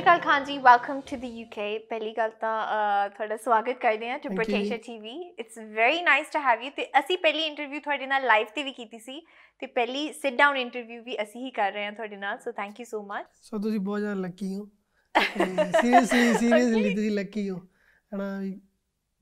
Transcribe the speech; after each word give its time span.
ਸ਼੍ਰੀ 0.00 0.08
ਅਕਾਲ 0.08 0.20
ਖਾਨ 0.24 0.44
ਜੀ 0.44 0.56
welcome 0.58 1.00
to 1.08 1.16
the 1.20 1.24
UK 1.24 1.78
ਪਹਿਲੀ 1.88 2.12
ਗੱਲ 2.16 2.30
ਤਾਂ 2.40 3.08
ਤੁਹਾਡਾ 3.10 3.36
ਸਵਾਗਤ 3.36 3.78
ਕਰਦੇ 3.80 4.08
ਹਾਂ 4.10 4.18
to. 4.18 4.28
ਪ੍ਰੋਟੇਸ਼ਾ 4.36 4.76
TV 4.84 5.10
it's 5.40 5.58
very 5.74 6.00
nice 6.02 6.26
to 6.32 6.38
have 6.42 6.62
you 6.62 6.70
ਤੇ 6.76 6.86
ਅਸੀਂ 6.98 7.16
ਪਹਿਲੀ 7.22 7.42
ਇੰਟਰਵਿਊ 7.46 7.80
ਤੁਹਾਡੇ 7.80 8.06
ਨਾਲ 8.06 8.24
ਲਾਈਵ 8.26 8.46
ਤੇ 8.54 8.62
ਵੀ 8.62 8.72
ਕੀਤੀ 8.72 8.98
ਸੀ। 8.98 9.20
ਤੇ 9.62 9.66
ਪਹਿਲੀ 9.66 10.12
ਸਿਟ 10.12 10.36
ਡਾਊਨ 10.36 10.56
ਇੰਟਰਵਿਊ 10.56 11.02
ਵੀ 11.04 11.16
ਅਸੀਂ 11.22 11.44
ਹੀ 11.44 11.50
ਕਰ 11.58 11.72
ਰਹੇ 11.72 11.84
ਹਾਂ 11.84 11.92
ਤੁਹਾਡੇ 11.92 12.16
ਨਾਲ 12.16 12.38
so 12.44 12.52
thank 12.52 12.80
you 12.80 12.86
so 12.90 13.02
much 13.06 13.26
so 13.42 13.58
ਤੁਸੀਂ 13.58 13.80
ਬਹੁਤ 13.80 14.00
ਜ਼ਿਆਦਾ 14.00 14.20
ਲੱਕੀ 14.20 14.54
ਹੋ। 14.54 14.66
ਸੀਰੀਅਸਲੀ 15.14 16.34
ਸੀਰੀਅਸਲੀ 16.38 16.94
ਤੁਸੀਂ 16.96 17.10
ਲੱਕੀ 17.10 17.48
ਹੋ। 17.50 17.58
ਹਨਾ 18.14 18.30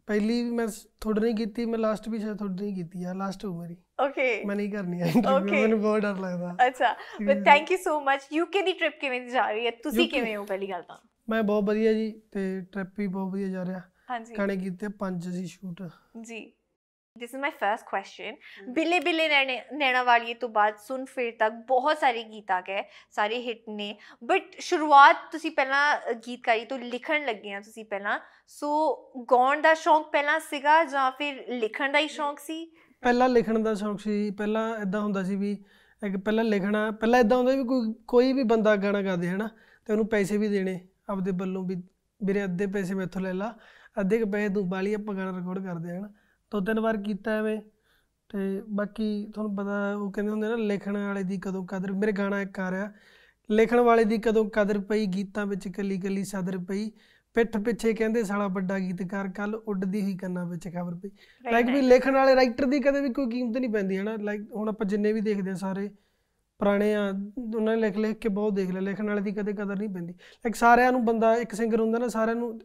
ਪਹਿਲੀ 0.09 0.43
ਵੀ 0.43 0.51
ਮੈਂ 0.51 0.67
ਤੁਹਾਡੇ 1.01 1.21
ਨਹੀਂ 1.21 1.35
ਕੀਤੀ 1.37 1.65
ਮੈਂ 1.67 1.79
ਲਾਸਟ 1.79 2.09
ਵੀ 2.09 2.19
ਸ਼ਾਇਦ 2.19 2.37
ਤੁਹਾਡੇ 2.39 2.65
ਨਹੀਂ 2.65 2.75
ਕੀਤੀ 2.75 3.05
ਆ 3.05 3.13
ਲਾਸਟ 3.15 3.45
ਹੋ 3.45 3.55
ਮੇਰੀ। 3.61 3.77
ਓਕੇ 4.01 4.45
ਮੈਂ 4.45 4.57
ਨਹੀਂ 4.57 4.73
ਕਰਨੀ 4.73 5.01
ਆ 5.01 5.07
ਇੰਟਰਵਿਊ. 5.07 5.61
ਮੈਨੂੰ 5.61 5.81
ਬਹੁਤ 5.81 6.01
ਡਰ 6.01 6.17
ਲੱਗਦਾ। 6.17 6.57
ਅੱਛਾ 6.67 6.93
but. 7.23 7.45
Thank 7.45 7.73
you 7.73 7.77
so 7.77 8.01
much 8.01 8.29
UK 8.33 8.63
the 8.63 8.73
trip 8.73 8.99
ਕਿਵੇਂ 9.01 9.21
ਜਾ 9.31 9.51
ਰਹੀ 9.51 9.67
ਹੈ? 9.67 9.71
ਤੁਸੀਂ 9.71 10.09
ਕਿਵੇਂ 10.09 10.37
ਹੋ 10.37 10.45
ਪਹਿਲੀ 10.45 10.71
ਗੱਲ 10.71 10.83
ਤਾਂ? 10.83 10.99
ਮੈਂ 11.31 11.43
ਬਹੁਤ 11.43 11.65
ਵਧੀਆ 11.65 11.93
ਜੀ 11.93 12.11
ਤੇ 12.33 12.61
ਟ੍ਰਿਪ 12.61 12.89
ਵੀ 12.99 13.07
ਬਹੁਤ 13.07 13.33
ਵਧੀਆ 13.33 13.49
ਜਾ 13.49 13.65
ਰਿਹਾ। 13.65 13.81
ਹਾਂਜੀ। 14.11 14.35
ਗਾਣੇ 14.35 14.57
ਕੀਤੇ 14.57 14.89
ਪੰਜ 14.89 15.29
ਸੀ 15.29 15.47
ਸ਼ੂਟ 15.47 15.83
ਜੀ। 16.21 16.53
This 17.19 17.35
is 17.35 17.41
my 17.41 17.51
first 17.51 17.85
question 17.85 18.37
ਬਿੱਲੇ 18.69 19.01
ਬਿੱਲੇ 19.01 19.29
ਨੈਣੇ 19.29 19.63
ਨੈਣਾ 19.73 20.03
ਵਾਲੀਏ 20.03 20.35
ਤੋਂ 20.35 20.49
ਬਾਅਦ 20.49 20.77
ਸੁਨ 20.77 21.05
ਫਿਰ 21.05 21.33
ਤੱਕ 21.39 21.53
ਬਹੁਤ 21.69 21.99
ਸਾਰੇ 21.99 22.23
ਗੀਤ 22.23 22.51
ਆ 22.51 22.61
ਗਏ 22.61 22.83
ਸਾਰੇ 23.11 23.43
ਹਿੱਟ 23.43 23.63
ਨੇ। 23.69 23.95
ਬਟ 24.25 24.43
ਸ਼ੁਰੂਆਤ 24.59 25.17
ਤੁਸੀਂ 25.33 25.51
ਪਹਿਲਾਂ 25.51 26.15
ਗੀਤਕਾਰੀ 26.15 26.65
ਤੋਂ 26.65 26.79
ਲਿਖਣ 26.79 27.25
ਲੱਗੇ 27.25 27.53
ਆ 27.53 27.61
ਤੁਸੀਂ 27.61 27.85
ਪਹਿਲਾਂ। 27.85 28.19
ਸੋ 28.49 28.97
ਗਾਉਣ 29.33 29.61
ਦਾ 29.61 29.75
ਸ਼ੌਂਕ 29.75 30.07
ਪਹਿਲਾਂ 30.07 30.41
ਸੀਗਾ 30.41 30.85
ਜਾਂ 30.85 31.11
ਫਿਰ 31.11 31.45
ਲਿਖਣ 31.49 31.93
ਦਾ 31.93 31.99
ਹੀ 31.99 32.09
ਸ਼ੌਂਕ 32.09 32.39
ਸੀ? 32.39 32.65
ਪਹਿਲਾਂ 33.03 33.29
ਲਿਖਣ 33.29 33.59
ਦਾ 33.63 33.75
ਸ਼ੌਂਕ 33.75 34.01
ਸੀ, 34.01 34.31
ਪਹਿਲਾਂ 34.31 34.79
ਇਦਾਂ 34.79 35.01
ਹੁੰਦਾ 35.01 35.23
ਸੀ 35.23 35.37
ਵੀ 35.37 35.53
ਇੱਕ 36.03 36.17
ਪਹਿਲਾਂ 36.17 36.45
ਲਿਖਣਾ, 36.45 36.91
ਪਹਿਲਾਂ 36.91 37.21
ਇਦਾਂ 37.21 37.37
ਹੁੰਦਾ 37.37 37.55
ਵੀ 37.57 37.65
ਕੋਈ 37.65 37.93
ਕੋਈ 38.09 38.33
ਵੀ 38.33 38.43
ਬੰਦਾ 38.43 38.75
ਗਾਣਾ 38.77 39.03
ਗਾਦੇ 39.03 39.31
ਹਨਾ, 39.31 39.49
ਤੇ 39.87 39.93
ਉਹਨੂੰ 39.93 40.07
ਪੈਸੇ 40.09 40.37
ਵੀ 40.39 40.49
ਦੇਣੇ 40.49 40.81
ਆਪਦੇ 41.09 41.31
ਵੱਲੋਂ 41.31 41.65
ਵੀ, 41.65 41.77
ਵੀਰੇ 42.21 42.45
ਅੱਧੇ 42.45 42.67
ਪੈਸੇ 42.67 42.95
ਮੈਥੋਂ 42.95 43.23
ਲੈ 43.23 43.33
ਲਾ, 43.33 43.55
ਅੱਧੇ 44.01 44.19
ਕੁ 44.19 44.31
ਪੈਸੇ 44.31 44.55
ਤੂੰ 44.55 44.69
ਬਾਲੀ 44.69 44.95
ਆਪਾਂ 44.95 45.15
ਗਾਣਾ 45.15 45.39
ਰਿਕਾਰਡ 45.39 45.65
ਕਰਦੇ 45.65 45.91
ਹਾਂ 45.91 45.99
ਹਨਾ। 45.99 46.09
ਦੋ 46.53 46.61
ਤਿੰਨ 46.61 46.81
ਵਾਰ 46.81 46.97
ਕੀਤਾ 46.97 47.37
ਐਵੇਂ, 47.39 47.61
ਤੇ 48.31 48.63
ਬਾਕੀ 48.69 49.31
ਤੁਹਾਨੂੰ 49.35 49.55
ਪਤਾ 49.57 49.95
ਉਹ 49.97 50.11
ਕਹਿੰਦੇ 50.13 50.33
ਹੁੰਦੇ 50.33 50.49
ਨਾ, 50.49 50.57
ਲਿਖਣ 50.57 50.97
ਵਾਲੇ 50.97 51.23
ਦੀ 51.23 51.39
ਕਦੋਂ 51.39 51.65
ਕਦਰ, 51.67 51.93
ਮੇਰੇ 51.93 52.13
ਗਾਣਾ 52.13 52.41
ਇੱਕ 52.41 52.61
ਆ 52.61 52.71
ਰਿਹਾ, 52.71 52.93
ਲਿਖਣ 53.51 53.81
ਵਾਲੇ 53.81 54.05
ਦੀ 54.05 54.19
ਕਦੋਂ 54.19 54.45
ਕਦਰ 54.51 54.79
ਪਈ, 54.79 55.07
ਗੀਤਾਂ 55.07 55.47
ਵਿੱਚ 55.47 55.69
ਕੱਲੀ 55.69 55.99
ਕੱਲੀ 56.01 56.25
ਸਦਰ 56.25 56.59
ਪਈ 56.59 56.91
ਪਿੱਠ 57.35 57.57
ਪਿੱਛੇ 57.57 57.93
ਕਹਿੰਦੇ 57.95 58.23
ਸਾਲਾ 58.25 58.47
ਵੱਡਾ 58.49 58.79
ਗੀਤਕਾਰ 58.79 59.29
ਕੱਲ 59.29 59.55
ਉੱਡਦੀ 59.55 60.03
ਹੋਈ 60.03 60.17
ਕੰਨਾਂ 60.17 60.45
ਵਿੱਚ 60.47 60.69
ਖਬਰ 60.69 60.95
ਪਈ। 60.95 61.11
ਲਾਈਕ 61.53 61.67
ਵੀ. 61.67 61.81
ਲਿਖਣ 61.81 62.15
ਵਾਲੇ 62.15 62.35
ਰਾਈਟਰ 62.37 62.67
ਦੀ 62.67 62.81
ਕਦੇ 62.81 63.01
ਵੀ 63.01 63.13
ਕੋਈ 63.13 63.27
ਕੀਮਤ 63.31 63.57
ਨਹੀਂ 63.57 63.71
ਪੈਂਦੀ 63.71 63.99
ਹਨਾ? 63.99 64.17
ਲਾਈਕ 64.21 64.43
ਹੁਣ 64.55 64.69
ਆਪਾਂ 64.69 64.87
ਜਿੰਨੇ 64.87 65.13
ਵੀ 65.13 65.21
ਦੇਖਦੇ 65.21 65.51
ਆ 65.51 65.55
ਸਾਰੇ 65.55 65.89
ਪੁਰਾਣੇ 66.61 66.95
ਆ 66.95 67.03
ਉਹਨਾਂ 67.39 67.75
ਨੇ 67.77 67.81
ਲਿਖ 67.81 67.99
ਲਿਖ 67.99 68.17
ਕੇ 68.19 68.29
ਬਹੁਤ 68.29 68.53
ਦੇਖ 68.53 68.71
ਲਿਆ 68.71 68.81
ਲਿਖਣ 68.83 69.07
ਵਾਲੇ 69.09 69.21
ਦੀ 69.23 69.33
ਕਦੇ 69.33 69.53
ਕਦਰ 69.53 69.79
ਨਹੀਂ 69.79 69.89
ਪੈਂਦੀ। 69.89 70.13
ਲਾਈਕ 70.13 70.55
ਸਾਰਿਆਂ 70.55 70.93
ਨੂੰ 70.93 71.05
ਬੰਦਾ 71.05 71.35
ਇੱਕ 71.37 71.55
ਸਿੰਗਰ 71.55 71.81
ਹੁੰਦਾ 71.81 71.99
ਨਾ 71.99 72.09
ਸਾਰਿਆਂ 72.09 72.37
ਨੂੰ 72.37 72.59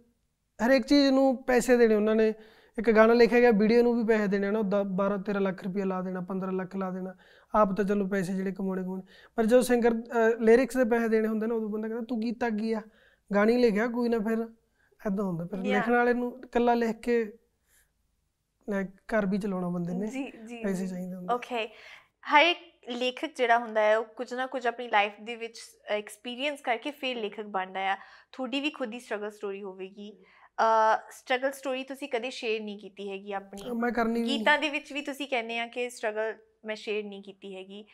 ਹਰੇਕ 0.59 0.85
ਚੀਜ਼ 0.87 1.11
ਨੂੰ 1.11 1.35
ਪੈਸੇ 1.43 1.77
ਦੇਣੇ 1.77 1.95
ਉਹਨਾਂ 1.95 2.15
ਨੇ। 2.15 2.33
ਇੱਕ 2.77 2.89
ਗਾਣਾ 2.91 3.13
ਲਿਖਿਆ 3.13 3.39
ਗਿਆ 3.39 3.51
ਵੀਡੀਓ 3.51 3.81
ਨੂੰ 3.83 3.95
ਵੀ 3.97 4.03
ਪੈਸੇ 4.03 4.27
ਦੇਣੇ 4.27 4.49
ਨਾ 4.51 4.59
12 4.99 5.17
13 5.27 5.39
ਲੱਖ 5.39 5.63
ਰੁਪਏ 5.63 5.83
ਲਾ 5.83 6.01
ਦੇਣਾ 6.01 6.21
15 6.29 6.51
ਲੱਖ 6.51 6.75
ਲਾ 6.75 6.89
ਦੇਣਾ। 6.91 7.13
ਆਪ 7.53 7.75
ਤਾਂ 7.77 7.85
ਚਲੋ 7.85 8.07
ਪੈਸੇ 8.07 8.33
ਜਿਹੜੇ 8.33 8.51
ਕਮਾਉਣੇ 8.51 8.81
ਕਮਾਉਣੇ। 8.83 9.03
ਪਰ 9.35 9.45
ਜਦੋਂ 9.45 9.61
ਸਿੰਗਰ 9.61 9.93
ਲਿਰਿਕਸ 10.41 10.77
ਦੇ 10.77 10.83
ਪੈਸੇ 10.83 11.07
ਦੇਣੇ 11.07 11.27
ਹੁੰਦੇ 11.27 11.47
ਨਾ 11.47 11.55
ਉਦੋਂ 11.55 11.69
ਬੰਦਾ 11.69 11.87
ਕਹਿੰਦਾ 11.87 12.05
ਤੂੰ 12.09 12.19
ਕੀਤਾ 12.21 12.49
ਕੀ 12.49 12.73
ਆ? 12.73 12.81
ਗਾਣੀ 13.31 13.57
ਲਿਖਿਆ 13.57 13.87
ਕੋਈ 13.87 14.09
ਨਾ 14.09 14.19
ਫਿਰ 14.19 14.47
ਐਦਾਂ 15.01 15.23
ਹੁੰਦਾ। 15.25 15.45
ਫਿਰ. 15.45 15.59
ਲਿਖਣ 15.59 15.91
ਵਾਲੇ 15.91 16.13
ਨੂੰ 16.13 16.31
ਇਕੱਲਾ 16.43 16.73
ਲਿਖ 16.73 16.99
ਕੇ 16.99 17.23
ਲਾਈਕ 18.67 18.89
ਘਰ 19.13 19.25
ਵੀ 19.25 19.37
ਚਲਾਉਣਾ 19.37 19.69
ਬੰਦੇ 19.69 19.93
ਨੇ। 19.93 20.07
ਜੀ 20.07 20.23
ਜੀ 20.47 20.61
ਪੈਸੇ 20.63 20.87
ਚਾਹੀਦੇ 20.87 21.15
ਹੁੰਦੇ। 21.15 21.33
ਓਕੇ 21.33 21.67
ਹਰ 22.31 22.45
ਇੱਕ 22.45 22.59
ਲੇਖਕ 22.89 23.33
ਜਿਹੜਾ 23.35 23.57
ਹੁੰਦਾ 23.57 23.81
ਹੈ 23.81 23.97
ਉਹ 23.97 24.05
ਕੁਝ 24.15 24.33
ਨਾ 24.33 24.45
ਕੁਝ 24.47 24.65
ਆਪਣੀ 24.67 24.87
ਲਾਈਫ 24.87 25.19
ਦੇ 25.21 25.35
ਵਿੱਚ 25.35 25.59
ਐਕਸਪੀਰੀਅੰਸ 25.87 26.61
ਕਰਕੇ 26.61 26.91
ਫਿਰ 26.91 27.17
ਲੇਖਕ 27.17 27.45
ਬਣਦਾ 27.47 27.79
ਹੈ। 27.79 27.95
ਤੁਹਾਡੀ 28.31 28.59
ਵੀ 28.59 28.69
ਖੁਦ 28.69 28.89
ਦੀ 28.89 28.99
ਸਟਰਗਲ 28.99 29.31
ਸਟੋਰੀ 29.31 29.61
ਹੋਵੇਗੀ। 29.63 30.11
ਸਟਰਗਲ 31.09 31.51
ਸਟੋਰੀ 31.51 31.83
ਤੁਸੀਂ 31.83 32.09
ਕਦੇ 32.09 32.29
ਸ਼ੇਅਰ 32.29 32.61
ਨਹੀਂ 32.61 32.79
ਕੀਤੀ 32.79 33.09
ਹੈਗੀ 33.09 33.31
ਆਪਣੀ। 33.33 33.69
ਮੈਂ 33.71 33.91
ਕਰਨੀ 33.91 34.23
ਗੀਤਾਂ 34.23 34.57
ਦੇ 34.59 34.69
ਵਿੱਚ 34.69 34.91
ਵੀ 34.93 35.01
ਤੁਸੀਂ 35.01 35.27
ਕਹਿੰਦੇ 35.27 35.59
ਆ 35.59 35.67
ਕਿ 35.67 35.89
ਸਟਰਗਲ 35.89 36.33
ਮੈਂ 36.65 36.75
ਸ਼ੇਅਰ 36.75 37.03
ਨਹੀਂ 37.03 37.21
ਕੀਤੀ 37.23 37.55
ਹੈਗੀ। 37.55 37.85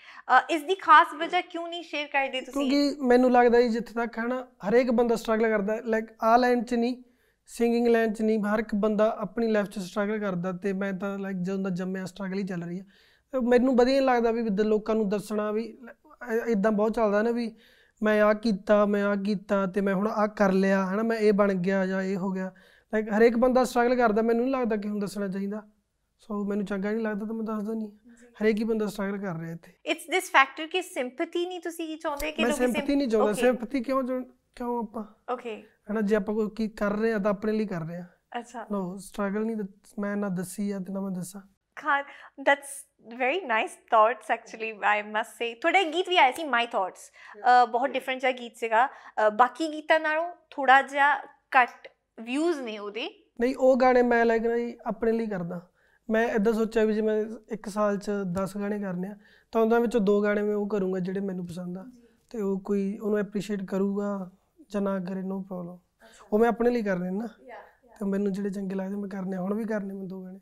ਇਸ 0.50 0.62
ਦੀ 0.62 0.76
ਖਾਸ 0.76 1.14
ਵਜ੍ਹਾ 1.20 1.42
ਕਿਉਂ 1.42 1.68
ਨਹੀਂ 1.68 1.84
ਸ਼ੇਅਰ 1.84 2.08
ਕਰਦੇ 2.08 2.42
ਤੁਸੀਂ? 2.42 2.70
ਕਿਉਂਕਿ 2.70 3.06
ਮੈਨੂੰ 3.06 3.32
ਲੱਗਦਾ 3.32 3.62
ਜੀ 3.62 3.70
ਜਿੱਥੇ 3.70 3.94
ਤੱਕ 3.94 4.20
ਹਨਾ 4.20 4.42
ਹਰੇਕ 4.70 4.92
ਬੰਦਾ 4.92 5.16
ਸਟਰਗਲ 5.16 5.50
ਕਰਦਾ 5.50 5.80
ਲਾਈਕ 5.86 6.06
ਆ 6.24 6.36
ਲਾਈਨ 6.38 6.64
'ਚ 6.64 6.74
ਨਹੀਂ 6.74 6.96
ਸਿੰਗਿੰਗ 7.50 7.88
ਲਾਈਨ 7.88 8.14
'ਚ 8.14 8.22
ਨਹੀਂ 8.22 8.40
ਹਰ 8.44 8.60
ਇੱਕ 8.60 8.76
ਬੰਦਾ 8.76 9.10
ਆਪਣੀ 9.20 9.48
ਲਾਈਫ 9.48 9.68
'ਚ 9.68 9.80
ਸਟਰਗਲ 9.80 10.20
ਕਰਦਾ 10.20 10.52
ਤੇ 10.52 10.74
ਮੈਂ 10.74 10.92
ਤਾਂ 10.94 11.18
ਲਾਈਕ 11.20 11.38
ਜਦੋਂ 11.38 11.60
ਦਾ 11.60 11.70
ਜੰਮਿਆ 11.70 12.06
ਸਟਰਗਲ 12.06 12.38
ਹੀ 12.38 12.44
ਚੱਲ 12.44 12.64
ਰਹੀ 12.64 12.80
ਹੈ 12.80 12.86
ਤੇ 13.34 13.40
ਮੈਨੂੰ 13.48 13.76
ਵਧੀਆ 13.76 14.02
ਲੱਗਦਾ 14.02 14.32
ਵੀ 14.32 14.44
ਲੋਕਾਂ 14.64 14.96
ਨੂੰ 14.96 15.10
ਦੱਸਣਾ 15.10 15.52
ਵੀ 15.52 15.64
ਇਦਾਂ 16.48 16.72
ਬਹੁਤ 16.72 16.96
ਚੱਲਦਾ 16.96 17.22
ਨਾ 17.24 17.32
ਵੀ 17.32 17.52
ਮੈਂ 18.02 18.22
ਆ 18.22 18.34
ਕੀਤਾ 18.34 18.86
ਮੈਂ 18.86 19.04
ਆ 19.06 19.16
ਕੀਤਾ 19.16 19.66
ਤੇ 19.66 19.82
ਮੈਂ 19.82 19.94
ਹੁਣ 19.96 20.08
ਆ 20.08 20.28
ਕਰ 20.28 20.52
ਲਿਆ 20.52 20.86
ਹਨਾ 20.86 21.04
ਮੈਂ 21.04 21.18
ਇਹ 21.18 21.34
ਬਣ 21.34 21.54
ਗਿਆ 21.54 21.86
ਜਾਂ 21.86 22.02
ਇਹ 22.04 22.18
ਹੋ 22.18 22.32
ਗਿਆ। 22.32 22.52
ਲਾਈਕ 22.94 23.10
ਹਰੇਕ 23.18 23.38
ਬੰਦਾ 23.38 23.64
ਸਟਰਗਲ 23.64 23.96
ਕਰਦਾ 23.96 24.22
ਮੈਨੂੰ 24.22 24.44
ਨਹੀਂ 24.46 24.54
ਲੱਗਦਾ 24.54 24.76
ਕਿ 24.76 24.90
ਹੁਣ 24.90 25.00
ਦੱਸਣਾ 25.00 25.28
ਚਾਹੀਦਾ। 25.28 25.62
ਸੋ 26.20 26.44
ਮੈਨੂੰ 26.46 26.66
ਚੰਗਾ 26.66 26.92
ਨਹੀਂ 26.92 27.04
ਲੱਗਦਾ 27.04 27.26
ਤਾਂ 27.26 27.36
ਮੈਂ 27.36 27.44
ਦੱਸਦਾ 27.46 27.74
ਨਹੀਂ। 27.74 27.92
ਹਰੇਕ 28.42 28.60
ਹੀ 28.60 28.64
ਬੰਦਾ 28.64 28.86
ਸਟਰਗਲ 28.88 29.18
ਕਰ 29.18 29.40
ਰਿਹਾ 29.40 29.52
ਇੱਥੇ। 29.54 29.72
ਇਟਸ 29.86 30.06
ਦਿਸ 30.10 30.30
ਫੈਕਟਰ 30.32 30.68
ਕਿ 30.68 30.82
ਸਿੰਪੈਥੀ 30.82 31.46
ਨਹੀਂ 31.46 31.60
ਤੁਸੀਂ 31.60 31.98
ਚਾਹੁੰਦੇ 31.98 32.32
ਕਿ 32.32 32.42
ਲੋਕੀ 32.42 32.54
ਸਿੰਪਥੀ 32.56 32.96
ਨਹੀਂ 32.96 33.08
ਚਾਹੁੰਦਾ 33.08 33.32
Okay. 33.32 33.42
ਸਿੰਪਥੀ 33.42 33.82
ਕਿਉਂ 33.84 34.04
ਕਿਉਂ 34.56 34.78
ਆਪਾਂ? 34.84 35.04
ਓਕੇ 35.34 35.56
ਹਨਾ 35.92 36.02
ਜੇ 36.02 36.16
ਆਪਾਂ 36.16 36.36
ਕੋਈ 36.36 36.50
ਕੀ 36.56 36.68
ਕਰ 36.68 36.92
ਰਹੇ 36.92 37.14
ਆ 37.14 37.18
ਤਾਂ 37.18 37.32
ਆਪਣੇ 37.32 37.52
ਲਈ 37.52 37.66
ਕਰ 37.66 37.82
ਰਹੇ 37.82 37.98
ਆ। 37.98 38.06
ਅੱਛਾ। 38.40 38.66
ਨੋ 38.72 38.98
ਸਟਰਗਲ 38.98 39.46
ਨਹੀਂ 39.46 39.56
ਮੈਂ 40.00 40.16
ਨਾ 40.18 40.30
ਦੱਸੀ 40.30 40.72
ਆ 40.72 40.80
ਤੇ 40.80 40.94
ਨਾ 40.94 41.02
ਮੈਂ 41.02 41.12
ਦੱਸਾਂ। 41.12 41.42
Khan, 41.78 42.08
that's 42.48 42.72
very 43.20 43.38
nice 43.50 43.76
thoughts 43.94 44.32
actually 44.36 44.72
I 44.88 44.98
must 45.10 45.38
say. 45.42 45.48
ਤੁਹਾਡਾ 45.62 45.84
ਗੀਤ 45.84 46.10
ਵੀ 46.10 46.18
ਆਇਆ 46.18 46.32
ਸੀ 46.32 46.44
my 46.44 46.64
thoughts 46.66 47.06
ਅਹ 47.38 47.66
ਬਹੁਤ 47.66 47.90
ਡਿਫਰੈਂਟ 47.90 48.22
ਜਿਹਾ 48.22 48.32
ਗੀਤ 48.32 48.58
ਸੀਗਾ। 48.58 48.88
ਬਾਕੀ 49.34 49.72
ਗੀਤਾਂ 49.72 50.00
ਨਾਲੋਂ 50.00 50.32
ਥੋੜਾ 50.50 50.82
ਜਿਹਾ 50.82 51.16
ਘੱਟ 51.56 51.88
ਵਿਊਜ਼ 52.22 52.62
ਨੇ 52.62 52.78
ਉਹਦੇ। 52.78 53.10
ਨਹੀਂ 53.42 53.56
ਉਹ 53.60 53.78
ਗਾਣੇ 53.78 54.02
ਮੈਂ 54.02 54.26
ਨਾ 54.26 54.38
ਜੀ 54.38 54.78
ਆਪਣੇ 54.86 55.12
ਲਈ 55.12 55.28
ਕਰਦਾ। 55.28 55.70
ਮੈਂ 56.10 56.28
ਇਦਾਂ 56.28 56.54
ਸੋਚਿਆ 56.54 56.84
ਵੀ 56.86 56.94
ਜੇ 56.94 57.02
ਮੈਂ 57.02 57.24
ਇੱਕ 57.52 57.70
ਸਾਲ 57.70 57.98
'ਚ 57.98 58.12
10 58.38 58.58
ਗਾਣੇ 58.60 58.80
ਕਰਨੇ 58.80 59.08
ਆ 59.08 59.16
ਤਾਂ 59.52 59.62
ਉਹਨਾਂ 59.62 59.80
ਵਿੱਚੋਂ 59.80 60.02
ਦੋ 60.02 60.22
ਗਾਣੇ 60.22 60.42
ਮੈਂ 60.42 60.56
ਉਹ 60.56 60.68
ਕਰੂੰਗਾ 60.68 61.00
ਜਿਹੜੇ 61.00 61.20
ਮੈਨੂੰ 61.20 61.46
ਪਸੰਦ 61.46 61.78
ਆ। 61.78 61.86
ਤੇ 62.30 62.42
ਉਹ 62.42 62.60
ਕੋਈ 62.60 62.98
ਉਹਨੂੰ 62.98 63.20
ਐਪਰੀਸ਼ੀਏਟ 63.20 63.64
ਕਰੂਗਾ 63.66 64.32
ਜਾਂ 64.70 64.82
ਨਾ 64.82 65.00
ਕਰੇ 65.00 65.22
ਨੋ 65.22 65.42
ਪ੍ਰੋਬਲਮ 65.42 65.78
ਉਹ 66.34 66.40
ਮੈਂ 66.40 66.50
ਆਪਣੇ 66.50 66.70
ਲਈ 66.70 66.82
ਕਰ 66.82 66.98
ਰਿਹਾ 66.98 67.12
ਨਾ। 67.12 67.28
ਤੇ 68.00 68.06
ਮੈਨੂੰ 68.06 68.32
ਜਿਹੜੇ 68.32 68.50
ਚੰਗੇ 68.50 68.76
ਲੱਗਦੇ 68.76 68.96
ਮੈਂ 68.96 69.10
ਕਰਨੇ 69.10 69.38
ਹੁਣ 69.38 69.54
ਵੀ 69.54 69.64
ਕਰਨੇ 69.64 69.94
ਮੈਂ 69.94 70.08
ਦੋ 70.08 70.22
ਗਾਣੇ। 70.24 70.40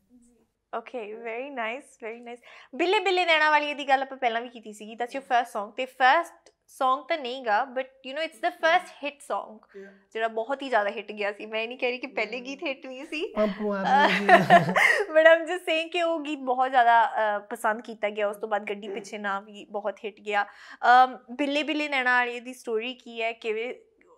Okay 0.73 1.13
very 1.13 1.49
nice 1.49 1.97
very 2.03 2.19
nice 2.19 2.39
ਬਿੱਲੇ 2.75 2.99
ਬਿੱਲੇ 2.99 3.25
ਨੈਣਾ 3.25 3.49
ਵਾਲੀ 3.51 3.73
ਦੀ 3.73 3.87
ਗੱਲ 3.87 4.01
ਆਪਾਂ 4.01 4.17
ਪਹਿਲਾਂ 4.17 4.41
ਵੀ 4.41 4.49
ਕੀਤੀ 4.49 4.73
ਸੀਗੀ 4.73 4.95
ਦੈਟਸ 4.95 5.15
ਯੂਰ 5.15 5.23
ਫਰਸਟ 5.23 5.57
Song 5.57 5.71
ਤੇ 5.75 5.85
ਫਰਸਟ 5.85 6.51
Song 6.69 7.03
ਤਾਂ 7.09 7.17
ਨਹੀਂਗਾ 7.17 7.63
but 7.65 8.05
you 8.05 8.13
know 8.13 8.21
it's 8.23 8.39
the 8.41 8.49
first 8.61 8.89
hit 9.03 9.21
Song. 9.23 9.57
ਜਿਹੜਾ 10.13 10.27
ਬਹੁਤ 10.27 10.61
ਹੀ 10.61 10.69
ਜ਼ਿਆਦਾ 10.69 10.89
ਹਿੱਟ 10.89 11.11
ਗਿਆ 11.11 11.31
ਸੀ। 11.31 11.45
ਮੈਂ 11.45 11.67
ਨਹੀਂ 11.67 11.77
ਕਹਿ 11.77 11.89
ਰਹੀ 11.89 11.99
ਕਿ 11.99 12.07
ਪਹਿਲੇ 12.17 12.39
ਗੀਤ 12.41 12.63
ਹਿੱਟ 12.63 12.85
ਨਹੀਂ 12.85 13.05
ਸੀ। 13.05 13.21
ਬਟ 15.13 15.27
ਆਮ 15.27 15.45
ਜਸਟ 15.45 15.65
ਸੇਇੰਗ 15.65 15.89
ਕਿ 15.91 16.01
ਉਹ 16.03 16.19
ਗੀਤ 16.23 16.39
ਬਹੁਤ 16.45 16.69
ਜ਼ਿਆਦਾ 16.71 17.39
ਪਸੰਦ 17.49 17.81
ਕੀਤਾ 17.81 18.09
ਗਿਆ। 18.09 18.27
ਉਸ 18.27 18.37
ਤੋਂ 18.37 18.49
ਬਾਅਦ 18.49 18.69
ਗੱਡੀ 18.69 18.87
ਪਿੱਛੇ 18.89 19.17
ਨਾ 19.17 19.39
ਵੀ 19.39 19.65
ਬਹੁਤ 19.71 19.99
ਹਿੱਟ 20.05 20.19
ਗਿਆ। 20.21 20.45
ਬਿੱਲੇ 21.31 21.63
ਬਿੱਲੇ 21.63 21.89
ਨੈਣਾ 21.89 22.17
ਵਾਲੀ 22.17 22.39
ਦੀ 22.39 22.53
ਸਟੋਰੀ 22.53 22.93
ਕੀ 22.95 23.21
ਹੈ? 23.21 23.31
ਕਿਵੇਂ 23.33 23.73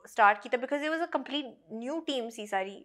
ਸਟਾਰਟ 0.07 0.41
ਕੀਤਾ? 0.43 0.57
Because 0.57 0.83
it 0.83 0.89
was 0.89 1.01
a 1.03 1.11
complete 1.11 1.45
new 1.73 1.99
team 2.01 2.29
ਸੀ 2.29 2.45
ਸਾਰੀ 2.47 2.83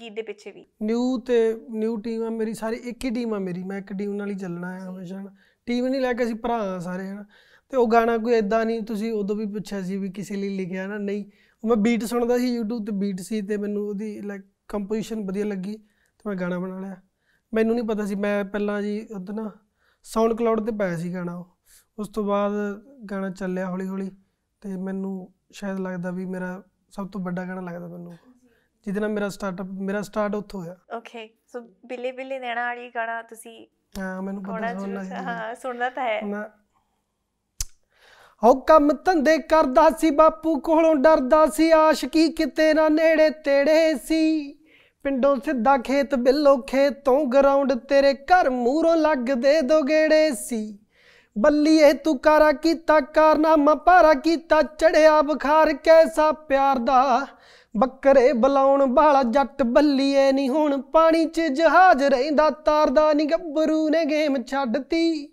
ਗੀਤ 0.00 0.12
ਦੇ 0.12 0.22
ਪਿੱਛੇ 0.22 0.50
ਵੀ। 0.50 0.66
ਨਿਊ 0.82 1.18
ਤੇ 1.26 1.38
ਨਿਊ 1.70 1.96
ਟੀਮ 2.02 2.24
ਆ 2.24 2.30
ਮੇਰੀ 2.30 2.54
ਸਾਰੀ 2.54 2.76
ਇੱਕ 2.90 3.04
ਹੀ 3.04 3.10
ਟੀਮ 3.14 3.34
ਆ 3.34 3.38
ਮੇਰੀ। 3.38 3.62
ਮੈਂ 3.64 3.78
ਇੱਕ 3.78 3.92
ਟੀਮ 3.92 4.14
ਨਾਲ 4.14 4.30
ਹੀ 4.30 4.34
ਚੱਲਣਾ 4.36 4.72
ਹੈ 4.72 4.80
ਹਮੇਸ਼ਾ 4.88 5.24
ਟੀਮ 5.68 5.86
ਨਹੀਂ 5.86 6.00
ਲੈ 6.00 6.12
ਕੇ 6.12 6.24
ਅਸੀਂ 6.24 6.34
ਭਰਾ 6.36 6.78
ਸਾਰੇ 6.80 7.08
ਹਨ। 7.08 7.24
ਤੇ 7.70 7.76
ਉਹ 7.76 7.86
ਗਾਣਾ 7.88 8.16
ਕੋਈ 8.18 8.34
ਐਦਾਂ 8.34 8.64
ਨਹੀਂ 8.66 8.82
ਤੁਸੀਂ 8.82 9.12
ਉਦੋਂ 9.12 9.36
ਵੀ 9.36 9.46
ਪੁੱਛਿਆ 9.46 9.82
ਸੀ 9.82 9.96
ਵੀ 9.96 10.08
ਕਿਸੇ 10.10 10.36
ਲਈ 10.36 10.48
ਲਿਖਿਆ 10.48 10.86
ਨਾ 10.86 10.98
ਨਹੀਂ। 10.98 11.24
ਮੈਂ 11.64 11.76
ਬੀਟ 11.76 12.04
ਸੁਣਦਾ 12.04 12.38
ਸੀ 12.38 12.58
YouTube 12.58 12.84
ਤੇ 12.86 12.92
ਬੀਟ 12.92 13.20
ਸੀ 13.20 13.40
ਤੇ 13.42 13.56
ਮੈਨੂੰ 13.56 13.86
ਉਹਦੀ 13.88 14.20
ਲਾਈਕ 14.20 14.42
ਕੰਪੋਜੀਸ਼ਨ 14.68 15.24
ਵਧੀਆ 15.26 15.44
ਲੱਗੀ 15.44 15.76
ਤੇ 15.76 16.28
ਮੈਂ 16.28 16.34
ਗਾਣਾ 16.36 16.58
ਬਣਾ 16.58 16.78
ਲਿਆ। 16.80 16.96
ਮੈਨੂੰ 17.52 17.74
ਨਹੀਂ 17.74 17.84
ਪਤਾ 17.84 18.06
ਸੀ 18.06 18.14
ਮੈਂ 18.14 18.44
ਪਹਿਲਾਂ 18.44 18.82
ਜੀ 18.82 19.06
ਉਦੋਂ 19.16 19.34
ਨਾ 19.34 19.50
ਸਾਊਂਡ 20.04 20.34
ਕਲਾਉਡ 20.34 20.66
ਤੇ 20.66 20.72
ਪਾਇਆ 20.72 20.96
ਸੀ 20.96 21.14
ਗਾਣਾ 21.14 21.36
ਉਹ। 21.36 21.56
ਉਸ 21.98 22.08
ਤੋਂ 22.08 22.24
ਬਾਅਦ 22.24 22.52
ਗਾਣਾ 23.10 23.30
ਚੱਲਿਆ 23.30 23.66
ਹੌਲੀ 23.66 23.86
ਹੌਲੀ 23.88 24.10
ਤੇ 24.62 24.76
ਮੈਨੂੰ 24.76 25.32
ਸ਼ਾਇਦ 25.52 25.78
ਲੱਗਦਾ 25.78 26.10
ਵੀ 26.10 26.24
ਮੇਰਾ 26.26 26.62
ਸਭ 26.90 27.08
ਤੋਂ 27.08 27.20
ਵੱਡਾ 27.20 27.44
ਗਾਣਾ 27.44 27.60
ਲੱਗਦਾ 27.60 27.88
ਮੈਨੂੰ। 27.88 28.16
ਜਿਹਦੇ 28.86 29.00
ਨਾਲ 29.00 29.08
ਮੇਰਾ 29.08 29.28
ਸਟਾਰਟਅਪ 29.28 29.66
ਮੇਰਾ 29.66 30.02
ਸਟਾਰਟ 30.02 30.34
ਉੱਥੋਂ 30.34 30.60
ਹੋਇਆ। 30.60 30.76
ਓਕੇ 30.96 31.28
ਸੋ 31.46 31.60
ਬਿੱਲੇ 31.86 32.12
ਬਿੱਲੇ 32.12 32.38
ਨੈਣਾ 32.38 32.64
ਵਾਲੀ 32.64 32.90
ਗਾਣਾ 32.94 33.22
ਤੁਸੀਂ 33.22 33.66
ਹਾਂ 33.98 34.22
ਮੈਨੂੰ 34.22 34.42
ਪਤਾ 34.42 34.74
ਸੀ। 34.74 35.10
ਹਾਂ 35.24 35.54
ਸੁਣਨਾ 35.54 35.90
ਤਾਂ 35.90 36.04
ਹੈ। 36.04 36.20
ਹੋ 38.42 38.54
ਕੰਮ 38.54 38.90
ਧੰਦੇ 39.04 39.36
ਕਰਦਾ 39.38 39.88
ਸੀ, 39.90 40.10
ਬਾਪੂ 40.10 40.58
ਕੋਲੋਂ 40.60 40.94
ਡਰਦਾ 40.94 41.46
ਸੀ, 41.46 41.70
ਆਸ਼ਕੀ 41.70 42.28
ਕਿਤੇ 42.28 42.72
ਨਾ 42.74 42.88
ਨੇੜੇ 42.88 43.28
ਤੇੜੇ 43.30 43.94
ਸੀ। 44.04 44.52
ਪਿੰਡੋਂ 45.04 45.36
ਸਿੱਧਾ 45.36 45.76
ਖੇਤ 45.78 46.14
ਬਿੱਲੋ 46.14 46.56
ਖੇਤੋਂ 46.56 47.24
ਗਰਾਊਂਡ 47.24 47.72
ਤੇਰੇ 47.88 48.12
ਘਰ 48.14 48.50
ਮੂਹਰੋਂ 48.50 48.96
ਲੱਗਦੇ 48.96 49.60
ਦੋ 49.60 49.80
ਗੇੜੇ 49.82 50.30
ਸੀ 50.30 50.78
ਬੱਲੀਏ 51.36 51.92
ਤੂੰ 51.92 52.18
ਕਾਰਾ 52.18 52.50
ਕੀਤਾ, 52.52 53.00
ਕਾਰਨਾਮਾ 53.00 53.74
ਪਾਰਾ 53.74 54.14
ਕੀਤਾ, 54.14 54.62
ਚੜਿਆ 54.62 55.20
ਬੁਖਾਰ 55.22 55.72
ਕੈਸਾ 55.74 56.30
ਪਿਆਰ 56.32 56.78
ਦਾ। 56.78 57.26
ਬੱਕਰੇ 57.74 58.32
ਬਲਾਉਣ 58.32 58.82
ਵਾਲਾ 58.94 59.22
ਜੱਟ 59.22 59.62
ਬੱਲੀਏ 59.62 60.30
ਨਹੀਂ 60.32 60.48
ਹੁਣ 60.48 60.80
ਪਾਣੀ 60.82 61.24
'ਚ 61.26 61.40
ਜਹਾਜ਼ 61.40 62.02
ਰਹਿੰਦਾ, 62.02 62.50
ਤਾਰਦਾ 62.50 63.12
ਨੀ 63.12 63.24
ਗੱਭਰੂ 63.24 63.88
ਨੇ 63.88 64.04
ਗੇਮ 64.04 64.42
ਛੱਡਤੀ। 64.42 65.29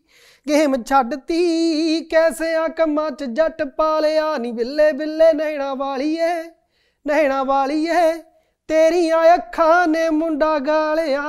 ਗੇਮ 0.48 0.84
ਛੱਡਤੀ 0.84 2.04
ਕੈਸੇ 2.12 2.54
ਆ 2.56 2.68
ਕੰਮਾਂ 2.68 3.12
'ਚ 3.12 3.24
ਜੱਟ 3.24 3.64
ਪਾਲਿਆ? 3.64 4.38
ਨੀ 4.38 4.52
ਬਿੱਲੇ 4.52 4.92
ਬਿੱਲੇ 4.92 5.34
ਨੈਣਾ 5.34 5.74
ਵਾਲੀਏ 5.74 6.34
ਨਹਿਣਾ 7.08 7.44
ਵਾਲੀਏ 7.44 8.14
ਤੇਰੀਆਂ 8.68 9.34
ਅੱਖਾਂ 9.34 9.88
ਨੇ 9.88 10.10
ਮੁੰਡਾ 10.10 10.60
ਗਾਲਿਆ। 10.60 11.24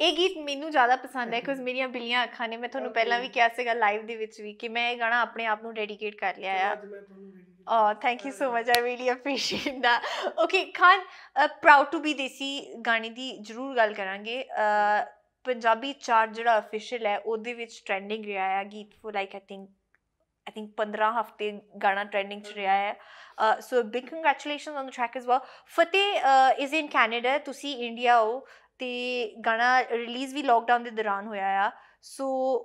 ਇਹ 0.00 0.16
ਗੀਤ 0.16 0.38
ਮੈਨੂੰ 0.38 0.70
ਜ਼ਿਆਦਾ 0.70 0.96
ਪਸੰਦ 0.96 1.34
ਹੈ 1.34 1.40
ਕਿਉਂਕਿ 1.40 1.62
ਮੇਰੀਆਂ 1.62 1.88
ਬਿੱਲੀਆਂ 1.88 2.24
ਅੱਖਾਂ 2.24 2.48
ਨੇ। 2.48 2.56
ਮੈਂ 2.56 2.68
ਤੁਹਾਨੂੰ 2.68 2.92
ਪਹਿਲਾਂ 2.92 3.20
ਵੀ 3.20 3.28
ਕਿਹਾ 3.28 3.48
ਸੀਗਾ 3.48 3.72
ਲਾਈਵ 3.72 4.06
ਦੇ 4.06 4.16
ਵਿੱਚ 4.16 4.40
ਵੀ 4.40 4.52
ਕਿ 4.52 4.68
ਮੈਂ 4.68 4.90
ਇਹ 4.90 4.98
ਗਾਣਾ 4.98 5.20
ਆਪਣੇ 5.20 5.46
ਆਪ 5.46 5.62
ਨੂੰ 5.62 5.74
ਡੈਡੀਕੇਟ 5.74 6.14
ਕਰ 6.14 6.34
ਲਿਆ 6.38 6.70
ਆ। 6.70 6.76
Oh, 7.72 7.90
thank 8.04 8.22
you 8.26 8.32
so 8.36 8.46
much. 8.52 8.68
I 8.74 8.78
really 8.84 9.08
appreciate 9.12 9.76
that. 9.82 10.06
Okay, 10.44 10.62
Khan, 10.78 11.02
uh, 11.36 11.48
proud 11.64 11.84
to 11.92 11.98
be 12.04 12.14
ਦੇਸੀ 12.16 12.74
ਗਾਣੇ 12.86 13.10
ਦੀ 13.10 13.38
ਜ਼ਰੂਰ 13.40 13.76
ਗੱਲ 13.76 13.92
ਕਰਾਂਗੇ। 13.94 14.44
ਪੰਜਾਬੀ 15.44 15.92
ਚਾਰਟ 15.92 16.32
ਜਿਹੜਾ 16.32 16.58
ਅਫੀਸ਼ੀਅਲ 16.58 17.06
ਹੈ 17.06 17.18
ਉਹਦੇ 17.18 17.54
ਵਿੱਚ 17.54 17.82
ਟ੍ਰੈਂਡਿੰਗ 17.86 18.24
ਰਿਹਾ 18.24 18.48
ਹੈ 18.48 18.64
ਗੀਤ 18.64 18.90
for 19.02 19.12
like 19.12 19.34
I 19.34 19.40
think 19.40 19.70
I 20.48 20.52
think 20.54 20.72
15 20.76 21.20
ਹਫ਼ਤੇ 21.20 21.60
ਗਾਣਾ 21.82 22.04
ਟ੍ਰੈਂਡਿੰਗ 22.04 22.42
ਚ 22.42 22.52
ਰਿਹਾ 22.54 22.72
ਹੈ। 22.72 22.94
So 23.60 23.82
big 23.82 24.04
congratulations 24.04 24.76
on 24.76 24.86
the 24.86 24.90
track 24.90 25.16
as 25.16 25.26
well 25.26 25.40
Fateh 25.66 26.20
is 26.58 26.74
in 26.74 26.86
Canada 26.86 27.38
ਤੁਸੀਂ 27.38 27.76
ਇੰਡੀਆ 27.86 28.20
ਹੋ 28.20 28.40
ਤੇ 28.78 28.90
ਗਾਣਾ 29.46 29.80
ਰਿਲੀਜ਼ 29.80 30.34
ਵੀ 30.34 30.42
ਲੋਕਡਾਊਨ 30.42 30.82
ਦੇ 30.82 30.90
ਦੌਰਾਨ 30.90 31.26
ਹੋਇਆ 31.26 31.66
ਆ। 31.66 31.70
So 32.02 32.56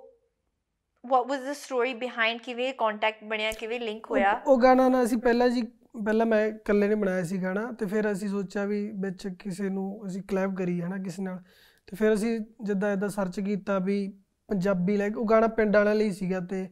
what 1.06 1.26
was 1.26 1.40
the 1.40 1.54
story 1.54 1.94
behind 1.98 2.38
ਕਿਵੇਂ 2.44 2.74
ਕੰਟੈਕਟ 2.74 3.24
ਬਣਿਆ 3.24 3.52
ਕਿਵੇਂ 3.52 3.80
ਲਿੰਕ 3.80 4.10
ਹੋਇਆ? 4.10 4.32
ਉਹ- 4.32 4.40
ਉਹ 4.46 4.62
ਗਾਣਾ 4.62 4.88
ਨਾ 4.88 5.02
ਅਸੀਂ 5.02 5.18
ਪਹਿਲਾਂ 5.18 5.48
ਜੀ 5.48 5.62
ਪਹਿਲਾਂ 6.04 6.26
ਮੈਂ 6.26 6.46
ਇਕੱਲੇ 6.46 6.88
ਨੇ 6.88 6.94
ਬਣਾਇਆ 6.94 7.22
ਸੀ 7.22 7.42
ਗਾਣਾ 7.42 7.72
ਤੇ 7.72 7.86
ਫਿਰ 7.86 8.12
ਅਸੀਂ 8.12 8.28
ਸੋਚਿਆ 8.28 8.64
ਵੀ 8.64 8.92
ਵਿੱਚ 9.00 9.28
ਕਿਸੇ 9.28 9.68
ਨੂੰ 9.68 10.06
ਅਸੀਂ 10.06 10.22
ਕਲੈਬ 10.22 10.56
ਕਰੀ 10.56 10.82
ਹਨਾ 10.82 10.96
ਕਿਸੇ 10.96 11.22
ਨਾਲ। 11.22 11.38
ਤੇ 11.86 11.96
ਫਿਰ 11.96 12.14
ਅਸੀਂ 12.14 12.40
ਜਿੱਦਾਂ 12.62 12.92
ਇਦਾਂ 12.92 13.08
ਸਰਚ 13.08 13.40
ਕੀਤਾ 13.40 13.78
ਵੀ 13.78 14.12
ਪੰਜਾਬੀ 14.48 14.96
ਲਾਈਕ 14.96 15.16
ਉਹ 15.16 15.26
ਗਾਣਾ 15.26 15.46
ਪਿੰਡ 15.46 15.76
ਵਾਲਿਆਂ 15.76 15.94
ਲਈ 15.94 16.10
ਸੀਗਾ 16.10 16.40
ਤੇ 16.40 16.68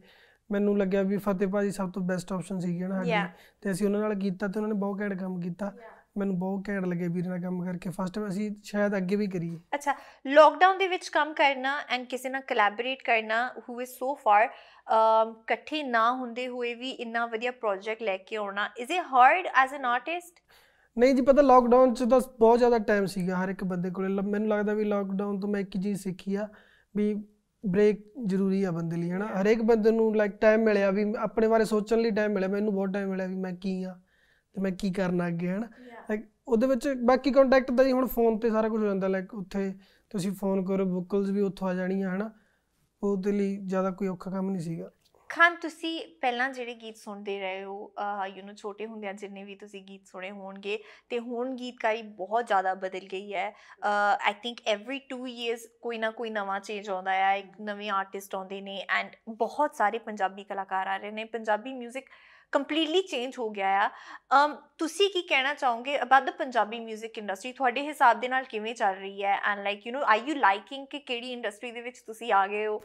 ਮੈਨੂੰ 0.51 0.77
ਲੱਗਿਆ 0.77 1.01
ਵੀ 1.01 1.17
ਫਤਿਹ 1.17 1.47
ਭਾਜੀ 1.47 1.71
ਸਭ 1.71 1.91
ਤੋਂ 1.91 2.01
ਬੈਸਟ 2.01 2.33
ਆਪਸ਼ਨ 2.33 2.59
ਸੀਗੇ 2.59 2.87
ਨਾ 2.87 3.03
ਸਾਡੇ। 3.03 3.33
ਤੇ 3.61 3.71
ਅਸੀਂ 3.71 3.85
ਉਹਨਾਂ 3.85 4.01
ਨਾਲ 4.01 4.15
ਕੀਤਾ 4.15 4.47
ਤੇ 4.47 4.59
ਉਹਨਾਂ 4.59 4.73
ਨੇ 4.73 4.79
ਬਹੁਤ 4.79 5.01
ਘੈਂਟ 5.01 5.19
ਕੰਮ 5.19 5.39
ਕੀਤਾ। 5.41 5.71
ਮੈਨੂੰ 6.17 6.39
ਬਹੁਤ 6.39 6.69
ਘੈਂਟ 6.69 6.85
ਲੱਗੇ 6.85 7.07
ਵੀਰ 7.07 7.27
ਨਾਲ 7.27 7.41
ਕੰਮ 7.41 7.63
ਕਰਕੇ। 7.65 7.89
ਫਸਟ 7.89 8.19
ਅਸੀਂ 8.27 8.51
ਸ਼ਾਇਦ 8.63 8.97
ਅੱਗੇ 8.97 9.15
ਵੀ 9.15 9.27
ਕਰੀਏ। 9.27 9.57
ਅੱਛਾ 9.75 9.95
ਲੋਕਡਾਊਨ 10.27 10.77
ਦੇ 10.77 10.87
ਵਿੱਚ 10.87 11.09
ਕੰਮ 11.09 11.33
ਕਰਨਾ 11.33 11.79
ਐਂਡ 11.89 12.05
ਕਿਸੇ 12.05 12.29
ਨਾਲ 12.29 12.41
ਕੋਲੈਬੋਰੇਟ 12.41 13.03
ਕਰਨਾ 13.03 13.53
ਹੂ 13.69 13.81
ਇਜ਼ 13.81 13.89
ਸੋ 13.89 14.13
ਫਾਰ 14.15 14.43
ਇਕੱਠੇ 14.43 15.83
ਨਾ 15.83 16.11
ਹੁੰਦੇ 16.11 16.47
ਹੋਏ 16.47 16.73
ਵੀ 16.75 16.89
ਇੰਨਾ 16.89 17.25
ਵਧੀਆ 17.25 17.51
ਪ੍ਰੋਜੈਕਟ 17.51 18.03
ਲੈ 18.03 18.17
ਕੇ 18.17 18.35
ਆਉਣਾ 18.35 18.69
is 18.77 18.91
it 18.91 19.03
hard 19.13 19.47
as 19.55 19.73
an 19.73 19.85
artist 19.85 20.39
ਨਹੀਂ 20.97 21.15
ਜੀ 21.15 21.21
ਪਤਾ 21.21 21.41
ਲਾਕਡਾਊਨ 21.41 21.93
ਚ 21.93 22.03
ਤਾਂ 22.03 22.19
ਬਹੁਤ 22.39 22.57
ਜ਼ਿਆਦਾ 22.57 22.77
ਟਾਈਮ 22.79 23.05
ਸੀਗਾ 23.05 23.43
ਹਰ 23.43 23.49
ਇੱਕ 23.49 23.63
ਬੰਦੇ 23.63 23.89
ਕੋਲੇ। 23.89 24.07
ਮੈਨੂੰ 24.21 24.47
ਲੱਗਦਾ 24.49 24.73
ਵੀ 24.73 24.83
ਲਾਕਡਾਊਨ 24.83 25.39
ਤੋਂ 25.39 25.49
ਮੈਂ 25.49 25.61
ਇੱਕ 25.61 25.77
ਚੀਜ਼ 25.77 26.01
ਸਿੱਖੀ 26.01 26.35
ਆ 26.35 26.47
ਵੀ 26.95 27.13
ਬ੍ਰੇਕ 27.65 28.05
ਜ਼ਰੂਰੀ 28.25 28.63
ਆ 28.63 28.71
ਬੰਦੇ 28.71 28.95
ਲਈ 28.97 29.09
ਹਨਾ? 29.11 29.27
ਹਰੇਕ 29.41 29.61
ਬੰਦੇ 29.61 29.91
ਨੂੰ 29.91 30.15
ਲਾਈਕ 30.15 30.31
ਟਾਈਮ 30.31 30.63
ਮਿਲਿਆ 30.63 30.91
ਵੀ 30.91 31.13
ਆਪਣੇ 31.19 31.47
ਬਾਰੇ 31.47 31.65
ਸੋਚਣ 31.65 31.99
ਲਈ 31.99 32.11
ਟਾਈਮ 32.11 32.31
ਮਿਲਿਆ 32.31 32.49
ਮੈਨੂੰ 32.49 32.73
ਬਹੁਤ 32.73 32.89
ਟਾਈਮ 32.89 33.09
ਮਿਲਿਆ 33.09 33.27
ਵੀ 33.27 33.35
ਮੈਂ 33.35 33.53
ਕੀ 33.53 33.83
ਆ 33.83 33.99
ਤੇ 34.53 34.61
ਮੈਂ 34.61 34.71
ਕੀ 34.71 34.91
ਕਰਨਾ 34.91 35.27
ਅੱਗੇ 35.27 35.49
ਹਨਾ? 35.49 35.67
ਲਾਈਕ 36.09 36.25
ਉਹਦੇ 36.47 36.67
ਵਿੱਚ 36.67 36.87
ਬਾਕੀ 37.03 37.31
ਕੰਟੈਕਟ 37.31 37.71
ਦਾ 37.71 37.83
ਜੀ 37.83 37.91
ਹੁਣ 37.91 38.05
ਫੋਨ 38.07 38.37
ਤੇ 38.39 38.49
ਸਾਰਾ 38.49 38.69
ਕੁਝ 38.69 38.81
ਹੋ 38.81 38.87
ਜਾਂਦਾ 38.87 39.07
ਲਾਈਕ 39.07 39.33
ਉੱਥੇ 39.33 39.73
ਤੁਸੀਂ 40.09 40.31
ਫੋਨ 40.31 40.65
ਕਰੋ 40.65 40.85
ਵੋਕਲਸ 40.85 41.29
ਵੀ 41.29 41.41
ਉੱਥੋਂ 41.41 41.67
ਆ 41.67 41.73
ਜਾਣੀਆਂ 41.73 42.15
ਹਨਾ? 42.15 42.31
ਉਹਦੇ 43.03 43.31
ਲਈ 43.31 43.57
ਜ਼ਿਆਦਾ 43.57 43.91
ਕੋਈ 43.91 44.07
ਔਖਾ 44.07 44.31
ਕੰਮ 44.31 44.49
ਨਹੀਂ 44.49 44.61
ਸੀਗਾ। 44.61 44.91
ਖਾਨ 45.34 45.56
ਤੁਸੀਂ 45.56 46.00
ਪਹਿਲਾਂ 46.20 46.48
ਜਿਹੜੇ 46.50 46.74
ਗੀਤ 46.74 46.96
ਸੁਣਦੇ 46.96 47.38
ਰਹੇ 47.40 47.62
ਹੋ 47.64 47.92
ਯੂ 48.26 48.42
نو 48.42 48.54
ਛੋਟੇ 48.54 48.86
ਹੁੰਦਿਆਂ 48.86 49.12
ਜਿੰਨੇ 49.14 49.44
ਵੀ 49.44 49.54
ਤੁਸੀਂ 49.54 49.82
ਗੀਤ 49.82 50.06
ਸੁਣੇ 50.06 50.30
ਹੋਣਗੇ 50.30 50.78
ਤੇ 51.10 51.18
ਹੁਣ 51.18 51.54
ਗੀਤਕਾਰੀ 51.56 52.02
ਬਹੁਤ 52.16 52.46
ਜ਼ਿਆਦਾ 52.46 52.74
ਬਦਲ 52.76 53.06
ਗਈ 53.06 53.32
ਹੈ 53.34 53.52
ਆਈ 53.82 54.32
ਥਿੰਕ 54.42 54.60
ਐਵਰੀ 54.68 55.00
2 55.12 55.18
ਇਅਰਸ 55.26 55.66
ਕੋਈ 55.82 55.98
ਨਾ 55.98 56.10
ਕੋਈ 56.10 56.30
ਨਵਾਂ 56.30 56.58
ਚੇਂਜ 56.60 56.90
ਆਉਂਦਾ 56.90 57.12
ਹੈ 57.12 57.36
ਇੱਕ 57.36 57.60
ਨਵੇਂ 57.60 57.90
ਆਰਟਿਸਟ 57.90 58.34
ਆਉਂਦੇ 58.34 58.60
ਨੇ 58.60 58.78
ਐਂਡ 58.90 59.16
ਬਹੁਤ 59.30 59.76
ਸਾਰੇ 59.76 59.98
ਪੰਜਾਬੀ 60.00 60.44
ਕਲਾਕਾਰ 60.44 60.86
ਆ 60.86 60.96
ਰਹੇ 60.96 61.10
ਨੇ 61.10 61.24
ਪੰਜਾਬੀ 61.28 61.74
뮤직 61.76 62.10
ਕੰਪਲੀਟਲੀ 62.52 63.02
ਚੇਂਜ 63.02 63.38
ਹੋ 63.38 63.48
ਗਿਆ 63.50 63.68
ਆ 63.78 63.88
um, 64.36 64.56
ਤੁਸੀਂ 64.78 65.10
ਕੀ 65.10 65.22
ਕਹਿਣਾ 65.24 65.54
ਚਾਹੋਗੇ 65.54 66.00
ਅਬਾਊਟ 66.02 66.24
ਦ 66.24 66.30
ਪੰਜਾਬੀ 66.36 66.78
뮤직 66.80 67.18
ਇੰਡਸਟਰੀ 67.18 67.52
ਤੁਹਾਡੇ 67.52 67.82
ਹਿਸਾਬ 67.82 68.20
ਦੇ 68.20 68.28
ਨਾਲ 68.28 68.44
ਕਿਵੇਂ 68.46 68.74
ਚੱਲ 68.74 68.94
ਰਹੀ 68.94 69.22
ਹੈ 69.24 69.40
and 69.42 69.62
like 69.62 69.86
you 69.86 69.92
know 69.92 70.02
are 70.04 70.28
you 70.28 70.34
liking 70.36 70.86
ਕਿ 70.86 70.98
ਕਿਹੜੀ 71.00 71.32
ਇੰਡਸਟਰੀ 71.32 71.70
ਦੇ 71.70 71.80
ਵਿੱਚ 71.80 72.00
ਤੁਸੀਂ 72.00 72.32
ਆ 72.32 72.46
ਗਏ 72.46 72.66
ਹੋ 72.66 72.80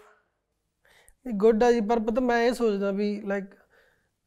ਗੁੱਡ 1.29 1.63
ਆ 1.65 1.73
ਜੀ 1.73 1.81
ਪਰ 1.81 2.01
ਪਤਾ 2.01 2.21
ਮੈਂ 2.21 2.43
ਇਹ 2.43 2.53
ਸੋਚਦਾ 2.53 2.91
ਵੀ 2.91 3.21
ਲਾਈਕ 3.21 3.45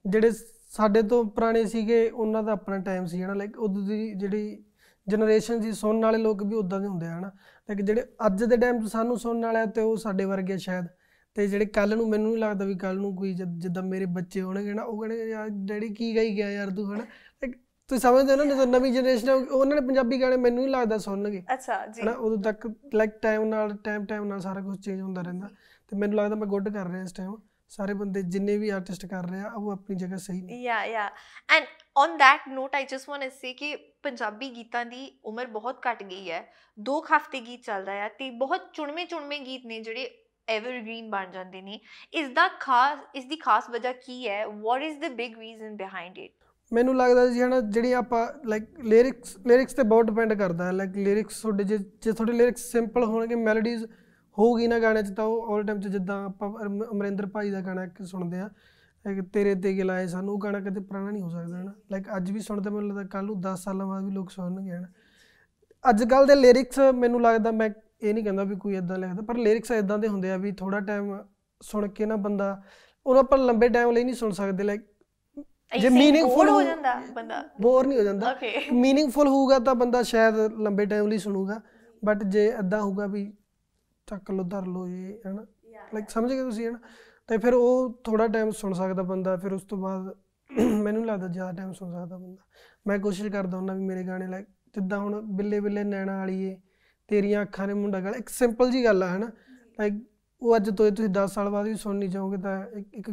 ਜਿਹੜੇ 0.06 0.31
ਸਾਡੇ 0.69 1.01
ਤੋਂ 1.01 1.25
ਪੁਰਾਣੇ 1.25 1.66
ਸੀਗੇ 1.66 2.10
ਉਹਨਾਂ 2.10 2.44
ਦਾ 2.44 2.51
ਆਪਣਾ 2.51 2.78
ਟਾਈਮ 2.78 3.06
ਸੀ 3.06 3.24
ਹਨਾ? 3.24 3.34
ਲਾਈਕ 3.34 3.60
ਉਦੋਂ 3.60 3.88
ਦੀ 3.88 4.13
ਜਿਹੜੀ 4.13 4.63
ਜਨਰੇਸ਼ਨ 5.07 5.62
ਸੀ 5.62 5.72
ਸੁਣਨ 5.72 6.01
ਵਾਲੇ 6.06 6.18
ਲੋਕ 6.18 6.44
ਵੀ 6.44 6.56
ਉਦਾਂ 6.56 6.80
ਦੇ 6.80 6.88
ਹੁੰਦੇ 6.88 7.06
ਆ 7.06 7.19
ਹਨਾ? 7.19 7.28
ਲਾਈਕ 7.69 7.81
ਜਿਹੜੇ 7.81 8.04
ਅੱਜ 8.25 8.44
ਦੇ 8.44 8.57
ਟਾਈਮ 8.57 8.88
'ਚ 8.88 8.92
ਸਾਨੂੰ 8.92 9.19
ਸੁਣਨ 9.19 9.45
ਵਾਲੇ 9.45 9.72
ਤੇ 9.72 9.81
ਉਹ 9.81 9.98
ਸਾਡੇ 9.98 10.25
ਵਰਗੇ 10.25 10.57
ਸ਼ਾਇਦ। 10.57 10.86
ਤੇ 11.36 11.48
ਜਿਹੜੇ 11.48 11.66
ਕੱਲ 11.66 11.98
ਨੂੰ 11.98 12.10
ਮੈਨੂੰ 12.10 12.28
ਨਹੀਂ 12.28 12.38
ਲੱਗਦਾ 12.38 12.66
ਵੀ 12.66 12.75
ਕੱਲ 12.75 12.96
ਨੂੰ 12.98 13.16
ਕੋਈ 13.16 13.34
ਜਦ- 13.34 13.84
ਮੇਰੇ 13.84 14.06
ਬੱਚੇ 14.06 14.42
ਹੋਣਗੇ 14.42 14.74
ਨਾ 14.74 14.84
ਉਹ 14.84 15.01
ਕਹਿਣਗੇ 15.01 15.30
ਯਾਰ 15.30 15.48
ਡੈਡੀ 15.50 15.89
ਕੀ 15.89 16.16
ਗਾਈ 16.16 16.36
ਗਿਆ 16.36 16.51
ਯਾਰ 16.51 16.69
ਤੂੰ 16.69 16.94
ਹਨਾ? 16.94 17.04
Like, 17.04 17.51
ਤੁਸੀਂ 17.88 18.01
ਸਮਝਦੇ 18.01 18.31
ਹੋ 18.31 18.38
ਨਾ 18.38 18.46
ਜਦੋਂ 18.46 18.68
ਨਵੀਂ 18.68 18.94
ਜਨਰੇਸ਼ਨ 18.94 19.30
ਉਹਨਾਂ 19.30 19.81
ਨੇ 19.81 19.88
ਪੰਜਾਬੀ 19.88 20.22
ਗਾਣੇ 20.22 20.38
ਮੈਨੂੰ 20.38 20.63
ਨਹੀਂ 20.63 20.74
ਲੱਗਦਾ 20.74 20.98
ਸੁਣਨਗੇ। 20.98 21.44
ਅੱਛਾ 21.54 21.88
ਜੀ। 21.88 22.01
ਹਨਾ? 22.01 22.12
ਉਦੋਂ 22.12 22.38
ਤੱਕ 22.38 22.72
ਲਾਈਕ 22.94 23.12
ਟਾਈਮ 23.12 23.44
ਨਾਲ 23.44 23.78
ਟਾਈਮ 23.84 24.06
ਟਾਈਮ 24.06 24.24
ਨਾਲ 24.25 24.39
ਸਾਰਾ 24.39 24.62
ਕੁਝ 24.62 24.86
ਚੇਂਜ 24.86 25.01
ਹੁੰਦਾ 25.01 25.22
ਰਹਿੰਦਾ। 25.22 25.50
ਤੇ 25.90 25.98
ਮੈਨੂੰ 25.98 26.18
ਲੱਗਦਾ 26.18 26.36
ਮੈਂ 26.36 26.48
ਗੁੱਡ 26.48 26.70
ਕਰ 26.70 26.88
ਰਿਹਾ 26.88 27.04
ਇਸ 27.04 27.14
ਟਾਈਮ 27.14 27.36
ਸਾਰੇ 27.70 27.94
ਬੰਦੇ 27.94 28.22
ਜਿੰਨੇ 28.24 28.58
ਵੀ 28.58 28.70
ਆਰਟਿਸਟ 28.70 29.06
ਕਰ 29.06 29.28
ਰਹੇ 29.30 29.40
ਆ 29.40 29.52
ਉਹ 29.56 29.72
ਆਪਣੀ 29.72 29.96
ਜਗ੍ਹਾ 29.96 30.18
ਸਹੀ 30.18 30.42
ਨੇ। 30.42 30.58
Yeah, 30.64 30.82
yeah. 30.90 31.08
And 31.56 31.70
on 32.02 32.12
that 32.18 32.44
note, 32.50 32.76
I 32.80 32.82
just 32.92 33.10
want 33.12 33.26
to 33.26 33.30
say 33.36 33.54
ਕਿ 33.58 33.76
ਪੰਜਾਬੀ 34.04 34.50
ਗੀਤਾਂ 34.56 34.86
ਦੀ 34.86 35.08
ਉਮਰ 35.26 35.48
ਬਹੁਤ 35.48 35.80
ਘਟ 35.88 36.04
ਗਈ 36.04 36.30
ਹੈ। 36.32 36.44
ਦੋ 36.78 37.00
ਹਫ਼ਤੇ 37.06 37.40
ਗੀਤ 37.40 37.64
ਚੱਲਦਾ 37.66 37.92
ਹੈ 37.92 38.10
ਤੇ 38.20 38.30
ਬਹੁਤ 38.44 38.70
ਚੁਣਵੇਂ 38.74 39.06
ਚੁਣਵੇਂ 39.06 39.40
ਗੀਤ 39.40 39.66
ਨੇ 39.66 39.80
ਜਿਹੜੇ 39.80 40.10
ਐਵਰਗ੍ਰੀਨ 40.48 41.10
ਬਣ 41.10 41.32
ਜਾਂਦੇ 41.32 41.62
ਨੇ। 41.62 41.80
ਇਸ 42.14 42.30
ਦਾ 42.30 42.48
ਖਾਸ 42.60 43.00
ਇਸ 43.16 43.26
ਦੀ 43.26 43.36
ਖਾਸ 43.36 43.70
ਵਜ੍ਹਾ 43.70 43.92
ਕੀ 44.06 44.28
ਹੈ? 44.28 44.46
What 44.48 44.82
is 44.82 45.00
the 45.00 45.12
big 45.16 45.38
reason 45.40 45.76
behind 45.76 46.18
it 46.18 46.32
ਮੈਨੂੰ 46.72 46.96
ਲੱਗਦਾ 46.98 47.26
ਜੀ 47.28 47.42
ਹਨਾ 47.42 47.60
ਜਿਹੜੀ 47.62 47.92
ਆਪਾਂ 47.94 48.28
ਲਾਈਕ 48.48 48.64
ਲਿਰਿਕਸ 48.84 49.38
ਲਿਰਿਕਸ 49.48 49.74
ਤੇ 49.74 49.84
ਬਹੁਤ 49.84 50.06
ਡਿਪੈਂਡ 50.06 50.34
ਕਰਦਾ 50.34 50.66
ਹੈ। 50.66 50.72
ਲਾਈਕ 50.72 50.96
ਲਿਰਿਕਸ 50.98 51.42
ਤੁਹਾਡੇ 51.42 51.64
ਜੇ 51.64 51.78
ਤੁਹਾਡੇ 52.04 52.34
ਲਿਰਿਕਸ 52.34 52.72
ਸਿੰਪਲ 52.72 53.04
ਹੋਣਗੇ 53.04 53.36
ਮੈਲੋਡੀਜ਼ 53.36 53.86
ਹੋਊਗੀ 54.38 54.68
ਨਾ 54.68 54.80
ਗਾਣੇ 54.80 55.04
'ਚ 55.04 55.10
ਤਾਂ 55.10 55.26
ਉਹ 55.26 55.54
ਆਲ 55.54 55.64
ਟਾਈਮ 55.64 55.80
'ਚ 55.80 55.88
ਜਿੱਦਾਂ 55.88 56.26
ਆਪਾਂ 56.26 56.50
ਅਮ- 56.66 56.86
ਅਮਰਿੰਦਰ 56.92 57.26
ਭਾਈ 57.26 57.50
ਦਾ 57.52 57.62
ਗਾਣਾ 57.62 57.84
ਇੱਕ 57.84 58.04
ਸੁਣਦੇ 58.04 58.40
ਆ 58.40 58.50
ਤੇਰੇ 59.34 59.56
ਤੇ 59.56 59.74
ਗਿਲਾਏ 59.78 60.08
ਸਾਨੂੰ 60.08 60.34
ਉਹ 60.34 60.40
ਗਾਣਾ 60.40 60.60
ਕਦੇ 60.60 60.80
ਪੁਰਾਣਾ 60.80 61.12
ਨਹੀਂ 61.12 61.22
ਹੋ 61.24 61.30
ਸਕਦਾ 61.30 61.62
ਹਨਾ 61.62 61.74
ਲਾਈਕ 61.92 62.06
ਅੱਜ 62.18 62.32
ਵੀ 62.32 62.40
ਸੁਣਦੇ 62.40 62.70
ਮੈਨੂੰ 62.70 62.90
ਲੱਗਦਾ 62.90 63.04
ਕੱਲ 63.04 63.25
ਨੂੰ 63.25 63.40
10 63.42 63.56
ਸਾਲਾਂ 63.56 63.88
ਬਾਅਦ 63.88 64.04
ਵੀ 64.04 64.12
ਲੋਕ 64.12 64.30
ਸੁਣਨਗੇ 64.30 64.72
ਹਨਾ। 64.72 64.88
ਅੱਜ 65.90 66.04
ਕੱਲ 66.04 66.25
ਦੇ 66.25 66.36
ਲਿਰਿਕਸ 66.36 66.80
ਮੈਨੂੰ 66.96 67.22
ਲੱਗਦਾ 67.22 67.52
ਮੈਂ 67.52 67.70
ਇਹ 68.02 68.13
ਨਹੀਂ 68.13 68.24
ਕਹਿੰਦਾ 68.24 68.44
ਵੀ 68.44 68.56
ਕੋਈ 68.56 68.75
ਇਦਾਂ 68.75 68.98
ਲਿਖਦਾ 68.98 69.22
ਪਰ 69.22 69.38
ਲਿਰਿਕਸ 69.38 69.72
ਇਦਾਂ 69.72 69.98
ਦੇ 69.98 70.08
ਹੁੰਦੇ 70.08 70.32
ਆ 70.32 70.38
ਵੀ 70.38 70.52
ਥੋੜਾ 70.52 70.80
ਟਾਈਮ 70.80 71.18
ਸੁਣ 71.62 71.88
ਕੇ 71.88 72.06
ਨਾ 72.06 72.16
ਬੰਦਾ 72.16 72.62
ਉਹ 73.06 73.16
ਆਪਾਂ 73.16 73.38
ਲੰਬੇ 73.38 73.70
ਟਾਈਮ 73.70 73.92
ਲਈ 73.92 74.04
ਨਹੀਂ 74.04 74.16
ਸੁਣ 74.16 74.32
ਸਕਦੇ 74.32 74.63
ਲਾਈਕ 74.63 74.82
ਜੇ 75.80 75.90
meaningful 75.90 76.50
ਹੋ 76.50 76.62
ਜਾਂਦਾ 76.62 77.02
ਬੰਦਾ। 77.13 77.44
ਬੋਰ 77.62 77.88
ਨਹੀਂ 77.88 77.98
ਹੋ 78.00 78.04
ਜਾਂਦਾ। 78.04 78.36
ਮੀਨਿੰਗਫੁਲ 78.72 79.28
ਹੋਊਗਾ 79.28 79.60
ਤਾਂ 79.60 79.75
ਬੰਦਾ 79.75 80.02
ਸ਼ਾਇਦ 80.04 80.36
ਲੰਬੇ 80.60 80.86
ਟਾਈਮ 80.86 81.08
ਲਈ 81.08 81.18
ਸੁਣੂਗਾ 81.18 81.62
ਬਟ 82.06 82.24
ਜੇ 82.24 82.46
ਇਦਾਂ 82.60 82.82
ਹੋਊਗਾ 82.82 83.06
ਵੀ 83.08 83.34
ਚੱਕ 84.07 84.31
ਲੋ 84.31 84.43
ਧਰ 84.43 84.65
ਲੋ 84.65 84.88
ਇਹ 84.88 85.19
ਹਨਾ? 85.27 85.45
ਲਾਈਕ 85.93 86.10
ਸਮਝ 86.10 86.31
ਗਏ 86.31 86.41
ਤੁਸੀਂ 86.43 86.67
ਹਨਾ? 86.67 86.79
ਤੇ 87.27 87.38
ਫਿਰ 87.38 87.53
ਉਹ 87.53 88.01
ਥੋੜਾ 88.03 88.27
ਟਾਈਮ 88.27 88.51
ਸੁਣ 88.51 88.74
ਸਕਦਾ 88.74 89.03
ਬੰਦਾ 89.03 89.36
ਫਿਰ 89.38 89.53
ਉਸ 89.53 89.63
ਤੋਂ 89.63 89.77
ਬਾਅਦ 89.77 90.13
ਮੈਨੂੰ 90.83 91.05
ਲੱਗਦਾ 91.05 91.27
ਜ਼ਿਆਦਾ 91.27 91.51
ਟਾਈਮ 91.51 91.74
ਸੁਣ 91.74 91.91
ਸਕਦਾ 91.91 92.17
ਬੰਦਾ। 92.17 92.43
ਮੈਂ 92.88 93.00
ਕੋਸ਼ਿਸ਼ 93.00 93.31
ਕਰਦਾ 93.31 93.57
ਹੁੰਦਾ 93.57 93.74
ਵੀ 93.74 93.83
ਮੇਰੇ 93.86 94.03
ਗਾਣੇ 94.03 94.27
ਲਾਈਕ 94.27 94.48
ਜਿੱਦਾਂ 94.75 95.00
ਹੁਣ 95.00 95.22
ਬਿੱਲੇ 95.22 95.60
ਬਿੱਲੇ 95.60 95.83
ਨੈਣਾ 95.83 96.17
ਵਾਲੀਏ 96.17 96.57
ਤੇਰੀਆਂ 97.07 97.41
ਅੱਖਾਂ 97.41 97.67
ਨੇ 97.67 97.74
ਮੁੰਡਾ 97.74 98.00
ਗਾਲ 98.00 98.15
ਇੱਕ 98.15 98.29
ਸਿੰਪਲ 98.29 98.72
ਜੀ 98.72 98.83
ਗੱਲ 98.86 99.03
ਆ 99.03 99.15
ਹਨਾ? 99.17 99.31
ਲਾਈਕ 99.79 99.93
ਉਹ 100.41 100.55
ਅੱਜ 100.55 100.69
ਤੋਂ 100.69 100.91
ਤੁਸੀਂ 100.91 101.10
10 101.10 101.27
ਸਾਲ 101.27 101.50
ਬਾਅਦ 101.50 101.65
ਵੀ 101.67 101.75
ਸੁਣਨੀ 101.75 102.07
ਚਾਹੋਗੇ 102.07 102.38
ਤਾਂ 102.38 102.65
ਇੱਕ 102.93 103.10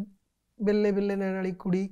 ਬਿੱਲੇ 0.60 0.92
ਬਿੱਲੇ 0.92 1.16
ਨੈਣ 1.16 1.34
ਵਾਲੀ 1.34 1.52
ਕੁੜੀ 1.52 1.88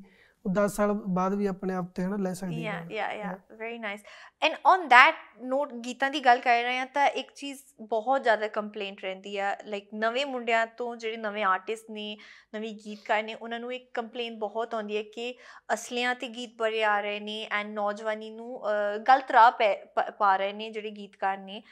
ਉਹ 0.46 0.52
10 0.52 0.68
ਸਾਲ 0.68 0.92
ਬਾਅਦ 0.92 1.34
ਵੀ 1.34 1.46
ਆਪਣੇ 1.46 1.74
ਆਪ 1.74 1.84
ਤੇ 1.94 2.02
ਹਨਾ 2.02 2.16
ਲੈ 2.16 2.32
ਸਕਦੀ 2.32 2.66
ਹੈ। 2.66 2.86
Yeah 2.90 3.12
yeah 3.12 3.38
very 3.52 3.78
nice 3.78 4.00
and 4.42 4.54
on 4.66 4.80
that 4.80 5.14
note 5.42 5.72
ਗੀਤਾਂ 5.72 6.10
ਦੀ 6.10 6.20
ਗੱਲ 6.20 6.38
ਕਰ 6.38 6.62
ਰਹੇ 6.62 6.78
ਹਾਂ 6.78 6.86
ਤਾਂ 6.86 7.06
ਇੱਕ 7.06 7.32
ਚੀਜ਼ 7.34 7.60
ਬਹੁਤ 7.80 8.22
ਜ਼ਿਆਦਾ 8.22 8.48
ਕੰਪਲੇਂਟ 8.48 9.00
ਰਹਿੰਦੀ 9.00 9.36
ਆ 9.38 9.56
ਲਾਈਕ 9.64 9.88
ਨਵੇਂ 9.94 10.26
ਮੁੰਡਿਆਂ 10.26 10.66
ਤੋਂ 10.66 10.96
ਜਿਹੜੇ 10.96 11.16
ਨਵੇਂ 11.16 11.44
ਆਰਟਿਸਟ 11.44 11.90
ਨੇ 11.90 12.16
ਨਵੇਂ 12.54 12.74
ਗੀਤਕਾਰ 12.74 13.22
ਨੇ 13.22 13.34
ਉਹਨਾਂ 13.34 13.60
ਨੂੰ 13.60 13.72
ਇੱਕ 13.72 13.90
ਕੰਪਲੇਂਟ 13.94 14.38
ਬਹੁਤ 14.38 14.74
ਆਉਂਦੀ 14.74 14.96
ਹੈ 14.96 15.02
ਕਿ 15.02 15.34
ਅਸਲੀਆਂ 15.72 16.14
ਤੇ 16.14 16.28
ਗੀਤ 16.28 16.50
ਬੜੇ 16.56 16.84
ਆ 16.84 17.00
ਰਹੇ 17.00 17.20
ਨੇ 17.20 17.48
ਐਂਡ 17.50 17.70
ਨੌਜਵਾਨੀ 17.70 18.30
ਨੂੰ 18.30 18.62
ਗਲਤ 19.08 19.30
ਰਾਹ 19.30 19.50
ਪੈ- 19.50 20.36
ਰਹੇ 20.38 20.52
ਨੇ 20.52 20.70
ਜਿਹੜੇ 20.70 20.90
ਗੀਤਕਾਰ 20.90 21.38
ਨੇ। 21.38 21.62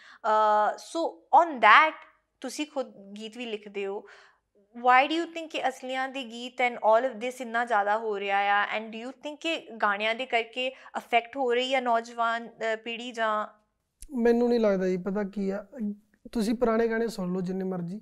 ਸੋ 0.78 1.28
ਔਨ 1.32 1.48
that 1.48 1.92
ਤੁਸੀਂ 2.40 2.66
ਖੁਦ 2.66 2.92
ਗੀਤ 3.18 3.36
ਵੀ 3.36 3.46
ਲਿਖਦੇ 3.46 3.86
ਹੋ 3.86 4.06
why 4.76 5.06
do 5.08 5.14
you 5.14 5.26
think 5.26 5.48
ਕਿ 5.50 5.60
ਅਸਲੀਆਂ 5.68 6.08
ਦੇ 6.08 6.24
ਗੀਤ 6.24 6.60
ਐਂਡ 6.60 6.78
all 6.86 7.06
of 7.08 7.14
this 7.20 7.40
ਇੰਨਾ 7.40 7.64
ਜ਼ਿਆਦਾ 7.64 7.96
ਹੋ 7.98 8.18
ਰਿਹਾ 8.20 8.38
ਆ 8.52 8.64
ਐਂਡ 8.76 8.94
do 8.94 8.98
you 8.98 9.12
think 9.26 9.36
ਕਿ 9.40 9.56
ਗਾਣਿਆਂ 9.82 10.14
ਦੇ 10.14 10.26
ਕਰਕੇ 10.26 10.70
ਅਫੈਕਟ 10.98 11.36
ਹੋ 11.36 11.52
ਰਹੀ 11.54 11.74
ਆ 11.74 11.80
ਨੌਜਵਾਨ 11.80 12.48
ਪੀੜ੍ਹੀ 12.84 13.10
ਜਾਂ 13.12 13.46
ਮੈਨੂੰ 14.16 14.48
ਨਹੀਂ 14.48 14.60
ਲੱਗਦਾ 14.60 14.88
ਜੀ 14.88 14.96
ਪਤਾ 14.96 15.22
ਕੀ 15.24 15.48
ਆ 15.50 15.64
ਤੁਸੀਂ 16.32 16.54
ਪੁਰਾਣੇ 16.54 16.88
ਗਾਣੇ 16.88 17.06
ਸੁਣ 17.08 17.32
ਲਓ 17.32 17.40
ਜਿੰਨੇ 17.40 17.64
ਮਰਜ਼ੀ 17.64 18.00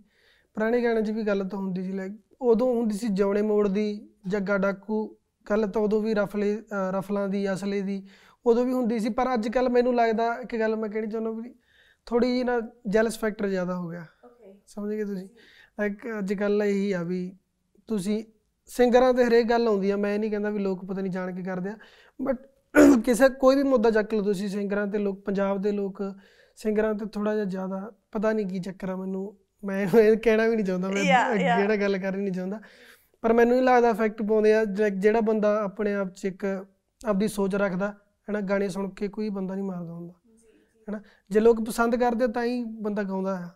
ਪੁਰਾਣੇ 0.57 0.83
ਗਾਣੇ 0.83 1.03
'ਚ 1.03 1.11
ਵੀ 1.11 1.23
ਗੱਲ 1.23 1.49
ਤਾਂ 1.49 1.59
ਹੁੰਦੀ 1.59 1.83
ਸੀ 1.83 1.93
ਲਾਈਕ 1.93 2.13
ਉਦੋਂ 2.43 2.75
ਹੁੰਦੀ 2.75 2.97
ਸੀ 2.99 3.09
ਜੌਣੇ 3.09 3.43
ਮੋੜ 3.43 3.67
ਦੀ 3.69 3.87
ਜੱਗਾ 4.29 4.59
ਡਾਕੂ 4.59 5.07
ਗੱਲ 5.47 5.67
ਤਾਂ 5.67 5.83
ਉਦੋਂ 5.83 6.01
ਵੀ 6.03 6.15
ਰਫਲੇ 6.15 6.57
ਰਫਲਾਂ 6.93 7.29
ਦੀ 7.29 7.53
ਅਸਲੇ 7.53 7.81
ਦੀ 7.81 8.03
ਉਦੋਂ 8.45 8.65
ਵੀ 8.65 8.73
ਹੁੰਦੀ 8.73 8.99
ਸੀ 8.99 9.09
ਪਰ 9.09 9.33
ਅੱਜ 9.35 9.49
ਕੱਲ 9.49 9.69
ਮੈਨੂੰ 9.69 9.95
ਲੱਗਦਾ 9.95 10.35
ਇੱਕ 10.43 10.57
ਗੱਲ 10.57 10.77
ਮੈਂ 10.77 10.89
ਕਹਿਣੀ 10.89 11.11
ਚਾਹੁੰਦਾ 11.11 11.31
ਵੀ 11.31 11.55
ਥੋੜੀ 12.07 12.27
ਜਿਹੀ 12.27 12.45
ਨਾ 12.45 12.61
ਜੈਲਸ 12.89 13.19
ਫੈਕਟਰ 13.19 13.49
ਜ਼ਿਆਦਾ 13.49 13.77
ਹੋ 13.77 13.89
ਗਿਆ 13.89 14.07
ਓਕੇ 14.25 14.55
ਸਮਝ 14.67 14.91
ਗਏ 14.91 15.05
ਤੁਸੀਂ 15.05 15.29
ਲਾਈਕ 15.79 16.07
ਅੱਜ 16.19 16.33
ਕੱਲ 16.35 16.63
ਇਹੀ 16.63 16.91
ਆ 16.93 17.03
ਵੀ 17.03 17.21
ਤੁਸੀਂ 17.89 18.23
ਸਿੰਗਰਾਂ 18.71 19.13
ਤੇ 19.15 19.25
ਹਰੇਕ 19.25 19.49
ਗੱਲ 19.49 19.67
ਆਉਂਦੀ 19.69 19.91
ਆ 19.91 19.97
ਮੈਂ 19.97 20.19
ਨਹੀਂ 20.19 20.31
ਕਹਿੰਦਾ 20.31 20.51
ਵੀ 20.51 20.59
ਲੋਕ 20.59 20.85
ਪਤਾ 20.85 21.01
ਨਹੀਂ 21.01 21.13
ਜਾਣ 21.13 21.35
ਕੇ 21.35 21.43
ਕਰਦੇ 21.43 21.71
ਆ 21.71 21.77
ਬਟ 22.21 22.47
ਕਿਸੇ 23.05 23.29
ਕੋਈ 23.41 23.57
ਵੀ 23.57 23.63
ਮੁੱਦਾ 23.63 23.91
ਚੱਕ 23.91 24.15
ਲਓ 24.15 24.23
ਤੁਸੀਂ 24.23 24.49
ਸਿੰਗਰਾਂ 24.49 24.87
ਤੇ 24.87 24.99
ਲੋਕ 24.99 25.21
ਪੰਜਾਬ 25.25 25.61
ਦੇ 25.63 25.73
ਲੋਕ 25.73 26.03
ਸਿੰਗਰਾਂ 26.59 26.95
ਤੇ 26.95 27.07
ਥੋੜਾ 27.07 27.35
ਜਿਹਾ 27.35 27.45
ਜ਼ਿਆਦਾ 27.45 27.91
ਪਤਾ 28.13 28.33
ਨਹੀਂ 28.33 28.47
ਕੀ 28.47 28.59
ਚੱਕਰ 28.61 28.89
ਆ 28.89 28.97
ਮੈਨੂੰ 28.97 29.37
ਮੈਂ 29.63 29.87
ਇਹ 30.01 30.17
ਕਹਿਣਾ 30.17 30.47
ਵੀ 30.47 30.55
ਨਹੀਂ 30.57 30.65
ਚਾਹੁੰਦਾ 30.67 30.89
ਮੈਂ. 30.89 31.03
ਜਿਹੜਾ 31.37 31.77
ਗੱਲ 31.77 31.99
ਕਰਨੀ 31.99 32.23
ਨਹੀਂ 32.23 32.33
ਚਾਹੁੰਦਾ 32.33 32.61
ਪਰ 33.23 33.33
ਮੈਨੂੰ 33.33 33.55
ਨਹੀਂ 33.57 33.65
ਲੱਗਦਾ 33.65 33.91
ਇਫੈਕਟ 33.91 34.23
ਪਾਉਂਦੇ 34.23 34.53
ਆ 34.55 34.65
ਜਿਹੜਾ 34.65 35.21
ਬੰਦਾ 35.21 35.57
ਆਪਣੇ 35.63 35.95
ਆਪ 35.95 36.13
'ਚ 36.15 36.25
ਇੱਕ 36.25 36.45
ਆਪਦੀ 37.01 37.29
ਸੋਚ 37.29 37.55
ਰੱਖਦਾ 37.55 37.89
ਹੈਨਾ 38.29 38.41
ਗਾਣੇ 38.41 38.69
ਸੁਣ 38.69 38.89
ਕੇ 38.91 39.09
ਕੋਈ 39.09 39.29
ਬੰਦਾ 39.31 39.55
ਨਹੀਂ 39.55 39.65
ਮਾਰਦਾ 39.65 39.93
ਹੁੰਦਾ 39.93 40.13
ਹੈਨਾ 40.89 41.01
ਜੇ 41.31 41.41
ਲੋਕ 41.41 41.65
ਪਸੰਦ 41.65 41.97
ਕਰਦੇ 41.97 42.27
ਤਾਂ 42.29 42.45
ਹੀ 42.45 42.63
ਬੰਦਾ 42.81 43.03
ਗਾਉਂਦਾ 43.03 43.37
ਹੈ 43.39 43.47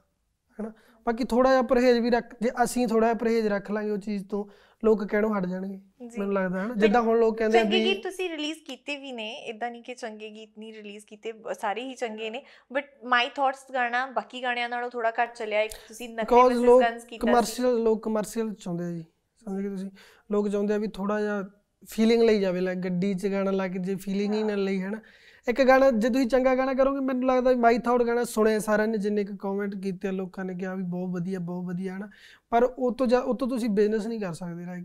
ਹੈਨਾ 0.59 0.73
ਬਾਕੀ 1.09 1.25
ਥੋੜਾ 1.25 1.51
ਜਿਹਾ 1.51 1.63
ਪਰਹੇਜ਼ 1.63 1.99
ਵੀ 1.99 2.11
ਰੱਖ 2.11 2.35
ਜੇ 2.43 2.51
ਅਸੀਂ 2.65 2.87
ਥੋੜਾ 2.89 3.07
ਜਿਹਾ 3.07 3.15
ਪਰਹੇਜ਼ 3.15 3.47
ਰੱਖ 3.47 3.71
ਲਾਂਗੇ 3.71 3.91
ਉਹ 3.91 3.99
ਚੀਜ਼ 3.99 4.25
ਤੋਂ 4.27 4.45
ਲੋਕ 4.83 5.05
ਕਹਿਣੋਂ 5.05 5.31
ਹਟ 5.35 5.47
ਜਾਣਗੇ। 5.47 5.79
ਮੈਨੂੰ 6.19 6.33
ਲੱਗਦਾ 6.35 6.61
ਹੈ 6.61 6.67
ਨਾ 6.67 6.75
ਜਿੱਦਾਂ 6.75 7.01
ਹੁਣ 7.03 7.19
ਲੋਕ 7.19 7.37
ਕਹਿੰਦੇ 7.39 7.59
ਆ 7.59 7.63
ਚੰਗੇ 7.63 7.79
ਗੀਤ 7.85 8.03
ਤੁਸੀਂ 8.03 8.29
ਰਿਲੀਜ਼ 8.31 8.59
ਕੀਤੇ 8.59 8.97
ਵੀ 8.97 9.13
ਨੇ 9.13 9.29
ਇਦਾਂ 9.45 9.71
ਨਹੀਂ 9.71 9.83
ਕਿ 9.83 9.95
ਚੰਗੇ 9.95 10.29
ਗੀਤ 10.31 10.59
ਨਹੀਂ 10.59 10.73
ਰਿਲੀਜ਼ 10.75 11.05
ਕੀਤੇ 11.07 11.33
ਸਾਰੇ 11.61 11.83
ਹੀ 11.83 11.95
ਚੰਗੇ 11.95 12.31
ਨੇ 12.31 12.43
ਬਟ 12.73 12.85
ਮਾਈ 13.05 13.29
ਥਾਟਸ 13.35 13.65
ਗਾਣਾ 13.75 14.05
ਬਾਕੀ 14.07 14.43
ਗਾਣਿਆਂ 14.43 14.69
ਨਾਲੋਂ 14.69 14.91
ਥੋੜਾ 14.91 15.13
ਘੱਟ 15.23 15.35
ਚੱਲਿਆ 15.35 15.63
ਇੱਕ 15.63 15.73
ਤੁਸੀਂ 15.89 16.09
ਨਕਲੀ 16.09 16.65
ਗਨਸ 16.81 17.05
ਕੀਤਾ 17.05 17.27
ਕਮਰਸ਼ੀਅਲ 17.27 17.83
ਲੋਕ 17.83 18.03
ਕਮਰਸ਼ੀਅਲ 18.03 18.53
ਚਾਹੁੰਦੇ 18.55 18.85
ਆ 18.85 18.91
ਜੀ 18.91 19.05
ਸਮਝ 19.47 19.63
ਗਏ 19.63 19.69
ਤੁਸੀਂ? 19.69 19.91
ਲੋਕ 20.31 20.49
ਚਾਹੁੰਦੇ 20.49 20.75
ਆ 20.75 20.79
ਵੀ 20.79 20.89
ਥੋੜਾ 20.89 21.21
ਜਿਹਾ 21.21 21.43
ਫੀਲਿੰਗ 21.89 22.23
ਲਈ 22.23 22.41
ਜਾਵੇ 22.41 22.61
ਲੈ 22.61 22.75
ਗੱਡੀ 22.75 23.13
'ਚ 23.15 23.27
ਗਾਣਾ 23.27 23.51
ਲਾ 23.51 23.67
ਕੇ 23.69 23.79
ਜੇ 23.79 23.95
ਫੀਲਿੰਗ 23.97 24.35
ਹੀ 24.35 24.43
ਨਾ 24.43 24.55
ਲਈ 24.55 24.81
ਹੈ 24.83 24.91
ਨਾ 24.91 25.01
ਇੱਕ 25.49 25.63
ਗਾਣਾ 25.63 25.91
ਜੇ 25.91 26.09
ਤੁਸੀਂ 26.09 26.27
ਚੰਗਾ 26.27 26.55
ਗਾਣਾ 26.55 26.75
ਕਰੋਗੇ 26.75 27.01
ਮੈਨੂੰ 27.01 27.29
ਲੱਗਦਾ 27.29 27.55
ਮਾਈ 27.55 27.79
ਥਾਟ 27.79 28.03
ਗਾਣਾ 28.03 28.25
ਸੁਣਿਆ 28.25 28.59
ਸਾਰਿਆਂ 28.59 28.89
ਨੇ 28.89 28.99
ਜਿੰਨੇ 28.99 29.25
ਕੁ 29.25 29.37
ਕਮੈਂਟ 29.37 29.75
ਕੀਤੇ 29.75 30.11
ਲੋਕਾਂ 30.11 30.45
ਨੇ 30.45 30.55
ਕਿਹਾ 30.55 30.75
ਵੀ 30.75 30.83
ਬਹੁਤ 30.83 31.11
ਵਧੀਆ 31.11 31.39
ਬਹੁਤ 31.39 31.65
ਵਧੀਆ 31.65 31.93
ਹੈ 31.93 31.99
ਨਾ 31.99 32.09
ਪਰ 32.51 32.65
ਉਹ 32.65 32.95
ਤੋਂ 32.95 33.07
ਜਾ 33.07 33.21
ਉਹ 33.21 33.35
ਤੋਂ 33.35 33.49
ਤੁਸੀਂ 33.49 33.69
ਬਿਜ਼ਨਸ 33.71 34.07
ਨਹੀਂ 34.07 34.21
ਕਰ 34.21 34.33
ਸਕਦੇ 34.33 34.65
ਲਾਈਕ 34.65 34.85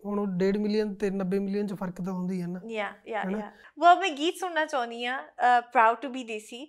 ਹੁਣ 0.00 0.18
ਉਹ 0.18 0.26
1.5 0.26 0.58
ਮਿਲੀਅਨ 0.60 0.94
ਤੇ 0.94 1.10
90 1.10 1.38
ਮਿਲੀਅਨ 1.40 1.66
'ਚ 1.66 1.74
ਫ਼ਰਕ 1.74 2.00
ਤਾਂ 2.02 2.12
ਹੁੰਦੀ 2.12 2.40
ਹੈ 2.42 2.46
ਨਾ 2.46 2.60
ਯਾ 2.66 2.88
ਯਾ? 3.08 3.22
ਯਾ 3.30 3.50
ਉਹ 3.78 4.00
ਮੈਂ 4.00 4.08
ਗੀਤ 4.08 4.34
ਸੁਣਨਾ 4.36 4.64
ਚਾਹੁੰਦੀ 4.66 5.04
ਆ 5.04 5.20
ਪ੍ਰਾਊਡ 5.72 5.96
ਟੂ 5.96 6.08
ਬੀ 6.08 6.24
ਦੇਸੀ 6.24 6.64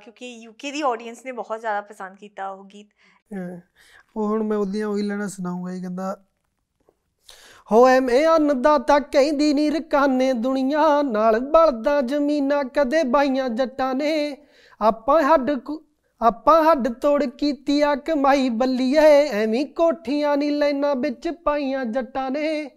ਕਿਉਂਕਿ 0.00 0.34
ਯੂਕੇ 0.34 0.72
ਦੀ 0.72 0.82
ਆਡੀਅנס 0.82 1.24
ਨੇ 1.24 1.32
ਬਹੁਤ 1.32 1.60
ਜ਼ਿਆਦਾ 1.60 1.80
ਪਸੰਦ 1.80 2.16
ਕੀਤਾ 2.16 2.48
ਉਹ 2.48 2.64
ਗੀਤ। 2.64 2.88
ਉਹ 4.16 4.26
ਹੁਣ 4.28 4.42
ਮੈਂ 4.42 4.56
ਉਹਦੀਆਂ 4.58 4.88
ਉਹੀ 4.88 5.02
ਲੈਣਾ 5.02 5.26
ਸੁਣਾਉਂਗਾ 5.28 5.72
ਇਹ 5.72 5.80
ਕਹਿੰਦਾ 5.80 6.25
ਹੋ 7.72 7.88
ਐਵੇਂ 7.88 8.26
ਅੰਨਦਾਤਾ 8.26 8.98
ਕਹਿੰਦੀ 8.98 9.54
ਨੀ 9.54 9.70
ਰਕਾਨੇ 9.70 10.32
ਦੁਨੀਆ 10.32 11.02
ਨਾਲ, 11.02 11.40
ਬਲਦਾ 11.40 12.00
ਜ਼ਮੀਨਾਂ 12.00 12.64
ਕਦੇ 12.64 13.02
ਬਾਈਆਂ 13.02 13.48
ਜੱਟਾਂ 13.48 13.94
ਨੇ। 13.94 14.36
ਆਪਾਂ 14.80 15.22
ਹੱਡ 15.22 15.50
ਕੁ- 15.50 15.80
ਆਪਾਂ 16.22 16.62
ਹੱਡ 16.62 16.88
ਤੋੜ 16.88 17.24
ਕੀਤੀ 17.24 17.80
ਆ, 17.80 17.94
ਕਮਾਈ 17.94 18.48
ਬੱਲੀਏ 18.48 19.28
ਐਵੇਂ 19.28 19.66
ਕੋਠੀਆਂ 19.66 20.36
ਨੀ 20.36 20.50
ਲੈਣਾ 20.50 20.94
ਵਿੱਚ 20.94 21.28
ਪਾਈਆਂ 21.28 21.84
ਜੱਟਾਂ 21.84 22.30
ਨੇ। 22.30 22.70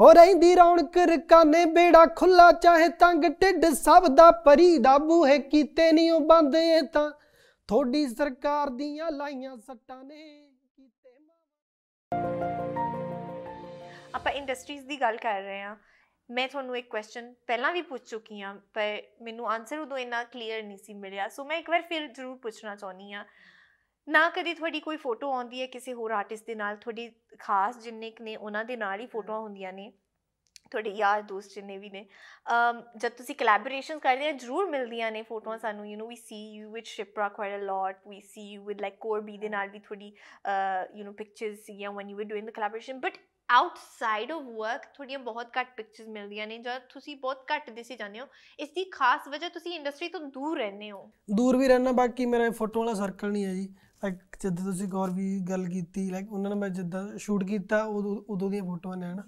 ਹੋ 0.00 0.12
ਰਹਿੰਦੀ 0.12 0.56
ਰੌਣਕ, 0.56 0.98
ਰਕਾਨੇ 0.98 1.64
ਬੇੜਾ 1.64 2.06
ਖੁੱਲਾ 2.06 2.52
ਚਾਹੇ 2.52 2.88
ਤੰਗ 2.88 3.24
ਢਿੱਡ 3.24 3.66
ਸਭ 3.66 4.06
ਦਾ 4.06 4.30
ਪਰੀ 4.30 4.78
ਦਾ 4.78 4.98
ਬੂਹੇ 4.98 5.38
ਕੀਤੇ 5.38 5.92
ਨਹੀਂ 5.92 6.12
ਉਹ 6.12 6.20
ਬੰਦ, 6.20 6.56
ਇਹ 6.56 6.82
ਤਾਂ 6.82 7.10
ਥੋੜੀ 7.68 8.06
ਸਰਕਾਰ 8.06 8.70
ਦੀਆਂ 8.70 9.10
ਲਾਈਆਂ 9.10 9.56
ਸੱਟਾਂ 9.56 10.04
ਨੇ। 10.04 10.39
ਆਪਾਂ 14.19 14.31
ਇੰਡਸਟਰੀਜ਼ 14.31 14.85
ਦੀ 14.85 14.99
ਗੱਲ 15.01 15.17
ਕਰ 15.17 15.41
ਰਹੇ 15.41 15.61
ਹਾਂ 15.61 15.75
ਮੈਂ 16.29 16.47
ਤੁਹਾਨੂੰ 16.47 16.77
ਇੱਕ 16.77 16.87
ਕੁਐਸਚਨ 16.89 17.33
ਪਹਿਲਾਂ 17.47 17.71
ਵੀ 17.73 17.81
ਪੁੱਛ 17.83 18.03
ਚੁੱਕੀ 18.03 18.41
ਹਾਂ 18.41 18.53
ਪਰ 18.73 19.01
ਮੈਨੂੰ 19.21 19.49
ਆਨਸਰ 19.51 19.79
ਉਦੋਂ 19.79 19.97
ਇੰਨਾ 19.97 20.23
ਕਲੀਅਰ 20.25 20.63
ਨਹੀਂ 20.63 20.77
ਸੀ 20.77 20.93
ਮਿਲਿਆ 20.95 21.27
ਸੋ 21.29 21.43
ਮੈਂ 21.45 21.57
ਇੱਕ 21.57 21.69
ਵਾਰ 21.69 21.81
ਫਿਰ 21.81 22.07
ਜ਼ਰੂਰ 22.07 22.37
ਪੁੱਛਣਾ 22.37 22.75
ਚਾਹੁੰਦੀ 22.75 23.11
ਹਾਂ 23.13 23.25
ਨਾ 24.07 24.29
ਕਦੀ 24.29 24.53
ਤੁਹਾਡੀ 24.53 24.79
ਕੋਈ 24.79 24.97
ਫੋਟੋ 24.97 25.31
ਆਉਂਦੀ 25.33 25.61
ਹੈ 25.61 25.67
ਕਿਸੇ 25.67 25.93
ਹੋਰ 25.93 26.11
ਆਰਟਿਸਟ 26.11 26.45
ਦੇ 26.47 26.55
ਨਾਲ 26.55 26.75
ਤੁਹਾਡੀ 26.77 27.11
ਖਾਸ 27.39 27.79
ਜਿੰਨੇ 27.79 28.09
ਕੁ 28.11 28.23
ਨੇ 28.23 28.35
ਉਹਨਾਂ 28.35 28.63
ਦੇ 28.65 28.75
ਨਾਲ 28.77 28.99
ਹੀ 28.99 29.05
ਫੋਟੋਆਂ 29.07 29.39
ਹੁੰਦੀਆਂ 29.39 29.71
ਨੇ 29.73 29.91
ਤੁਹਾਡੇ 30.71 30.89
ਯਾਰ 30.91 31.21
ਦੋਸਤ 31.21 31.53
ਜਿੰਨੇ 31.55 31.77
ਵੀ 31.77 31.89
ਨੇ 31.89 32.05
ਅਮ, 32.47 32.81
ਜਦ 32.97 33.11
ਤੁਸੀਂ 33.11 33.35
ਕੋਲੈਬੋਰੇਸ਼ਨ 33.35 33.99
ਕਰਦੇ 33.99 34.27
ਆ 34.27 34.31
ਜ਼ਰੂਰ 34.33 34.65
ਮਿਲਦੀਆਂ 34.69 35.11
ਨੇ 35.11 35.21
ਫੋਟੋਆਂ 35.23 35.57
ਸਾਨੂੰ 35.57 35.87
you 35.87 35.97
know 35.99 36.07
we 36.07 36.15
see 36.17 36.37
you 36.51 36.71
with 36.71 36.85
Shipra 36.85 37.27
quite 37.29 37.55
a 37.55 37.63
lot 37.63 38.07
we 38.07 38.21
see 38.23 38.41
you 38.51 38.63
with 38.63 38.81
like 38.81 38.95
ਕੋਰਬੀ 38.99 39.37
ਦੇ 39.37 39.49
ਨਾਲ 39.49 39.69
ਵੀ 39.69 39.79
ਤੁਹਾਡੀ 39.79 40.07
ਯੂ 40.95 41.05
نو 41.05 41.13
ਪਿਕਚਰਸ 41.13 41.59
ਸੀਗੀਆਂ 41.65 41.91
when 41.91 42.09
you 42.09 42.17
were 42.17 42.23
doing 42.23 42.47
the 42.47 42.51
collaboration 42.51 42.99
but 42.99 43.17
outside 43.50 44.32
of 44.32 44.42
work 44.42 44.82
ਤੁਹਾਡੀਆਂ 44.94 45.18
ਬਹੁਤ 45.18 45.46
ਘੱਟ 45.60 45.76
ਪਿਕਚਰਸ 45.76 46.08
ਮਿਲਦੀਆਂ 46.08 46.46
ਨੇ 46.46 46.58
ਜਦ 46.58 46.82
ਤੁਸੀਂ 46.92 47.16
ਬਹੁਤ 47.16 47.44
ਘੱਟ 47.54 47.70
ਦਿਸੇ 47.70 47.96
ਜਾਂਦੇ 47.96 48.20
ਹੋ, 48.20 48.26
ਇਸ 48.58 48.68
ਦੀ 48.68 48.84
ਖਾਸ 48.84 49.28
ਵਜ੍ਹਾ 49.28 49.48
ਤੁਸੀਂ 49.48 49.72
ਇੰਡਸਟਰੀ 49.72 50.08
ਤੋਂ 50.08 50.20
ਦੂਰ 50.20 50.58
ਰਹਿੰਦੇ 50.58 50.90
ਹੋ। 50.90 51.10
ਦੂਰ 51.36 51.56
ਵੀ 51.56 51.68
ਰਹਿਣਾ 51.68 51.92
ਬਾਕੀ 51.92 52.26
ਮੇਰਾ 52.26 52.50
ਫੋਟੋ 52.50 52.80
ਵਾਲਾ 52.80 52.94
ਸਰਕਲ 52.94 53.32
ਨਹੀਂ 53.32 53.44
ਹੈ 53.44 53.54
ਜੀ। 53.54 53.68
ਲਾਈਕ 54.04 54.36
ਜਿੱਦਾਂ 54.40 54.64
ਤੁਸੀਂ 54.64 54.88
ਗੌਰ 54.88 55.10
ਵੀ 55.10 55.40
ਗੱਲ 55.40 55.66
ਕੀਤੀ 55.66 56.10
ਲਾਈਕ 56.10 56.32
ਉਹਨਾਂ 56.32 56.50
ਨੇ 56.50 56.56
ਮੈਂ 56.56 56.68
ਜਿੱਦਾਂ 56.68 57.18
ਸ਼ੂਟ 57.18 57.44
ਕੀਤਾ, 57.44 57.82
ਉਦੋਂ 57.82 58.16
ਉਦੋਂ 58.28 58.50
ਦੀਆਂ 58.50 58.64
ਫੋਟੋਆਂ 58.64 58.96
ਨੇ, 58.96 59.06
ਹਨਾ। 59.06 59.22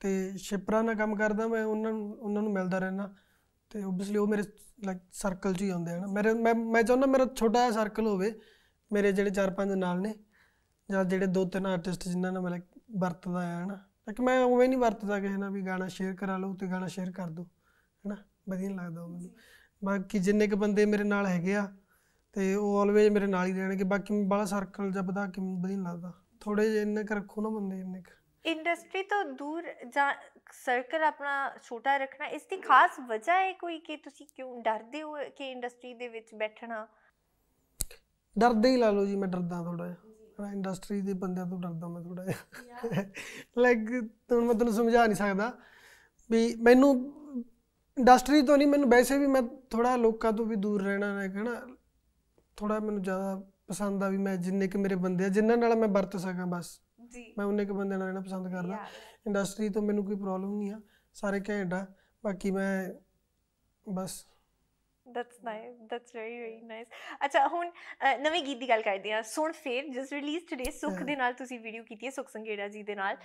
ਤੇ 0.00 0.36
ਸ਼ਿਪਰਾ 0.36 0.82
ਨਾਲ 0.82 0.94
ਕੰਮ 0.94 1.16
ਕਰਦਾ 1.16 1.46
ਮੈਂ, 1.48 1.64
ਉਹਨਾਂ 1.64 1.92
ਨੂੰ 1.92 2.16
ਉਹਨਾਂ 2.20 2.42
ਨੂੰ 2.42 2.52
ਮਿਲਦਾ 2.52 2.78
ਰਹਿਣਾ 2.78 3.14
ਤੇ 3.70 3.84
ਓਬਵੀਅਸਲੀ 3.84 4.16
ਉਹ 4.16 4.26
ਮੇਰੇ 4.26 4.42
ਲਾਈਕ 4.84 4.98
ਸਰਕਲ 5.12 5.54
'ਚ 5.54 5.62
ਹੀ 5.62 5.68
ਆਉਂਦੇ 5.70 5.92
ਹਨ। 5.92 6.06
ਮੇਰੇ, 6.06 6.32
ਮੈਂ 6.34 6.54
ਮੈਂ 6.54 6.82
ਚਾਹੁੰਦਾ 6.82 7.06
ਮੇਰਾ 7.06 7.26
ਛੋਟਾ 7.36 7.58
ਜਿਹਾ 7.58 7.70
ਸਰਕਲ 7.70 8.06
ਹੋਵੇ, 8.06 8.32
ਮੇਰੇ 8.92 9.12
ਜਿਹੜੇ 9.12 9.30
ਚਾਰ 9.30 9.50
ਪੰਜ 9.50 9.72
ਨਾਲ 9.72 10.00
ਨੇ, 10.00 10.14
ਜਾਂ 10.90 11.04
ਜਿਹੜੇ 11.04 11.26
ਦੋ 11.26 11.44
ਤਿੰਨ 11.44 11.66
ਆਰਟਿਸਟ 11.66 12.08
ਜਿਨ੍ਹਾਂ 12.08 12.32
ਨਾਲ 12.32 12.42
ਮੈਂ, 12.42 12.52
like 12.52 12.73
ਵਰਤਦਾ 12.96 13.38
ਆ 13.38 13.64
ਹਨਾ? 13.64 13.74
ਲਾਈਕ 13.74 14.20
ਮੈਂ 14.20 14.44
ਉਵੇਂ 14.44 14.68
ਨਹੀਂ 14.68 14.78
ਵਰਤਦਾ 14.78 15.20
ਕਿਸੇ 15.20 15.36
ਨਾਲ 15.36 15.50
ਵੀ 15.50 15.62
ਗਾਣਾ 15.62 15.88
ਸ਼ੇਅਰ 15.88 16.14
ਕਰਾ 16.14 16.36
ਲਓ 16.36 16.54
ਤੇ 16.54 16.66
ਗਾਣਾ 16.66 16.86
ਸ਼ੇਅਰ 16.86 17.10
ਕਰ 17.12 17.30
ਦਿਓ 17.30 17.44
ਹਨਾ? 18.06 18.16
ਵਧੀਆ 18.48 18.70
ਲੱਗਦਾ 18.70 19.02
ਉਹ 19.02 19.08
ਮੈਨੂੰ। 19.08 19.30
ਬਾਕੀ 19.84 20.18
ਜਿੰਨੇ 20.18 20.46
ਕ 20.46 20.54
ਬੰਦੇ 20.54 20.86
ਮੇਰੇ 20.86 21.04
ਨਾਲ 21.04 21.26
ਹੈਗੇ 21.26 21.56
ਆ 21.56 21.76
ਤੇ 22.32 22.54
ਉਹ 22.54 22.80
ਆਲਵੇਜ਼ 22.80 23.08
ਮੇਰੇ 23.08 23.26
ਨਾਲ 23.26 23.46
ਹੀ 23.46 23.52
ਰਹਿਣਗੇ 23.52 23.84
ਬਾਕੀ 23.84 24.14
ਮੈਂ 24.14 24.28
ਬਾਹਲਾ 24.28 24.44
ਸਰਕਲ 24.44 24.90
ਜਾਂ 24.90 25.02
ਵਧਾ 25.02 25.26
ਕੇ 25.26 25.40
ਵਧੀਆ 25.62 25.78
ਲੱਗਦਾ। 25.78 26.12
ਥੋੜੇ 26.40 26.70
ਜਿਹੇ 26.70 26.82
ਇੰਨੇ 26.82 27.04
ਕੁ 27.04 27.14
ਰੱਖੋ 27.14 27.42
ਨਾ 27.42 27.48
ਬੰਦੇ 27.48 27.80
ਇੰਨੇ 27.80 28.02
ਕੁ। 28.02 28.12
ਇੰਡਸਟਰੀ 28.44 29.02
ਤੋਂ 29.02 29.24
ਦੂਰ 29.24 29.62
ਜਾਂ 29.94 30.14
ਸਰਕਲ 30.52 31.02
ਆਪਣਾ 31.02 31.50
ਛੋਟਾ 31.62 31.96
ਰੱਖਣਾ 31.96 32.26
ਇਸ 32.26 32.42
ਦੀ 32.42 32.56
ਖਾਸ 32.56 32.90
ਵਜ੍ਹਾ 33.08 33.34
ਹੈ 33.34 33.52
ਕੋਈ 33.52 33.78
ਕਿ 33.78 33.96
ਤੁਸੀਂ 33.96 34.26
ਕਿਉਂ 34.36 34.62
ਡਰਦੇ 34.62 35.02
ਹੋ 35.02 35.16
ਕਿ 35.36 35.50
ਇੰਡਸਟਰੀ 35.50 35.94
ਦੇ 35.94 36.08
ਵਿੱਚ 36.08 36.34
ਬੈਠਣਾ? 36.34 36.88
ਡਰਦੇ 38.38 38.70
ਹੀ 38.70 38.76
ਲਾ 38.76 38.90
ਲਓ 38.90 39.06
ਜੀ 39.06 39.16
ਮੈਂ 39.16 39.28
ਡਰਦਾ 39.28 39.62
ਥੋੜਾ 39.62 39.86
ਜਿਹਾ। 39.86 40.13
ਇੰਡਸਟਰੀ 40.42 41.00
ਦੇ 41.00 41.12
ਬੰਦਿਆਂ 41.12 41.46
ਤੋਂ 41.46 41.60
ਡਰਦਾ 41.60 41.88
ਮੈਂ 41.88 42.02
ਥੋੜਾ 42.02 42.24
ਜਿਹਾ। 42.24 43.04
ਲਾਈਕ 43.58 43.78
ਹੁਣ 44.32 44.44
ਮੈਂ 44.44 44.54
ਤੁਹਾਨੂੰ 44.54 44.74
ਸਮਝਾ 44.74 45.06
ਨਹੀਂ 45.06 45.16
ਸਕਦਾ 45.16 45.52
ਵੀ 46.30 46.54
ਮੈਨੂੰ 46.54 47.14
ਇੰਡਸਟਰੀ 47.98 48.42
ਤੋਂ 48.42 48.58
ਨਹੀਂ 48.58 48.68
ਮੈਨੂੰ 48.68 48.90
ਵੈਸੇ 48.90 49.18
ਵੀ 49.18 49.26
ਮੈਂ 49.26 49.42
ਥੋੜਾ 49.70 49.96
ਲੋਕਾਂ 49.96 50.32
ਤੋਂ 50.32 50.46
ਵੀ 50.46 50.56
ਦੂਰ 50.56 50.82
ਰਹਿਣਾ 50.82 51.22
ਹੈ 51.22 51.28
ਹਨਾ 51.28 51.66
ਥੋੜਾ 52.56 52.80
ਮੈਨੂੰ 52.80 53.02
ਜ਼ਿਆਦਾ 53.02 53.42
ਪਸੰਦ 53.66 54.02
ਆ 54.02 54.08
ਵੀ 54.08 54.16
ਮੈਂ 54.16 54.36
ਜਿੰਨੇ 54.36 54.68
ਕਿ 54.68 54.78
ਮੇਰੇ 54.78 54.94
ਬੰਦੇ 54.94 55.24
ਆ 55.24 55.28
ਜਿਨ੍ਹਾਂ 55.28 55.56
ਨਾਲ 55.56 55.76
ਮੈਂ 55.76 55.88
ਵਰਤ 55.88 56.16
ਸਕਾਂ 56.16 56.46
ਬਸ। 56.46 56.80
ਜੀ। 57.08 57.34
ਮੈਂ 57.38 57.46
ਉਹਨੇ 57.46 57.64
ਕੁ 57.64 57.74
ਬੰਦਿਆਂ 57.74 57.98
ਨਾਲ 57.98 58.06
ਰਹਿਣਾ 58.08 58.20
ਪਸੰਦ 58.20 58.48
ਕਰਦਾ। 58.52 58.78
ਇੰਡਸਟਰੀ 59.26 59.68
ਤੋਂ 59.68 59.82
ਮੈਨੂੰ 59.82 60.04
ਕੋਈ 60.04 60.16
ਪ੍ਰੋਬਲਮ 60.16 60.56
ਨਹੀਂ 60.56 60.72
ਆ 60.72 60.80
ਸਾਰੇ 61.14 61.40
ਘੈਂਟ 61.48 61.74
ਆ 61.74 61.86
ਬਾਕੀ 62.24 62.50
ਮੈਂ 62.50 62.94
ਬਸ 63.88 64.26
that's 65.14 65.38
nice 65.44 65.74
that's 65.90 66.14
very 66.14 66.38
very 66.40 66.60
nice 66.62 66.86
ਅੱਛਾ 67.24 67.46
ਹੁਣ 67.48 67.70
ਨਵੇਂ 68.20 68.42
ਗੀਤ 68.44 68.58
ਦੀ 68.58 68.68
ਗੱਲ 68.68 68.82
ਕਰਦੇ 68.82 69.12
ਹਾਂ। 69.12 69.22
ਸੁਣ 69.24 69.52
ਫੇਰ 69.54 69.88
ਜਸ 69.94 70.12
ਰਿਲੀਜ਼ 70.12 70.44
ਟੁਡੇ 70.50 70.70
ਸੁਖ। 70.70 71.02
ਦੇ 71.02 71.16
ਨਾਲ 71.16 71.32
ਤੁਸੀਂ 71.34 71.58
ਵੀਡੀਓ 71.60 71.82
ਕੀਤੀ 71.84 72.06
ਹੈ 72.06 72.10
ਸੁਖ 72.10 72.28
ਸੰਗੇੜਾ 72.28 72.68
ਜੀ 72.68 72.82
ਦੇ 72.82 72.94
ਨਾਲ। 72.94 73.16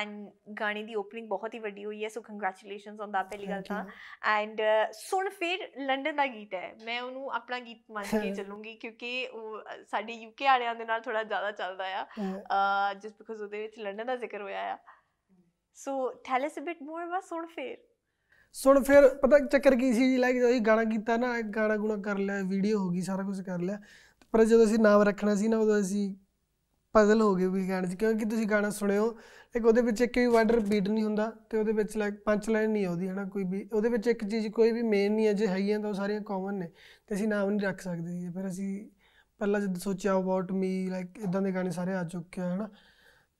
ਐਂਡ 0.00 0.30
ਗਾਣੇ 0.60 0.82
ਦੀ 0.82 0.94
ਓਪਨਿੰਗ 0.94 1.28
ਬਹੁਤ 1.28 1.54
ਹੀ 1.54 1.58
ਵੱਡੀ 1.58 1.84
ਹੋਈ 1.84 2.02
ਹੈ 2.04 2.08
ਸੋ 2.08 2.20
ਕੰਗ੍ਰੈਚੁਲੇਸ਼ਨਸ 2.22 3.00
ਔਨ 3.00 3.10
ਦਾ 3.12 3.22
ਪਹਿਲੀ 3.22 3.46
ਗੱਲ. 3.46 3.62
ਤਾਂ। 3.62 3.84
ਐਂਡ 4.30 4.60
ਸੁਣ 4.94 5.28
ਫੇਰ 5.30 5.68
ਲੰਡਨ 5.78 6.16
ਦਾ 6.16 6.26
ਗੀਤ 6.26 6.54
ਹੈ। 6.54 6.74
ਮੈਂ 6.84 7.00
ਉਹਨੂੰ 7.02 7.30
ਆਪਣਾ 7.34 7.58
ਗੀਤ 7.60 7.84
ਮੰਨ 7.90 8.06
ਕੇ 8.12 8.30
ਚੱਲੂੰਗੀ 8.34 8.74
ਕਿਉਂਕਿ 8.76 9.26
ਉਹ 9.26 9.62
ਸਾਡੇ 9.90 10.12
ਯੂਕੇ 10.14 10.44
ਵਾਲਿਆਂ 10.44 10.74
ਦੇ 10.74 10.84
ਨਾਲ 10.84 11.00
ਥੋੜਾ 11.00 11.22
ਜ਼ਿਆਦਾ 11.22 11.50
ਚੱਲਦਾ 11.52 11.84
ਆ। 12.00 12.92
ਜਸਟ 12.94 13.18
ਬਿਕਾਜ਼ 13.18 13.42
ਉਹਦੇ 13.42 13.62
ਵਿੱਚ 13.62 13.78
ਲੰਡਨ 13.78 14.06
ਦਾ 14.06 14.16
ਜ਼ਿਕਰ 14.16 14.42
ਹੋਇਆ 14.42 14.72
ਆ। 14.72 14.78
ਸੋ 15.76 15.92
ਟੈਲ 16.24 16.46
ਅਸ 16.46 16.58
ਅ 16.58 16.62
ਬਿਟ 16.62 16.82
ਮੋਰ 16.82 17.04
ਅਬਾਊਟ 17.04 17.24
ਸੁਣ 17.24 17.46
ਫੇਰ। 17.46 17.76
ਸੁਣ 18.54 18.82
ਫਿਰ, 18.82 19.08
ਪਤਾ 19.08 19.38
ਚੱਕਰ 19.38 19.74
ਕੀ 19.76 19.92
ਸੀ 19.92 20.16
ਲਾਈਕ 20.16 20.36
ਜਦੋਂ 20.36 20.48
ਅਸੀਂ 20.50 20.60
ਗਾਣਾ 20.60 20.84
ਕੀਤਾ 20.84 21.16
ਨਾ 21.16 21.40
ਗਾਣਾ 21.40 21.76
ਗੁਣਾ 21.76 21.96
ਕਰ 21.96 22.18
ਲਿਆ 22.18 22.42
ਵੀਡੀਓ 22.42 22.78
ਹੋ 22.78 22.88
ਗਈ, 22.90 23.00
ਸਾਰਾ 23.00 23.22
ਕੁਝ 23.22 23.40
ਕਰ 23.40 23.58
ਲਿਆ। 23.58 23.78
ਪਰ 24.34 24.44
ਜਦੋਂ 24.44 24.64
ਅਸੀਂ 24.64 24.78
ਨਾਮ 24.78 25.02
ਰੱਖਣਾ 25.02 25.34
ਸੀ 25.34 25.48
ਨਾ, 25.48 25.58
ਉਦੋਂ 25.58 25.80
ਅਸੀਂ 25.80 26.14
ਪਜ਼ਲ 26.94 27.20
ਹੋ 27.22 27.34
ਗਏ 27.34 27.46
ਵੀ 27.46 27.68
ਗਾਣੇ 27.68 27.88
'ਚ, 27.88 27.94
ਕਿਉਂਕਿ 27.94 28.24
ਤੁਸੀਂ 28.24 28.46
ਗਾਣਾ 28.46 28.70
ਸੁਣਿਓ, 28.70 29.16
ਇੱਕ 29.54 29.66
ਉਹਦੇ 29.66 29.82
ਵਿੱਚ 29.82 30.00
ਇੱਕ 30.02 30.18
ਵੀ 30.18 30.26
ਵਰਡ 30.26 30.52
ਰਿਪੀਟ 30.52 30.88
ਨਹੀਂ 30.88 31.04
ਹੁੰਦਾ 31.04 31.30
ਤੇ 31.50 31.58
ਉਹਦੇ 31.58 31.72
ਵਿੱਚ 31.72 31.96
ਲਾਈਕ 31.96 32.14
ਪੰਜ 32.24 32.48
ਲਾਈਨ 32.50 32.70
ਨਹੀਂ 32.70 32.86
ਆਉਂਦੀ 32.86 33.08
ਹਨਾ, 33.08 33.24
ਕੋਈ 33.24 33.44
ਵੀ। 33.44 33.68
ਉਹਦੇ 33.72 33.88
ਵਿੱਚ 33.88 34.06
ਇੱਕ 34.08 34.24
ਚੀਜ਼ 34.24 34.48
ਕੋਈ 34.48 34.72
ਵੀ 34.72 34.82
ਮੇਨ 34.82 35.12
ਨਹੀਂ 35.12 35.26
ਹੈ, 35.26 35.32
ਜੇ 35.32 35.46
ਹੈਗੀਆਂ 35.46 35.80
ਤਾਂ 35.80 35.88
ਉਹ 35.88 35.94
ਸਾਰੀਆਂ 35.94 36.20
ਕਾਮਨ 36.20 36.54
ਨੇ 36.54 36.70
ਤੇ 37.08 37.14
ਅਸੀਂ 37.14 37.28
ਨਾਮ 37.28 37.50
ਨਹੀਂ 37.50 37.60
ਰੱਖ 37.60 37.80
ਸਕਦੇ 37.80 38.20
ਸੀ 38.20 38.28
ਫਿਰ 38.28 38.46
ਅਸੀਂ 38.46 38.88
ਪਹਿਲਾਂ 39.40 39.60
ਜਦ 39.60 39.76
ਸੋਚਿਆ 39.76 40.16
ਅਬਾਊਟ 40.18 40.52
ਮੀ 40.52 40.70
ਲਾਈਕ 40.90 41.18
ਇਦਾਂ 41.18 41.42
ਦੇ 41.42 41.52
ਗਾਣੇ 41.52 41.70
ਸਾਰੇ 41.70 41.94
ਆ 41.94 42.04
ਚੁੱਕੇ 42.04 42.40
ਆ, 42.40 42.54
ਹਨਾ। 42.54 42.68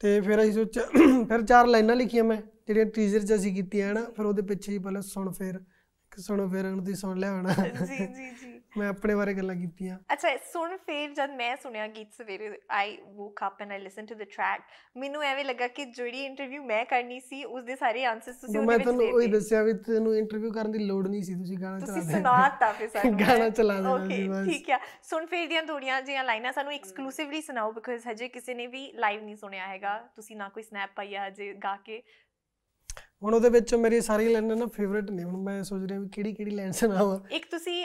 ਤੇ 0.00 0.20
ਫਿਰ 0.20 0.42
ਅਸੀਂ 0.42 0.52
ਸੋਚਿਆ, 0.52 0.82
ਫਿਰ 1.28 1.42
ਚਾਰ 1.42 1.66
ਲਾਈਨਾਂ 1.66 1.96
ਲਿਖੀਆਂ 1.96 2.24
ਮੈਂ। 2.24 2.38
ਜਿਹੜੀਆਂ 2.66 2.86
ਟੀਜ਼ਰ 2.94 3.26
'ਚ 3.26 3.34
ਅਸੀਂ 3.34 3.54
ਕੀਤੀਆਂ 3.54 3.92
ਹਨਾ 3.92 4.04
ਫਿਰ 4.16 4.26
ਉਹਦੇ 4.26 4.42
ਪਿੱਛੇ 4.42 4.72
ਹੀ 4.72 4.78
ਪਹਿਲਾਂ 4.78 5.02
ਸੁਣ 5.02 5.32
ਫਿਰ 5.32 5.60
ਸੁਣੋ 6.12 6.48
ਫਿਰ 6.48 6.64
ਹੁਣ 6.64 6.78
ਤੁਸੀਂ 6.78 6.94
ਸੁਣ 6.94 7.18
ਲਿਆ 7.18 7.32
ਹੋਣਾ। 7.32 7.52
ਜੀ 7.86 7.96
ਜੀ 7.96 8.30
ਜੀ 8.40 8.60
ਮੈਂ 8.78 8.88
ਆਪਣੇ 8.88 9.14
ਬਾਰੇ 9.14 9.32
ਗੱਲਾਂ 9.34 9.54
ਕੀਤੀਆਂ। 9.56 9.98
ਅੱਛਾ 10.12 10.28
ਸੁਣ 10.52 10.76
ਫੇਰ 10.76 11.12
ਜਦ 11.14 11.30
ਮੈਂ 11.36 11.54
ਸੁਣਿਆ 11.62 11.86
ਗੀਤ 11.86 12.12
ਸਵੇਰੇ 12.12 12.50
I 12.70 12.96
woke 13.14 13.40
up 13.46 13.62
and 13.62 13.72
I 13.72 13.78
listen 13.78 14.06
to 14.06 14.14
the 14.14 14.22
track 14.32 14.62
ਮੈਨੂੰ 14.96 15.22
ਐਵੇਂ 15.22 15.44
ਲੱਗਾ 15.44 15.68
ਕਿ 15.68 15.84
ਜਿਹੜੀ 15.84 16.24
ਇੰਟਰਵਿਊ 16.24 16.62
ਮੈਂ 16.64 16.84
ਕਰਨੀ 16.84 17.18
ਸੀ 17.20 17.42
ਉਸ 17.44 17.64
ਦੇ 17.64 17.76
ਸਾਰੇ 17.76 18.04
ਆਨਸਰਸ 18.04 18.36
ਤੁਸੀਂ 18.36 18.60
ਮੈਂ 18.60 18.62
ਉਹਦੇ 18.62 18.76
ਵਿੱਚ 18.76 18.84
ਤੁਹਾਨੂੰ 18.84 19.06
ਉਹੀ 19.06 19.26
ਦੇ 19.26 19.30
ਦਿੱਤੇ। 19.32 19.38
ਦੱਸਿਆ 19.38 19.62
ਵੀ 19.62 19.72
ਤੈਨੂੰ 19.86 20.16
ਇੰਟਰਵਿਊ 20.16 20.50
ਕਰਨ 20.52 20.72
ਦੀ 20.72 20.78
ਲੋੜ 20.78 21.06
ਨਹੀਂ 21.08 21.22
ਸੀ 21.22 21.34
ਤੁਸੀਂ 21.34 21.58
ਗਾਣਾ 21.58 21.78
ਚਲਾ 21.78 21.86
ਤੁਸੀਂ 21.86 22.02
ਦੇਣਾ 22.08 22.18
ਸੁਣਾਤਾ 22.18 22.72
ਫਿਰ 22.72 22.88
ਸਾਨੂੰ। 22.88 23.18
ਗਾਣਾ 23.20 23.48
ਚਲਾ 23.50 23.76
ਦੇਣਾ 23.76 23.92
ਓਕੇ 23.94 24.50
ਠੀਕ 24.50 24.70
ਆ। 24.70 24.78
ਸੁਣ 25.02 25.26
ਫੇਰ 25.26 25.48
ਦੀਆਂ 25.48 25.62
ਥੋੜੀਆਂ 25.62 26.00
ਜਿਹੀਆਂ 26.02 26.24
ਲਾਈਨਾਂ 26.24 26.52
ਸਾਨੂੰ 26.52 26.72
ਐਕਸਕਲੂਸਿਵਲੀ 26.72 27.40
ਸੁਣਾਓ 27.42 27.72
ਬਿਕਾਜ਼ 27.72 28.06
ਹਜੇ 28.08 28.28
ਕਿਸੇ 28.28 28.54
ਨੇ 28.54 28.66
ਵੀ 28.66 28.90
ਲਾਈਵ 28.96 29.24
ਨਹੀਂ 29.24 29.36
ਸੁਣਿਆ 29.36 29.66
ਹੈਗਾ। 29.66 29.98
ਤੁਸੀਂ 30.16 30.36
ਨਾ 30.36 30.48
ਕੋਈ 30.48 30.62
ਸਨੈਪ 30.62 30.94
ਪਾਈਆ 30.96 31.26
ਹਜੇ 31.28 31.52
ਗਾ 31.64 31.76
ਕੇ। 31.76 32.02
ਹੁਣ 33.22 33.34
ਉਹਦੇ 33.34 33.48
ਵਿੱਚ 33.50 33.74
ਮੇਰੀ 33.74 34.00
ਸਾਰੀ 34.00 34.28
ਲਾਈਨਾਂ 34.32 34.56
ਨਾ 34.56 34.66
ਫੇਵਰੇਟ 34.74 35.10
ਨੇ। 35.10 35.24
ਹੁਣ 35.24 35.42
ਮੈਂ 35.42 35.62
ਸੋਚ 35.62 35.82
ਰਿਹਾ 35.88 35.98
ਵੀ 36.00 36.08
ਕਿਹੜੀ 36.08 36.32
ਕਿਹੜੀ 36.34 36.50
ਲਾਈਨ 36.50 36.72
ਸੁਣਾਵਾਂ। 36.72 37.18
ਇੱਕ 37.34 37.46
ਤੁਸੀਂ 37.50 37.84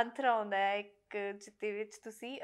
ਅੰਤਰਾ 0.00 0.32
ਆਉਂਦਾ 0.32 0.56
ਹੈ 0.56 0.76
ਇੱਕ 0.78 1.16
ਜਿੱਤੇ 1.44 1.70
ਵਿੱਚ 1.72 1.96
ਤੁਸੀਂ 2.04 2.38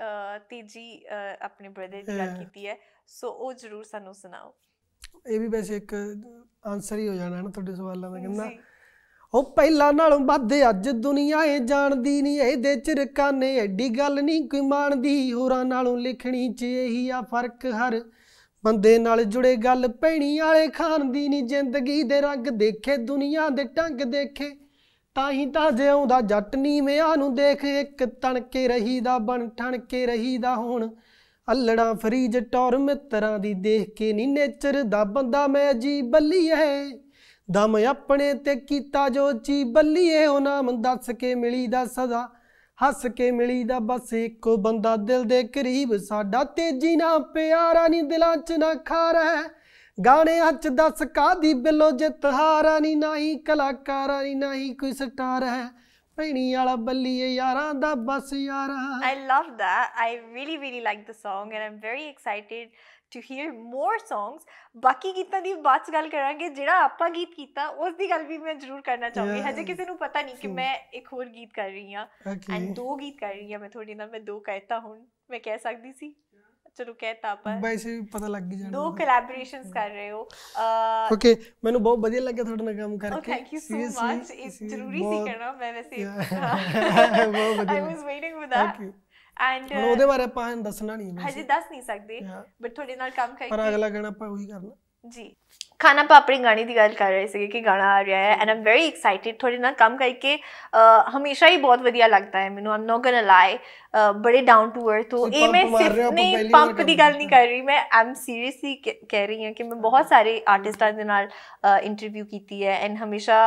ਤੀਜੀ 0.51 1.05
ਆਪਣੇ 1.43 1.69
ਬ੍ਰਦਰ 1.69 2.03
ਦੀ 2.03 2.19
ਗੱਲ। 2.19 2.37
ਕੀਤੀ 2.39 2.67
ਹੈ। 2.67 2.77
ਸੋ 3.09 3.31
ਉਹ 3.31 3.53
ਜ਼ਰੂਰ 3.55 3.85
ਸਾਨੂੰ 3.85 4.15
ਸੁਣਾਓ। 4.15 4.55
ਇਹ 5.27 5.41
ਵੀ 5.41 5.49
ਵੈਸੇ 5.49 5.77
ਇੱਕ 5.77 5.95
ਆਨਸਰ 6.67 6.99
ਹੀ 6.99 7.09
ਹੋ 7.09 7.15
ਜਾਣਾ 7.15 7.37
ਹੈ 7.37 7.43
ਨਾ 7.43 7.51
ਤੁਹਾਡੇ 7.51 7.75
ਸਵਾਲਾਂ 7.75 8.11
ਦਾ 8.11 8.19
ਕਹਿੰਦਾ। 8.19 8.51
ਉਹ 9.33 9.53
ਪਹਿਲਾਂ 9.55 9.93
ਨਾਲੋਂ 9.93 10.19
ਵੱਧ 10.21 10.53
ਅੱਜ 10.69 10.89
ਦੁਨੀਆ 11.03 11.45
ਏ 11.45 11.59
ਜਾਣਦੀ 11.61 12.21
ਨਹੀਂ 12.23 12.41
ਇਹਦੇ 12.41 12.75
ਚ 12.77 12.91
ਰਕਾਨੇ 12.99 13.57
ਐਡੀ 13.59 13.89
ਗੱਲ 13.89 14.23
ਨਹੀਂ 14.23 14.49
ਕੋਈ 14.49 14.61
ਮਾਣਦੀ। 14.63 15.33
ਹੋਰਾਂ 15.33 15.65
ਨਾਲੋਂ 15.65 15.97
ਲਿਖਣੀ 15.99 16.53
ਚ 16.55 16.63
ਇਹੀ 16.63 17.09
ਆ 17.11 17.21
ਫ਼ਰਕ 17.31 17.67
ਹਰ। 17.79 18.01
ਬੰਦੇ 18.65 18.99
ਨਾਲ 18.99 19.25
ਜੁੜੇ 19.25 19.57
ਗੱਲ 19.57 19.89
ਪੈਣੀ 19.89 20.39
ਵਾਲੇ 20.39 20.69
ਖਾਨ 20.69 21.13
ਦੀ 21.13 21.29
ਨਹੀਂ 21.29 21.43
ਜ਼ਿੰਦਗੀ 21.43 22.03
ਦੇ 22.03 22.21
ਰੰਗ 22.21 22.47
ਦੇਖੇ, 22.47 22.97
ਦੁਨੀਆ 22.97 23.49
ਦੇ 23.49 23.65
ਢੰਗ 23.65 24.01
ਦੇਖੇ। 24.01 24.51
ਤਾਂ 25.15 25.33
ਹੀ 25.33 25.47
ਤਾਂ 25.47 25.73
ਜਿਉਂਦਾ 25.73 26.21
ਜੱਟ 26.21 26.57
ਨੀਵਿਆਂ 26.57 27.17
ਨੂੰ 27.17 27.35
ਦੇਖ, 27.35 27.65
ਇੱਕ 27.65 28.05
ਤਣ 28.05 28.41
ਕੇ 28.41 28.69
ਰਹੀਦਾ 28.69 29.19
ਬਣ 29.19 29.49
ਠਣ 29.49 29.79
ਕੇ 29.79 30.07
ਰਹੀਦਾ 30.07 30.55
ਹੁਣ। 30.55 30.89
ਅਲੜਾ 31.53 31.95
ਫਰੀਜ 31.95 32.39
ਟੌਰ 32.39 32.79
ਮਿੱਤਰਾਂ 32.79 33.39
ਦੀ 33.39 33.55
ਦੇਖ 33.55 33.95
ਕੇ 33.95 34.13
ਨਹੀਂ 34.13 34.29
ਨੇਚਰ 34.29 34.83
ਦਾ 34.83 35.05
ਬੰਦਾ 35.05 35.47
ਮੈਂ 35.47 35.75
ਜੀ 35.75 36.03
ਬੱਲੀ 36.03 36.51
ਹੈ 36.51 36.85
ਦਮ 37.51 37.77
ਆਪਣੇ 37.89 38.35
ਤੇ 38.35 38.55
ਕੀਤਾ 38.55 39.09
ਜੋ 39.09 39.33
ਚੀ 39.33 39.65
ਬੱਲੀਏ, 39.65 40.27
ਉਹ 40.27 40.41
ਨਾਮ 40.41 40.83
ਦੱਸ 40.83 41.11
ਕੇ 41.11 41.35
ਮਿਲੀ 41.35 41.67
ਦਾ 41.67 41.85
ਸਦਾ। 41.85 42.29
ਹੱਸ 42.83 43.07
ਕੇ 43.07 43.31
ਮਿਲੀ 43.31 43.65
ਦਾ 43.65 43.79
ਬਸ 43.79 44.13
ਇੱਕੋ 44.13 44.57
ਬੰਦਾ 44.57 44.97
ਦਿਲ 44.97 45.25
ਦੇ 45.25 45.43
ਕਰੀਬ 45.43 45.97
ਸਾਡਾ 45.97 46.45
ਤੇਜੀ 46.45 46.97
ਨਾ 46.97 47.19
ਪਿਆਰਾ 47.19 47.87
ਨਹੀਂ 47.89 48.03
ਦਿਲਾਂ 48.03 48.37
'ਚ 48.37 48.53
ਨਾ 48.53 48.75
ਖਾਰਾ 48.75 49.25
ਹੈ। 49.25 49.43
ਗਾਣੇ 49.99 50.39
ਹੱਥ 50.41 50.67
ਦੱਸ 50.69 51.03
ਕਾਦੀ 51.15 51.55
ਬਿੱਲੋ 51.55 51.91
ਜਿੱਤ 51.91 52.27
ਹਾਰਾ 52.27 52.79
ਨਹੀਂ 52.79 52.97
ਨਹੀਂ 52.97 53.39
ਕਲਾਕਾਰਾ 53.39 54.23
ਨਹੀਂ 54.23 54.37
ਨਹੀਂ 54.37 54.75
ਕੋਈ 54.77 54.93
ਸਟਾਰ 54.93 55.43
ਹੈ। 55.43 55.69
ਭੈਣੀ 56.17 56.55
ਵਾਲਾ 56.55 56.77
ਬੱਲੀਏ 56.77 57.29
ਯਾਰਾਂ 57.29 57.75
ਦਾ 57.75 57.95
ਬਸ 57.95 58.33
ਯਾਰਾ। 58.33 58.75
I 59.07 59.15
love 59.31 59.49
that. 59.61 60.03
I 60.03 60.11
really, 60.35 60.59
really 60.59 60.83
like 60.85 61.01
the 61.07 61.17
song, 61.23 61.55
and 61.55 61.65
I'm 61.65 61.79
very 61.87 62.05
excited 62.11 62.69
to 63.13 63.21
hear 63.21 63.53
more 63.75 63.97
songs. 64.13 64.47
ਬਾਕੀ 64.77 65.13
ਗੀਤਾਂ 65.13 65.43
ਦੀ 65.43 65.55
ਬਾਅਦ 65.55 65.81
ਚ 65.81 65.91
ਗੱਲ 65.93 66.09
ਕਰਾਂਗੇ 66.09 66.49
ਜਿਹੜਾ 66.49 66.79
ਆਪਾਂ 66.85 67.11
ਗੀਤ 67.11 67.35
ਕੀਤਾ 67.35 67.67
ਉਸ 67.67 67.95
ਦੀ 67.95 68.11
ਗੱਲ 68.11 68.25
ਵੀ 68.25 68.39
ਮੈਂ 68.39 68.55
ਜ਼ਰੂਰ 68.55 68.81
ਕਰਨਾ 68.81 69.11
ਚਾਹੂੰਗੀ. 69.11 69.41
ਹਜੇ 69.41 69.65
ਕਿਸੇ 69.65 69.85
ਨੂੰ 69.85 69.97
ਪਤਾ 69.99 70.23
ਨਹੀਂ 70.23 70.37
ਕਿ. 70.37 70.49
ਮੈਂ 70.49 70.79
ਇੱਕ 70.93 71.13
ਹੋਰ 71.13 71.27
ਗੀਤ 71.27 71.53
ਕਰ 71.53 71.69
ਰਹੀ 71.69 71.95
ਹਾਂ 71.95 72.07
ਐਂਡ 72.55 72.75
ਦੋ 72.75 72.97
ਗੀਤ 72.97 73.19
ਕਰ 73.21 73.35
ਰਹੀ 73.35 73.53
ਹਾਂ 73.53 73.61
ਮੈਂ 73.61 73.71
ਤੁਹਾਡੇ 73.71 73.95
ਨਾਲ 73.95 74.11
ਮੈਂ 74.11 74.21
ਦੋ 74.21 74.41
ਕਹਿਤਾ 74.41 74.81
ਹੁਣ 74.81 75.05
ਮੈਂ 75.31 75.41
ਕਹਿ 75.41 75.59
ਸਕਦੀ 75.59 75.93
ਸੀ 75.93 76.15
ਚਲੋ 76.75 76.95
ਕਹਿਤਾ 76.95 77.31
ਆਪਾਂ 77.31 77.61
ਵੈਸੇ 77.61 78.01
ਪਤਾ 78.13 78.29
ਲੱਗ 78.29 78.53
ਹੀ 78.53 78.59
ਜਾਣਾ 78.59 78.71
ਦੋ 78.71 78.91
ਕੋਲੈਬੋਰੇਸ਼ਨਸ 78.91 79.73
ਕਰ 79.73 79.91
ਰਹੇ 79.91 80.11
ਹੋ 80.11 80.29
ਓਕੇ 81.13 81.37
ਮੈਨੂੰ 81.65 81.83
ਬਹੁਤ 81.83 81.99
ਵਧੀਆ 81.99 82.21
ਲੱਗਿਆ 82.21 82.45
ਤੁਹਾਡੇ 82.45 82.65
ਨਾਲ 82.65 82.77
ਕੰਮ 82.77 82.99
ਕਰਕੇ 82.99 83.33
you 83.33 83.61
so 83.61 83.77
Seriously, 83.77 84.17
much. 84.17 84.33
ਇਹ 84.35 84.69
ਜ਼ਰੂਰੀ 84.69 84.99
ਸੀ 84.99 85.33
ਕਰਨਾ 85.33 85.53
ਮੈਂ 85.53 85.73
ਵੈਸੇ. 85.73 86.05
ਬਹੁਤ 87.33 87.57
ਵਧੀਆ 87.57 87.81
I 87.81 87.87
was 87.87 88.05
waiting 88.05 88.41
for 88.41 88.51
that. 88.55 89.04
And 89.37 89.75
ਹੁਣ 89.75 89.85
ਉਹਦੇ 89.85 90.07
ਬਾਰੇ 90.07 90.23
ਆਪਾਂ 90.25 90.55
ਦੱਸਣਾ 90.57 90.97
ਨਹੀਂ 90.97 91.17
ਹਜੇ 91.27 91.43
ਦੱਸ 91.43 91.71
ਨਹੀਂ 91.71 91.83
ਸਕਦੇ. 91.83 92.21
ਬਟ 92.63 92.75
ਤੁਹਾਡੇ 92.75 92.97
ਨਾਲ 92.97 93.11
ਕੰਮ 93.11 93.35
ਪਰ 93.35 93.47
ਕਰਕੇ 93.49 93.69
ਅਗਲਾ 93.69 93.89
ਗਾਣਾ 93.89 94.09
ਆਪਾਂ 94.09 94.29
ਉਹੀ 94.29 94.47
ਕਰਨਾ। 94.47 94.75
ਜੀ। 95.05 95.35
ਖਾਣਾ 95.81 96.03
ਪਾਪੜੀ 96.11 96.39
ਗਾਣੇ 96.43 96.63
ਦੀ 96.65 96.75
ਗੱਲ 96.77 96.93
ਕਰ 96.95 97.11
ਰਹੇ 97.11 97.27
ਸੀਗੇ 97.27 97.47
ਕਿ 97.47 97.61
ਗਾਣਾ 97.61 97.89
ਆ 97.95 98.05
ਰਿਹਾ 98.05 98.19
ਹੈ 98.19 98.37
ਐਂਡ 98.41 98.51
ਆਮ 98.51 98.63
ਵੈਰੀ 98.65 98.87
ਐਕਸਾਈਟਿਡ 98.87 99.37
ਤੁਹਾਡੇ 99.39 99.59
ਨਾਲ 99.59 99.73
ਕੰਮ 99.79 99.97
ਕਰਕੇ। 99.97 100.37
ਹਮੇਸ਼ਾ 101.17 101.49
ਹੀ 101.49 101.57
ਬਹੁਤ 101.57 101.81
ਵਧੀਆ 101.83 102.07
ਲੱਗਦਾ 102.07 102.41
ਹੈ 102.41 102.51
ਮੈਨੂੰ 102.51 102.73
ਆਮ 102.73 102.85
ਨੋਟ 102.85 103.03
ਗੋਣਾ 103.05 103.21
ਲਾਈ 103.21 103.59
ਬੜੇ 104.21 104.41
ਡਾਊਨ 104.43 104.71
ਟੂ 104.71 104.91
ਅਰਥ 104.93 105.15
ਹੋ। 105.15 105.27
ਇਹ 105.29 105.49
ਮੈਂ 105.49 105.65
ਸਿਰਫ 105.79 106.13
ਨਹੀਂ 106.13 106.49
ਪੰਪ 106.53 106.81
ਦੀ 106.81 106.99
ਗੱਲ 106.99 107.17
ਨਹੀਂ 107.17 107.29
ਕਰ 107.29 107.47
ਰਹੀ 107.47 107.61
ਮੈਂ 107.63 107.81
ਆਮ 107.99 108.13
ਸੀਰੀਅਸਲੀ 108.15 108.75
ਕਹਿ 108.77 109.27
ਰਹੀ 109.27 109.45
ਹਾਂ 109.45 109.53
ਕਿ 109.53 109.65
ਮੈਂ 109.65 109.77
ਬਹੁਤ 109.81 110.09
ਸਾਰੇ 110.09 110.41
ਆਰਟਿਸਟਾਂ 110.49 110.93
ਦੇ 110.93 111.05
ਨਾਲ 111.05 111.29
ਇੰਟਰਵਿਊ 111.83 112.25
ਕੀਤੀ 112.25 112.65
ਹੈ 112.65 112.79
ਐਂਡ 112.79 112.97
ਹਮੇਸ਼ਾ 113.03 113.39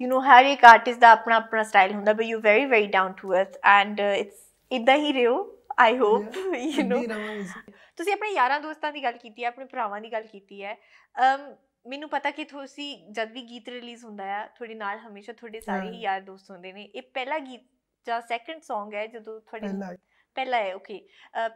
ਯੂ 0.00 0.08
نو 0.08 0.22
ਹਰ 0.26 0.44
ਇੱਕ 0.44 0.64
ਆਰਟਿਸਟ 0.64 1.00
ਦਾ 1.00 1.10
ਆਪਣਾ 1.10 1.36
ਆਪਣਾ 1.36 1.62
ਸਟਾਈਲ 1.62 1.94
ਹੁੰਦਾ 1.94 2.12
but 2.12 2.24
you 2.24 2.40
very 2.40 2.64
very 2.64 2.86
down 2.98 3.12
to 3.12 3.34
earth 3.34 3.58
and 3.64 4.00
it's 4.00 4.44
ਇਦਾਂ 4.70 4.96
ਹੀ 4.96 5.12
ਰਹੋ 5.12 5.36
ਆਈ 5.78 5.98
ਹੋਪ 5.98 6.36
ਯੂ 6.36 6.82
نو। 6.82 6.98
ਤੁਸੀਂ 7.96 8.12
ਆਪਣੇ 8.12 8.30
ਯਾਰਾਂ 8.30 8.60
ਦੋਸਤਾਂ 8.60 8.92
ਦੀ 8.92 9.02
ਗੱਲ 9.02 9.16
ਕੀਤੀ 9.18 9.42
ਹੈ 9.42 9.48
ਆਪਣੇ 9.48 9.64
ਭਰਾਵਾਂ 9.64 10.00
ਦੀ 10.00 10.12
ਗੱਲ 10.12 10.26
ਕੀਤੀ 10.26 10.62
ਹੈ। 10.64 10.76
ਮੈਨੂੰ 11.86 12.08
ਪਤਾ 12.10 12.30
ਕਿ 12.30 12.44
ਤੁਸੀਂ 12.44 12.96
ਜਦ 13.12 13.32
ਵੀ 13.32 13.42
ਗੀਤ 13.50 13.68
ਰਿਲੀਜ਼ 13.68 14.04
ਹੁੰਦਾ 14.04 14.24
ਹੈ 14.24 14.46
ਤੁਹਾਡੇ 14.56 14.74
ਨਾਲ 14.74 14.98
ਹਮੇਸ਼ਾ 14.98 15.32
ਤੁਹਾਡੇ 15.32 15.60
ਸਾਰੇ 15.60 15.88
ਹੀ। 15.88 16.00
ਯਾਰ 16.00 16.20
ਦੋਸਤ 16.20 16.50
ਹੁੰਦੇ 16.50 16.72
ਨੇ। 16.72 16.84
ਇਹ 16.84 17.02
ਪਹਿਲਾ 17.14 17.38
ਗੀਤ 17.40 17.62
ਜਾਂ 18.06 18.20
ਸੈਕੰਡ 18.22 18.60
Song 18.62 18.94
ਹੈ 18.94 19.06
ਜਦੋਂ 19.06 19.40
ਤੁਹਾਡੇ 19.40 19.68
ਪਹਿਲਾ 20.36 20.56
ਹੈ। 20.56 20.74
ਓਕੇ 20.74 20.98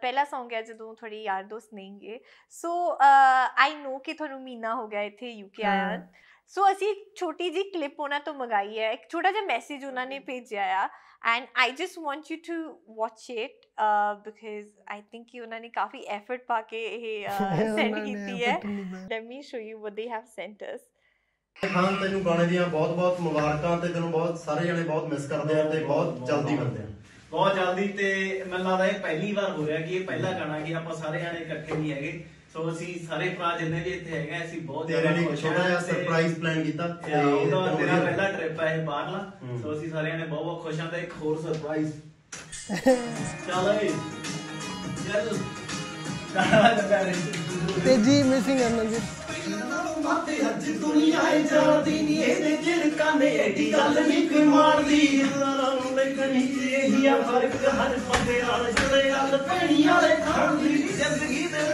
ਪਹਿਲਾ 0.01 0.23
Song 0.25 0.55
ਹੈ 0.55 0.63
ਜਦੋਂ 0.63 0.95
ਤੁਹਾਡੇ 0.95 1.23
ਯਾਰ 1.23 1.43
ਦੋਸਤ 1.45 1.75
ਨਹੀਂਗੇ 1.75 2.21
ਸੋ 2.53 2.71
ਆਈ 3.01 3.75
ਨੋ 3.77 3.99
ਕਿ 3.99 4.13
ਤੁਹਾਨੂੰ 4.13 4.41
ਮਹੀਨਾ 4.43 4.75
ਹੋ 4.75 4.87
ਗਿਆ 4.89 5.03
ਇੱਥੇ 5.03 5.31
ਯੂਕੇ 5.31 5.63
ਆਇਆ। 5.67 6.07
ਸੋ 6.51 6.71
ਅਸੀਂ 6.71 6.95
ਛੋਟੀ 7.17 7.51
ਜੀ 7.51 7.63
ਕਲਿੱਪ 7.71 8.01
ਉਹਨਾਂ 8.01 8.21
ਤੋਂ 8.21 8.35
ਮੰਗਾਈ 8.35 8.79
ਹੈ। 8.79 8.91
ਇੱਕ 8.93 9.03
ਛੋਟਾ 9.11 9.31
ਜਿਹਾ 9.31 9.43
ਮੈਸੇਜ 9.47 9.85
ਉਹਨਾਂ 9.85 10.07
ਨੇ 10.07 10.19
ਭੇਜਿਆ 10.21 10.65
ਆ। 10.79 10.89
And 11.23 11.47
I 11.57 11.71
just 11.71 11.99
want 11.99 12.31
you 12.31 12.37
to 12.47 12.55
watch 12.97 13.31
it 13.31 13.67
because 14.25 14.69
I 14.89 15.03
think 15.03 15.27
ਕਿ 15.29 15.41
ਉਹਨਾਂ 15.41 15.61
ਨੇ 15.61 15.69
ਕਾਫੀ 15.69 16.03
ਐਫਰਟ 16.09 16.45
ਪਾ 16.47 16.61
ਕੇ 16.63 16.85
ਇਹ 16.87 17.29
ਸੈਂਡ 17.77 17.95
ਕੀਤੀ 18.05 18.45
ਹੈ। 18.45 18.57
Let 19.11 19.23
me 19.23 19.43
show 19.43 19.59
you 19.59 19.79
what 19.79 19.99
they 19.99 20.07
have 20.13 20.27
sent 20.39 20.65
us. 20.71 20.81
Khan 21.57 21.97
ਤੈਨੂੰ 21.97 22.25
ਗਾਣੇ 22.25 22.47
ਦੀਆਂ 22.47 22.67
ਬਹੁਤ 22.67 22.95
ਬਹੁਤ 22.97 23.21
ਮੁਬਾਰਕਾਂ 23.21 23.77
ਤੇ 23.79 23.89
ਤੈਨੂੰ 23.89 24.11
ਬਹੁਤ 24.11 24.39
ਸਾਰੇ 24.39 24.67
ਜਣੇ 24.67 24.83
ਬਹੁਤ 24.83 25.09
ਮਿਸ 25.09 25.27
ਕਰਦੇ 25.29 25.61
ਆ 25.61 25.65
ਤੇ 25.71 25.85
ਬਹੁਤ 25.85 26.27
ਜਲਦੀ 26.27 26.55
ਮਿਲਦੇ 26.55 26.83
ਆ 26.83 26.87
ਬਹੁਤ 27.31 27.55
ਜਲਦੀ 27.55 27.89
ਤੇ 27.89 28.45
ਮੈਨੂੰ 28.45 28.67
ਲੱਗਦਾ 28.71 28.87
ਇਹ 28.87 28.99
ਪਹਿਲੀ 29.01 29.33
ਵਾਰ 29.33 29.51
ਹੋ 29.51 29.67
ਰਿਹਾ 29.67 29.81
ਕਿ 29.81 29.97
ਇਹ 29.97 30.07
ਪਹਿਲਾ 30.07 30.33
ਗਾਣਾ 30.33 30.61
ਕਿ 30.61 30.75
ਆਪਾਂ 30.75 30.95
ਸਾਰੇ 30.97 31.21
ਜਾਣੇ 31.21 31.41
ਇਕੱਠੇ 31.41 31.75
ਨਹੀਂ 31.75 31.93
ਹੈਗੇ 31.93 32.25
ਸੋ 32.55 32.71
ਅਸੀਂ 32.71 32.95
ਸਾਰੇ 33.01 33.29
ਭਰਾ 33.31 33.57
ਜਿੰਨੇ 33.59 33.81
ਵੀ 33.81 33.91
ਇੱਥੇ 33.91 34.11
ਹੈਗੇ 34.13 34.45
ਅਸੀਂ 34.45 34.61
ਬਹੁਤ 34.63 34.87
ਤੇਰੇ 34.87 35.01
ਜ਼ਿਆਦਾ 35.01 35.17
ਲਈ 35.17 35.25
ਖੁਸ਼ 35.27 35.41
ਛੋਟਾ 35.43 35.55
ਜਿਹਾ 35.59 35.69
ਹਾਂ 35.71 35.81
ਤੇ 35.81 35.93
ਸਰਪ੍ਰਾਈਜ਼ 35.93 36.35
ਪਲਾਨ 36.39 36.63
ਕੀਤਾ 36.63 36.87
ਤੇ 37.05 37.15
ਉਹਦਾ 37.23 37.67
ਤੇਰਾ 37.77 37.97
ਪਹਿਲਾ 37.97 38.31
ਟ੍ਰਿਪ 38.31 38.61
ਹੈ 38.61 38.75
ਇਹ 38.75 38.83
ਬਾਹਰਲਾ। 38.87 39.19
ਹੂੰ। 39.43 39.61
ਸੋ 39.63 39.73
ਅਸੀਂ 39.73 39.91
ਸਾਰੇ 39.91 40.11
ਜਾਣੇ 40.11 40.25
ਬਹੁਤ 40.25 40.45
ਬਹੁਤ 40.45 40.63
ਖੁਸ਼ 40.63 40.81
ਹਾਂ 40.81 40.87
ਤੇ 40.89 40.99
ਇੱਕ 40.99 41.13
ਹੋਰ 41.23 41.41
ਸਰਪ੍ਰਾਈਜ਼ 41.43 41.91
ਚੱਲ 43.47 43.69
ਏ 43.75 43.89
ਚੱਲ। 45.05 45.39
ਗਾਣਾ 46.35 46.61
ਲੱਗਾ 46.71 47.01
ਰਹੇ 47.01 47.15
ਤੇ 47.85 47.97
ਜੀ 47.99 48.23
ਮਿਸਿੰਗ 48.25 48.61
ਜੀ 48.89 49.01
ਮਾਤੇ 50.03 50.37
ਅੱਜ 50.49 50.69
ਦੁਨੀਆ 50.73 51.21
ਏ 51.31 51.43
ਜਾਣਦੀ 51.45 52.01
ਨਹੀਂ 52.01 52.19
ਇਹਦੇ 52.21 52.57
ਜਿਰਕਾਂ 52.65 53.15
ਨੇ 53.15 53.29
ਐਡੀ 53.39 53.73
ਗੱਲ 53.73 54.01
ਨਹੀਂ 54.01 54.29
ਕੋਈ 54.29 54.43
ਮਾਰਦੀ 54.45 54.99
ਇਹਨਾਂ 55.09 55.55
ਨੂੰ 55.75 55.95
ਲੱਗਣੀ 55.97 56.43
ਇਹੀ 56.73 57.07
ਆ 57.07 57.17
ਫ਼ਰਕ 57.23 57.57
ਹਰ 57.73 57.97
ਬੰਦੇ 58.09 58.41
ਨਾਲ 58.43 58.71
ਜੁੜੇ 58.73 59.11
ਗੱਲ 59.11 59.37
ਪੈਣੀ 59.49 59.83
ਵਾਲੇ 59.85 60.15
ਖਾਣ 60.25 60.57
ਦੀ 60.59 60.77
ਜ਼ਿੰਦਗੀ 60.89 61.47
ਦੇ 61.47 61.65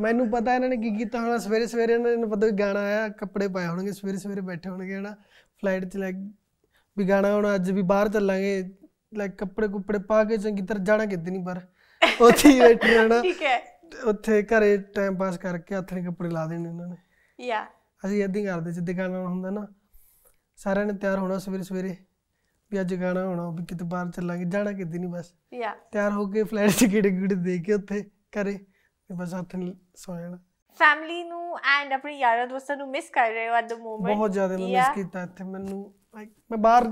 ਮੈਨੂੰ 0.00 0.30
ਪਤਾ 0.30 0.54
ਇਹਨਾਂ 0.54 0.68
ਨੇ 0.68 0.76
ਕੀ 0.76 0.90
ਕੀਤਾ 0.96 1.20
ਹੋਣਾ 1.20 1.38
ਸਵੇਰੇ 1.38 1.66
ਸਵੇਰੇ 1.66 1.92
ਇਹਨਾਂ 1.92 2.16
ਨੂੰ 2.16 2.30
ਪਤਾ 2.30 2.48
ਗਾਣਾ 2.50 2.80
ਆਇਆ 2.80 3.08
ਕੱਪੜੇ 3.08 3.48
ਪਾਏ 3.48 3.66
ਹੋਣਗੇ 3.66 3.92
ਸਵੇਰੇ 3.92 4.18
ਸਵੇਰੇ 4.18 4.40
ਬੈਠੇ 4.40 4.70
ਹੋਣਗੇ 4.70 4.96
ਹਨਾ 4.96 5.14
ਫਲਾਈਟ 5.62 5.84
'ਚ 5.84 5.96
ਲਾਈਕ 5.96 6.16
ਵੀ 6.96 7.08
ਗਾਣਾ 7.08 7.34
ਹੁਣ 7.34 7.54
ਅੱਜ 7.54 7.70
ਵੀ 7.70 7.82
ਬਾਹਰ 7.82 8.08
ਚੱਲਾਂਗੇ 8.08 8.62
ਲਾਈਕ 9.14 9.34
ਕੱਪੜੇ 9.34 9.68
ਕੁੱਪੜੇ 9.68 9.98
ਪਾ 9.98 10.22
ਕੇ 10.24 10.36
ਚੰਗੀ 10.36 10.62
ਤਰ੍ਹਾਂ 10.62 10.84
ਜਾਣਾ 10.84 11.06
ਕਿਤੇ 11.06 11.30
ਨਹੀਂ 11.30 11.44
ਪਰ 11.44 11.60
ਉੱਥੇ 12.20 12.48
ਹੀ 12.48 12.60
ਬੈਠੇ 12.60 12.94
ਰਹਿਣਾ। 12.94 13.20
ਠੀਕ 13.22 13.42
ਹੈ। 13.42 13.58
ਉੱਥੇ 14.04 14.42
ਘਰੇ 14.42 14.76
ਟਾਈਮ 14.94 15.16
ਪਾਸ 15.16 15.38
ਕਰਕੇ 15.38 15.74
ਹੱਥ 15.74 15.92
ਨੇ 15.94 16.02
ਕੱਪੜੇ 16.02 16.28
ਲਾ 16.28 16.46
ਦੇਣੇ 16.46 16.68
ਇਹਨਾਂ 16.68 16.86
ਨੇ। 16.86 16.96
ਯਾ। 17.38 17.64
ਅਸੀਂ 18.06 18.22
ਹੀ 18.26 18.44
ਕਰਦੇ 18.44 18.72
ਜਿੱਦੇ 18.72 18.94
ਗਾਣਾ 18.94 19.18
ਹੁੰਦਾ 19.18 19.50
ਨਾ 19.50 19.66
ਸਾਰਿਆਂ 20.56 20.86
ਨੇ 20.86 20.92
ਤਿਆਰ 20.92 21.18
ਹੋਣਾ 21.18 21.38
ਸਵੇਰੇ 21.38 21.62
ਸਵੇਰੇ 21.62 21.96
ਵੀ 22.70 22.80
ਅੱਜ 22.80 22.94
ਗਾਣਾ 22.94 23.24
ਹੋਣਾ 23.26 23.48
ਵੀ 23.50 23.64
ਕਿਤੇ 23.64 23.84
ਬਾਹਰ 23.84 24.10
ਚੱਲਾਂਗੇ 24.10 24.44
ਜਾਣਾ 24.44 24.72
ਕਿਤੇ 24.72 24.98
ਨਹੀਂ 24.98 25.10
ਬਸ। 25.10 25.32
ਯਾ। 25.54 25.74
ਤਿਆਰ 25.92 26.12
ਹੋ 26.12 26.26
ਕੇ 26.26 26.42
ਫਲਾਈਟ 26.42 26.70
'ਚ 26.70 26.84
ਗੇੜੇ 26.84 27.10
ਗੇੜੇ 27.10 27.34
ਦੇ 27.34 27.58
ਕੇ 27.58 27.72
ਉੱਥੇ 27.72 28.04
ਤੇ 28.32 29.14
ਬਸ 29.14 29.34
ਹੱਥ 29.34 29.54
ਨੇ 29.56 29.74
ਸੌ 29.96 30.16
ਜਾਣਾ। 30.18 30.38
ਫੈਮਿਲੀ 30.80 31.22
ਨੂੰ 31.24 31.58
ਐਂਡ 31.68 31.92
ਆਪਣੇ 31.92 32.18
ਯਾਰਾਂ 32.18 32.46
ਦੋਸਤਾਂ 32.46 32.76
ਨੂੰ 32.76 32.88
ਮਿਸ 32.90 33.08
ਕਰ 33.10 33.30
ਰਹੇ 33.32 33.48
ਹੋ 33.48 33.54
ਐਟ 33.54 33.68
ਦ 33.68 33.72
ਮੋਮੈਂਟ 33.80 34.16
ਬਹੁਤ 34.16 34.32
ਜ਼ਿਆਦਾ 34.32 34.56
ਮੈਂ 34.58 34.68
ਮਿਸ 34.68 34.94
ਕੀਤਾ 34.94 35.22
ਇੱਥੇ 35.22 35.44
ਮੈਨੂੰ 35.44 35.78
ਮੈਂ 36.16 36.58
ਬਾਹਰ 36.58 36.84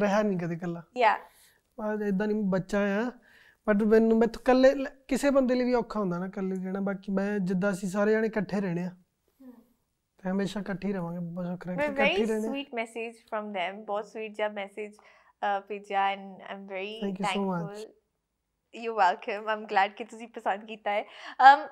ਰਿਹਾ 0.00 0.22
ਨਹੀਂ 0.22 0.38
ਕਦੇ 0.38 0.54
ਇਕੱਲਾ। 0.54 0.82
ਯਾ 0.96 1.16
ਬਾਹਰ 1.78 2.02
ਇਦਾਂ 2.06 2.26
ਨਹੀਂ 2.26 2.42
ਬੱਚਾ 2.50 2.80
ਆ 2.98 3.10
ਬਟ 3.66 3.82
ਮੈਨੂੰ 3.84 4.18
ਮੈਂ 4.18 4.28
ਇਕੱਲੇ 4.28 4.74
ਕਿਸੇ 5.08 5.30
ਬੰਦੇ 5.30 5.54
ਲਈ 5.54 5.64
ਵੀ 5.64 5.74
ਔਖਾ 5.74 6.00
ਹੁੰਦਾ 6.00 6.18
ਨਾ 6.18 6.26
ਇਕੱਲੇ 6.26 6.56
ਰਹਿਣਾ 6.56 6.80
ਬਾਕੀ 6.80 7.12
ਮੈਂ 7.12 7.38
ਜਿੱਦਾਂ 7.40 7.70
ਅਸੀਂ 7.72 7.88
ਸਾਰੇ 7.88 8.12
ਜਣੇ 8.12 8.26
ਇਕੱਠੇ 8.26 8.60
ਰਹਿਣੇ 8.60 8.84
ਆ। 8.84 8.90
ਤੇ 10.22 10.30
ਹਮੇਸ਼ਾ 10.30 10.60
ਇਕੱਠੇ 10.60 10.92
ਰਵਾਂਗੇ 10.92 11.20
ਬਸ 11.20 11.46
ਵੱਖਰੇ 11.46 11.74
ਮੈਂ 11.76 11.88
ਇਕੱਠੇ 11.88 12.24
ਰਹਿਣੇ। 12.24 12.48
ਸਵੀਟ 12.48 12.74
ਮੈਸੇਜ 12.74 13.16
ਫਰਮ 13.30 13.52
them 13.52 13.84
ਬਹੁਤ 13.86 14.06
ਸਵੀਟ 14.06 14.36
ਜਿਹਾ 14.36 14.48
ਮੈਸੇਜ 14.50 14.96
ਭੇਜਿਆ 15.68 16.06
and 16.10 16.40
I'm 16.52 16.66
very. 16.66 17.00
Thankful 17.00 17.74
you 18.74 18.94
welcome 18.94 19.48
I'm 19.48 19.64
glad 19.66 19.92
ਕਿ 19.92 20.04
ਤੁਸੀਂ 20.04 20.28
ਪਸੰਦ 20.28 20.64
ਕੀਤਾ 20.64 20.90
ਹੈ। 20.90 21.04
um 21.44 21.66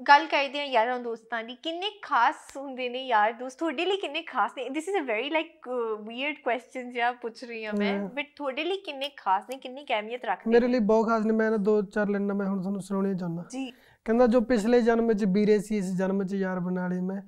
ਗੱਲ 0.00 0.26
ਕਰਦੇ 0.26 0.58
ਹਾਂ 0.58 0.66
ਯਾਰਾਂ 0.66 0.98
ਦੋਸਤਾਂ 1.00 1.42
ਦੀ। 1.44 1.54
ਕਿੰਨੇ 1.54 1.90
ਖਾਸ 2.02 2.36
ਹੁੰਦੇ 2.56 2.88
ਨੇ 2.88 3.04
ਯਾਰ 3.06 3.32
ਦੋਸਤ? 3.32 3.58
ਤੁਹਾਡੇ 3.58 3.84
ਲਈ 3.84 3.96
ਕਿੰਨੇ 3.96 4.22
ਖਾਸ 4.22 4.52
ਨੇ? 4.56 4.68
This 4.68 4.88
is 4.88 4.96
a 4.96 5.02
very 5.06 5.30
like 5.30 5.68
weird 6.06 6.36
question 6.44 6.90
ਜਿਹਾ 6.90 7.10
ਪੁੱਛ 7.12 7.42
ਰਹੀ 7.44 7.64
ਹਾਂ 7.64 7.72
ਮੈਂ. 7.74 7.92
ਬਟ 8.08 8.26
ਤੁਹਾਡੇ 8.36 8.64
ਲਈ 8.64 8.76
ਕਿੰਨੇ 8.76 9.08
ਖਾਸ 9.16 9.44
ਨੇ? 9.50 9.56
ਕਿੰਨੀ 9.56 9.84
ਕੁ 9.84 9.94
ਅਹਿਮੀਅਤ 9.94 10.24
ਰੱਖਦੇ 10.24 10.50
ਮੇਰੇ 10.50 10.68
ਲਈ 10.68 10.78
ਬਹੁਤ 10.78 11.08
ਖਾਸ 11.08 11.24
ਨੇ। 11.26 11.32
ਮੈਂ 11.32 11.50
ਨਾ 11.50 11.56
ਦੋ 11.56 11.80
ਚਾਰ 11.82 12.08
ਲਾਈਨਾਂ 12.08 12.34
ਮੈਂ 12.34 12.46
ਹੁਣ 12.46 12.60
ਤੁਹਾਨੂੰ 12.60 12.80
ਸੁਣਾਉਣੀਆਂ 12.82 13.14
ਚਾਹੁੰਦਾ। 13.14 13.44
ਜੀ। 13.50 13.70
ਕਹਿੰਦਾ 14.06 14.26
ਜੋ 14.26 14.40
ਪਿਛਲੇ 14.40 14.80
ਜਨਮ 14.82 15.12
'ਚ 15.12 15.24
ਵੀਰੇ 15.24 15.58
ਸੀ 15.58 15.76
ਇਸ 15.76 15.92
ਜਨਮ 15.96 16.24
'ਚ 16.26 16.34
ਯਾਰ 16.34 16.60
ਬਣਾ 16.60 16.86
ਲਏ 16.88 17.00
ਮੈਂ। 17.00 17.20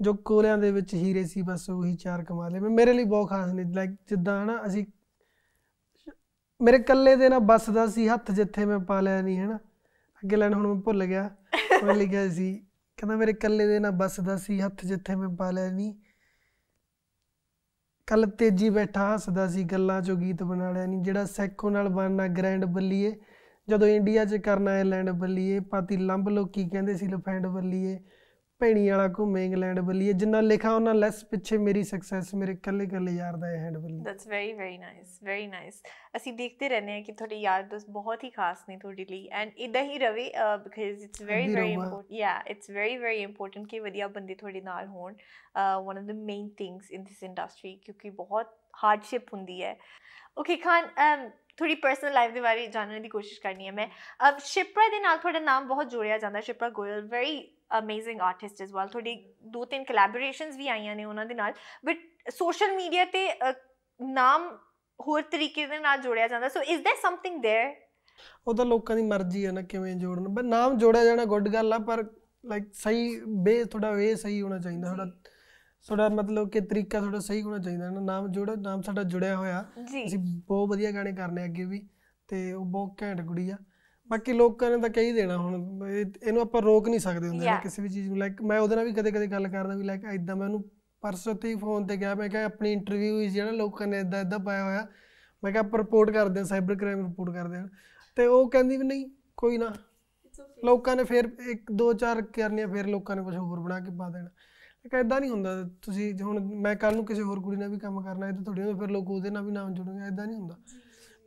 ਜੋ 0.00 0.14
ਕੋਲਿਆਂ 0.24 0.58
ਦੇ 0.58 0.70
ਵਿੱਚ 0.70 0.94
ਹੀਰੇ 0.94 1.24
ਸੀ 1.24 1.42
ਬਸ 1.42 1.68
ਉਹੀ 1.70 1.94
ਚਾਰ 1.96 2.24
ਕਮਾ 2.24 2.48
ਲਏ 2.48 2.60
ਮੈਂ। 2.60 2.70
ਮੇਰੇ 2.70 2.92
ਲਈ 2.92 3.04
ਬਹੁਤ 3.04 3.28
ਖਾਸ 3.30 3.52
ਨੇ। 3.52 3.64
ਲਾਈਕ 3.74 3.90
ਜਿੱਦਾਂ 4.08 4.42
ਹਨਾ 4.44 4.58
ਅਸੀਂ 4.66 4.84
ਮੇਰੇ 6.60 6.78
ਕੱਲੇ 6.78 7.14
ਦੇ 7.16 7.28
ਨਾ 7.28 7.38
ਬਸਦਾ 7.38 7.86
ਸੀ, 7.86 8.08
ਹੱਥ 8.08 8.30
ਜਿੱਥੇ 8.30 8.64
ਮੈਂ 8.64 8.78
ਪਾ 8.78 9.00
ਲਿਆ 9.00 9.20
ਨਹੀਂ 9.22 9.38
ਹਨਾ। 9.38 9.56
ਅੱਗੇ 10.22 10.36
ਲੈਣ 10.36 10.54
ਹੁਣ 10.54 10.66
ਮੈਂ 10.66 10.82
ਭੁੱਲ 10.82 11.04
ਗਿਆ। 11.04 11.30
ਮੈਂ 11.84 11.94
ਲਿਖਿਆ 11.94 12.28
ਸੀ, 12.28 12.54
ਕਹਿੰਦਾ 12.98 13.16
ਮੇਰੇ 13.16 13.32
ਕੱਲੇ 13.32 13.66
ਦੇ 13.66 13.78
ਨਾ 13.78 13.90
ਬਸਦਾ 13.90 14.36
ਸੀ, 14.36 14.60
ਹੱਥ 14.60 14.84
ਜਿੱਥੇ 14.84 15.14
ਮੈਂ 15.14 15.28
ਪਾ 15.28 15.50
ਲਿਆ 15.50 15.70
ਨਹੀਂ 15.70 15.94
ਕੱਲ 18.08 18.26
ਤੇਜੀ 18.26 18.70
ਬੈਠਾ 18.70 19.14
ਹੱਸਦਾ 19.14 19.46
ਸੀ, 19.48 19.64
ਗੱਲਾਂ 19.64 20.00
ਚੋਂ 20.02 20.16
ਗੀਤ 20.16 20.42
ਬਣਾ 20.42 20.70
ਲਿਆ 20.70 20.86
ਨਹੀਂ 20.86 21.02
ਜਿਹੜਾ 21.02 21.24
ਸੈਕੋ 21.24 21.70
ਨਾਲ 21.70 21.88
ਬਣਨਾ 21.88 22.26
ਗ੍ਰੈਂਡ 22.28 22.64
ਬੱਲੀਏ, 22.64 23.14
ਜਦੋਂ 23.68 23.88
ਇੰਡੀਆ 23.88 24.24
'ਚ 24.24 24.36
ਕਰਨਾ 24.36 24.70
ਐਲੈਂਡ 24.70 25.10
ਬੱਲੀਏ 25.10 25.60
ਪਾਤੀ 25.60 25.96
ਲੰਬ 25.96 26.28
ਲੋਕੀ 26.28 26.68
ਕਹਿੰਦੇ 26.68 26.94
ਸੀ, 26.94 27.06
ਲਫੈਂਡ 27.06 27.46
ਬੱਲੀਏ। 27.46 27.98
ਭੈਣੀ 28.60 28.88
ਵਾਲਾ 28.88 29.06
ਘੁੰਮੇ 29.08 29.44
ਇੰਗਲੈਂਡ 29.44 29.78
ਬੱਲੀਏ 29.80 30.12
ਜਿੰਨਾ 30.12 30.40
ਲਿਖਾ 30.40 30.70
ਉਹਨਾਂ 30.74 30.94
ਲੈਸ 30.94 31.22
ਪਿੱਛੇ 31.24 31.56
ਮੇਰੀ 31.58 31.82
ਸਕਸੈਸ 31.82 32.34
ਮੇਰੇ 32.34 32.54
ਕੱਲੇ 32.54 32.86
ਕੱਲੇ 32.86 33.12
ਯਾਰ 33.12 33.36
ਦਾ 33.36 33.46
ਹੈਂਡ 33.48 33.76
ਬੱਲੀ 33.78 33.98
that's 34.04 34.26
very 34.28 34.52
very 34.52 34.78
nice 34.78 35.18
very 35.24 35.46
nice 35.46 35.82
ਅਸੀਂ 36.16 36.32
ਦੇਖਦੇ 36.32 36.68
ਰਹਿੰਦੇ 36.68 36.92
ਹਾਂ 36.92 37.02
ਕਿ 37.02 37.12
ਤੁਹਾਡੇ 37.12 37.36
ਯਾਰ 37.36 37.62
ਦੋਸਤ 37.62 37.90
ਬਹੁਤ 37.90 38.24
ਹੀ 38.24 38.30
ਖਾਸ 38.30 38.64
ਨੇ 38.68 38.76
ਤੁਹਾਡੇ 38.76 39.04
ਲਈ 39.10 39.26
ਐਂਡ 39.32 39.52
ਇਦਾਂ 39.58 39.82
ਹੀ 39.82 39.98
ਰਵੇ 39.98 40.30
because 40.64 41.04
it's 41.04 41.22
very 41.22 41.54
very. 41.54 41.72
Important 41.72 42.12
yeah 42.12 42.36
it's 42.50 42.70
very 42.70 42.96
very 42.98 43.22
important 43.22 43.66
ਕਿ 43.70 43.80
ਵਧੀਆ 43.80 44.08
ਬੰਦੇ 44.16 44.34
ਤੁਹਾਡੇ 44.34 44.60
ਨਾਲ 44.60 44.86
ਹੋਣ 44.86 45.14
one 45.84 45.98
of 45.98 46.04
the 46.04 46.16
main 46.24 46.48
things 46.58 46.90
in 46.92 47.04
this 47.04 47.22
industry 47.22 47.74
ਕਿਉਂਕਿ 47.84 48.10
ਬਹੁਤ 48.12 48.54
ਹਾਰਡਸ਼ਿਪ 48.84 49.32
ਹੁੰਦੀ 49.34 49.62
ਹੈ। 49.62 49.76
ਓਕੇ 50.38 50.56
ਖਾਨ 50.56 51.30
ਥੋੜੀ 51.58 51.74
ਪਰਸਨਲ 51.74 52.12
ਲਾਈਫ 52.12 52.32
ਦੇ 52.32 52.40
ਬਾਰੇ 52.40 52.66
ਜਾਣਨ 52.66 53.02
ਦੀ 53.02 53.08
ਕੋਸ਼ਿਸ਼ 53.08 53.40
ਕਰਨੀ 53.42 53.66
ਹੈ 53.66 53.72
ਮੈਂ। 53.72 53.86
ਅਬ 54.28 54.38
ਸ਼ਿਪਰਾ 54.44 54.88
ਦੇ 54.90 55.00
ਨਾਲ 55.02 55.18
ਤੁਹਾਡਾ 55.18 55.38
ਨਾਮ 55.40 55.68
ਬਹੁਤ 55.68 55.90
ਜੋੜਿਆ 55.90 56.18
ਜਾਂਦਾ 56.18 56.40
Shipra 56.40 56.68
Goyal 56.70 57.06
very 57.08 57.38
amazing 57.77 58.21
artist 58.21 58.61
as 58.61 58.71
well 58.73 58.87
ਤੁਹਾਡੀ 58.87 59.15
ਦੋ 59.47 59.63
ਤਿੰਨ 59.65 59.83
ਕੋਲੈਬੋਰੇਸ਼ਨਸ 59.83 60.55
ਵੀ 60.55 60.67
ਆਈਆਂ 60.67 60.95
ਨੇ 60.95 61.05
ਉਹਨਾਂ 61.05 61.25
ਦੇ 61.25 61.33
ਨਾਲ 61.33 61.53
ਬਟ 61.85 61.97
ਸੋਸ਼ਲ 62.31 62.75
ਮੀਡੀਆ 62.75 63.05
ਤੇ 63.05 63.27
ਅ, 63.31 63.53
ਨਾਮ 63.99 64.47
ਹੋਰ 64.99 65.21
ਤਰੀਕੇ 65.21 65.65
ਦੇ 65.67 65.79
ਨਾਲ 65.79 66.01
ਜੋੜਿਆ 66.01 66.27
ਜਾਂਦਾ 66.27 66.49
so 66.49 66.61
is 66.63 66.81
there 66.81 67.01
something 67.01 67.39
there 67.45 67.71
ਉਹ 68.47 68.53
ਤਾਂ 68.55 68.65
ਲੋਕਾਂ 68.65 68.95
ਦੀ 68.95 69.01
ਮਰਜ਼ੀ 69.03 69.45
ਹੈ 69.45 69.51
ਨਾ 69.51 69.61
ਕਿਵੇਂ 69.61 69.95
ਜੋੜਨ 69.95 70.33
ਪਰ 70.35 70.43
ਨਾਮ 70.43 70.77
ਜੋੜਿਆ 70.77 71.03
ਜਾਣਾ 71.05 71.25
ਗੁੱਡ 71.25 71.47
ਗੱਲ 71.49 71.73
ਆ 71.73 71.77
ਪਰ 71.79 72.03
ਲਾਈਕ 72.43 72.73
ਸਹੀ 72.73 73.19
ਬੇ 73.43 73.63
ਥੋੜਾ 73.65 73.91
ਵੇ 73.91 74.13
ਸਹੀ 74.15 74.41
ਹੋਣਾ 74.41 74.57
ਚਾਹੀਦਾ 74.59 74.89
ਥੋੜਾ 74.89 75.05
ਥੋੜਾ 75.87 76.07
ਮਤਲਬ 76.09 76.49
ਕਿ 76.49 76.61
ਤਰੀਕਾ 76.61 76.99
ਥੋੜਾ 76.99 77.19
ਸਹੀ 77.19 77.41
ਹੋਣਾ 77.41 77.57
ਚਾਹੀਦਾ 77.57 77.89
ਨਾ 77.89 77.99
ਨਾਮ 78.01 78.27
ਜੋੜਾ 78.27 78.55
ਨਾਮ 78.55 78.81
ਸਾਡਾ 78.81 79.03
ਜੁੜਿਆ 79.03 79.35
ਹੋਇਆ 79.37 79.63
ਜੀ 79.91 80.05
ਅਸੀਂ 80.05 80.19
ਬਹੁਤ 80.47 80.69
ਵਧੀਆ 80.69 80.91
ਗਾਣੇ 80.91 81.11
ਕਰਨੇ 81.11 81.43
ਅੱਗੇ 81.45 81.65
ਵੀ 81.65 81.87
ਤੇ 82.29 82.51
ਉਹ 82.53 82.65
ਬਹੁਤ 82.65 83.01
ਘੈਂਟ 83.01 83.21
ਕੁੜੀ 83.21 83.49
ਆ 83.49 83.57
ਬਾਕੀ 84.10 84.32
ਲੋਕਾਂ 84.32 84.70
ਨੇ 84.70 84.78
ਤਾਂ 84.78 84.90
ਕਹੀ 84.90 85.12
ਦੇਣਾ 85.12 85.36
ਹੁਣ 85.36 85.54
ਇਹ- 85.88 86.28
ਇਹਨੂੰ 86.28 86.42
ਆਪਾਂ 86.42 86.62
ਰੋਕ 86.62 86.88
ਨਹੀਂ 86.88 87.00
ਸਕਦੇ 87.00 87.28
ਹੁੰਦੇ. 87.28 87.46
ਕਿਸੇ 87.62 87.82
ਵੀ 87.82 87.88
ਚੀਜ਼ 87.88 88.08
ਨੂੰ 88.08 88.18
ਲਾਈਕ 88.18 88.42
ਮੈਂ 88.42 88.60
ਉਹਦੇ 88.60 88.76
ਨਾਲ 88.76 88.84
ਵੀ 88.84 88.92
ਕਦੇ 88.92 89.10
ਕਦੇ 89.10 89.26
ਗੱਲ 89.26 89.48
ਕਰਦਾ 89.48 89.74
ਵੀ 89.74 89.84
ਲਾਈਕ 89.84 90.04
ਇਦਾਂ 90.04 90.36
ਮੈਂ 90.36 90.46
ਉਹਨੂੰ 90.46 90.64
ਪਰਸੋਂ 91.00 91.34
ਤੇ 91.34 91.48
ਹੀ 91.48 91.54
ਫੋਨ 91.56 91.86
ਤੇ 91.86 91.96
ਗਿਆ 91.96 92.14
ਮੈਂ 92.14 92.28
ਕਿਹਾ 92.28 92.44
ਆਪਣੀ 92.44 92.72
ਇੰਟਰਵਿਊ 92.72 93.14
ਹੋਈ 93.14 93.28
ਸੀ 93.30 93.40
ਨਾ 93.40 93.50
ਲੋਕਾਂ 93.50 93.86
ਨੇ 93.86 94.00
ਇਦਾਂ 94.00 94.20
ਇਦਾਂ 94.20 94.38
ਪਾਇਆ 94.38 94.64
ਹੋਇਆ 94.64 94.86
ਮੈਂ 95.42 95.52
ਕਿਹਾ 95.52 95.62
ਆਪਾਂ 95.62 95.78
ਰਿਪੋਰਟ 95.78 96.10
ਕਰਦੇ 96.10 96.40
ਹਾਂ 96.40 96.46
ਸਾਈਬਰ 96.46 96.74
ਕ੍ਰਾਈਮ 96.74 97.06
ਰਿਪੋਰਟ 97.06 97.34
ਕਰਦੇ 97.34 97.56
ਹਾਂ। 97.56 97.68
ਤੇ 98.16 98.26
ਉਹ 98.26 98.50
ਕਹਿੰਦੀ 98.50 98.76
ਵੀ 98.76 98.84
ਨਹੀਂ 98.84 99.10
ਕੋਈ 99.36 99.58
ਨਾ। 99.58 99.72
ਲੋਕਾਂ 100.64 100.96
ਨੇ 100.96 101.04
ਫਿਰ 101.04 101.30
ਇੱਕ 101.50 101.72
ਦੋ 101.72 101.92
ਚਾਰ 101.92 102.22
ਕਰਨੀਆਂ 102.22 102.68
ਫਿਰ 102.68 102.86
ਲੋਕਾਂ 102.86 103.16
ਨੇ 103.16 103.22
ਕੁਝ 103.22 103.36
ਹੋਰ 103.36 103.60
ਬਣਾ 103.60 103.80
ਕੇ 103.80 103.90
ਪਾ 103.98 104.08
ਦੇਣਾ। 104.10 104.30
ਇੱਕ 104.84 104.94
ਇਦਾਂ 104.94 105.20
ਨਹੀਂ 105.20 105.30
ਹੁੰਦਾ 105.30 105.68
ਤੁਸੀਂ 105.82 106.14
ਹੁਣ 106.22 106.40
ਮੈਂ 106.40 106.76
ਕੱਲ 106.76 106.94
ਨੂੰ 106.96 107.04
ਕਿਸੇ 107.04 107.22
ਹੋਰ 107.22 107.40
ਕੁੜੀ 107.40 107.56
ਨਾਲ 107.56 107.68
ਵੀ 107.68 107.78
ਕੰਮ 107.78 108.02
ਕਰਨਾ 108.02 108.26
ਹੈ 108.26 108.32
ਤਾਂ 108.32 108.42
ਤੁਹਾਡੇ 108.44 108.62
ਨਾਲ 108.62 108.76
ਫਿਰ 108.76 108.88
ਲੋਕ 108.88 109.10
ਉਹਦੇ 109.10 109.30
ਨਾਲ 109.30 109.44
ਵੀ 109.44 109.52
ਨਾਮ 109.52 109.74
ਜੁੜਨਗੇ 109.74 110.06
ਇਦਾਂ 110.06 110.26
ਨਹੀਂ 110.26 110.36
ਹੁੰਦਾ। 110.36 110.56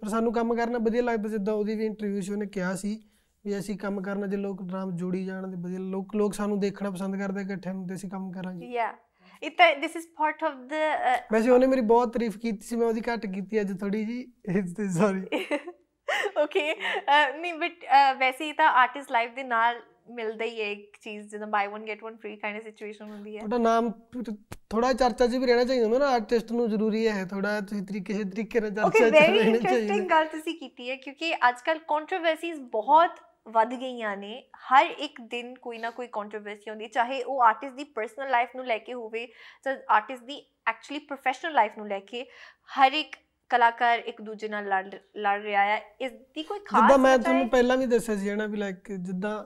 ਪਰ 0.02 0.08
ਸਾਨੂੰ 0.10 0.34
ਕੰਮ 0.34 0.56
ਕਰਨਾ 0.56 0.78
ਵਧੀਆ 0.80 1.02
ਲੱਗਦਾ 1.02 1.30
ਜਿੱਦਾਂ 1.30 1.54
ਉਹਦੀ 1.54 1.76
ਵੀ 1.76 1.86
ਇੰਟਰਵਿਊ 1.86 2.22
'ਚ 2.22 2.30
ਉਹਨੇ 2.32 2.46
ਕਿਹਾ 2.54 2.74
ਸੀ 2.76 3.00
ਵੀ 3.46 3.58
ਅਸੀਂ 3.60 3.78
ਕੰਮ 3.78 4.02
ਕਰਨਾ 4.02 4.28
ਜੇ 4.28 4.38
ਲੋਕ 4.38 4.62
ਨਾਮ 4.64 4.96
ਜੋੜੀ 4.98 5.24
ਜਾਣ 5.26 5.50
ਤੇ 5.52 5.58
ਵਧੀਆ 5.62 5.80
ਲੋਕ 5.80 6.16
ਲੋਕ 6.16 6.34
ਸਾਨੂੰ 6.34 6.60
ਦੇਖਣਾ 6.60 6.90
ਪਸੰਦ 6.90 7.16
ਕਰਦੇ 7.18 7.42
ਇਕੱਠੇ 7.42 7.72
ਤੇ 7.88 7.94
ਅਸੀਂ 7.94 8.10
ਕੰਮ 8.10 8.32
ਕਰਾਂਗੇ। 8.32 8.68
Yeah 8.72 8.94
it 9.42 9.62
this 9.82 9.96
is 9.96 10.08
part 10.18 10.44
of 10.44 10.54
the 10.70 10.74
ਵੈਸੇ 11.32 11.50
ਉਹਨੇ 11.50 11.68
ਮੇਰੀ 11.68 11.82
ਬਹੁਤ 11.92 12.14
ਤਾਰੀਫ 12.14 12.38
ਕੀਤੀ 12.38 12.68
ਸੀ 12.68 12.76
ਮੈਂ 12.76 12.88
ਉਹਦੀ 12.88 13.02
ਘੱਟ 13.10 13.26
ਕੀਤੀ 13.26 13.62
ਅੱਜ 13.62 13.72
ਥੋੜੀ 13.80 14.04
ਜੀ 14.06 14.26
ਸੌਰੀ 14.98 15.22
ਓਕੇ 16.38 16.76
ਨਹੀਂ 17.32 17.54
ਬਟ 17.54 17.86
ਵੈਸੇ 18.20 18.46
ਹੀ 18.46 18.54
ਤਾਂ 18.54 18.70
ਆਰਟਿਸਟ 18.82 19.12
ਲਾਈਫ 19.12 19.36
ਦੇ 19.36 19.44
ਨਾਲ 19.44 19.82
ਮਿਲਦਾ 20.08 20.46
ਹੀ 20.46 20.62
ਹੈ 20.62 20.70
ਇੱਕ 20.72 20.98
ਚੀਜ਼ 21.02 21.28
ਜਿੱਦਾਂ 21.32 21.48
buy 21.48 21.68
1 21.70 21.86
get 21.88 22.04
1 22.04 22.16
free 22.22 22.36
kind 22.36 22.62
situation 22.64 23.10
ਹੁੰਦੀ 23.10 23.36
ਹੈ। 23.36 23.40
ਤੁਹਾਡਾ 23.40 23.58
ਨਾਮ 23.58 23.92
ਥੋੜਾ 24.70 24.92
ਚਰਚਾ 24.94 25.28
'ਚ 25.28 25.36
ਵੀ 25.36 25.46
ਰਹਿਣਾ 25.46 25.64
ਚਾਹੀਦਾ 25.64 25.86
ਹੁੰਦਾ 25.86 26.00
ਨਾ 26.00 26.10
ਆਰਟਿਸਟ 26.14 26.52
ਨੂੰ 26.52 26.70
ਜ਼ਰੂਰੀ 26.70 27.08
ਹੈ 27.08 27.26
ਥੋੜਾ 27.26 27.60
ਤੁਸੀਂ 27.62 27.84
ਤਰੀਕੇ 27.86 28.14
ਕਿਸੇ 28.14 28.24
ਤਰੀਕੇ 28.30 28.60
ਨਾਲ 28.60 28.86
ਓਕੇ 28.86 29.00
ਚਰਚਾ 29.00 29.10
'ਚ 29.10 29.14
ਵੈਰੀ 29.14 29.38
ਰਹਿਣਾ 29.38 29.56
ਇੰਟਰਸਟਿੰਗ 29.58 29.88
ਚਾਹੀਦਾ 29.88 30.06
ਗੱਲ 30.10 30.28
ਤੁਸੀਂ 30.28 30.54
ਕੀਤੀ 30.60 30.90
ਹੈ 30.90 30.96
ਕਿਉਂਕਿ 30.96 31.34
ਅੱਜਕੱਲ 31.50 31.80
ਕੰਟਰੋਵਰਸੀਜ਼ 31.88 32.60
ਬਹੁਤ 32.72 33.20
ਵੱਧ 33.48 33.74
ਗਈਆਂ 33.74 34.16
ਨੇ। 34.18 34.34
ਹਰ 34.72 34.86
ਇੱਕ 35.00 35.22
ਦਿਨ 35.22 35.54
ਕੋਈ 35.56 35.78
ਨਾ 35.78 35.90
ਕੋਈ 35.90 36.08
ਕੰਟਰੋਵਰਸੀ 36.14 36.70
ਹੁੰਦੀ 36.70 36.84
ਹੈ 36.86 36.90
ਚਾਹੇ 36.90 37.22
ਉਹ 37.24 37.42
ਆਰਟਿਸਟ 37.44 37.76
ਦੀ 37.76 37.84
ਪਰਸਨਲ 37.96 38.30
ਲਾਈਫ 38.32 38.56
ਨੂੰ 38.56 38.66
ਲੈ 38.66 38.78
ਕੇ 38.78 38.94
ਹੋਵੇ 38.94 39.26
ਜਾਂ 39.66 39.76
ਆਰਟਿਸਟ 39.90 40.24
ਦੀ 40.24 40.38
ਐਕਚੁਅਲੀ 40.68 41.00
ਪ੍ਰੋਫੈਸ਼ਨਲ 41.06 41.54
ਲਾਈਫ 41.54 41.78
ਨੂੰ 41.78 41.88
ਲੈ 41.88 42.00
ਕੇ 42.00 42.26
ਹਰ 42.80 42.94
ਇੱਕ 42.94 43.16
ਕਲਾਕਾਰ 43.52 44.00
ਇੱਕ 44.00 44.22
ਦੂਜੇ 44.22 44.48
ਨਾਲ 44.48 44.68
ਲੜ 45.18 45.42
ਰਿਹਾ 45.42 45.64
ਹੈ। 45.66 45.82
ਇਸ 46.02 46.12
ਦੀ 46.36 46.44
ਕੋਈ 46.44 46.60
ਖਾਸ 46.60 46.82
ਜਿੱਦਾਂ 46.82 46.98
ਮੈਂ 46.98 47.18
ਤੁਹਾਨੂੰ? 47.18 47.50
ਪਹਿਲਾਂ 47.50 47.78
ਵੀ 47.78 47.86
ਦੱਸਿਆ 47.86 48.16
ਸੀ 48.16 48.36
ਨਾ 48.36 48.46
ਵੀ 48.46 48.58
ਲਾਈਕ 48.58 48.92
ਜਿੱਦਾਂ 48.92 49.44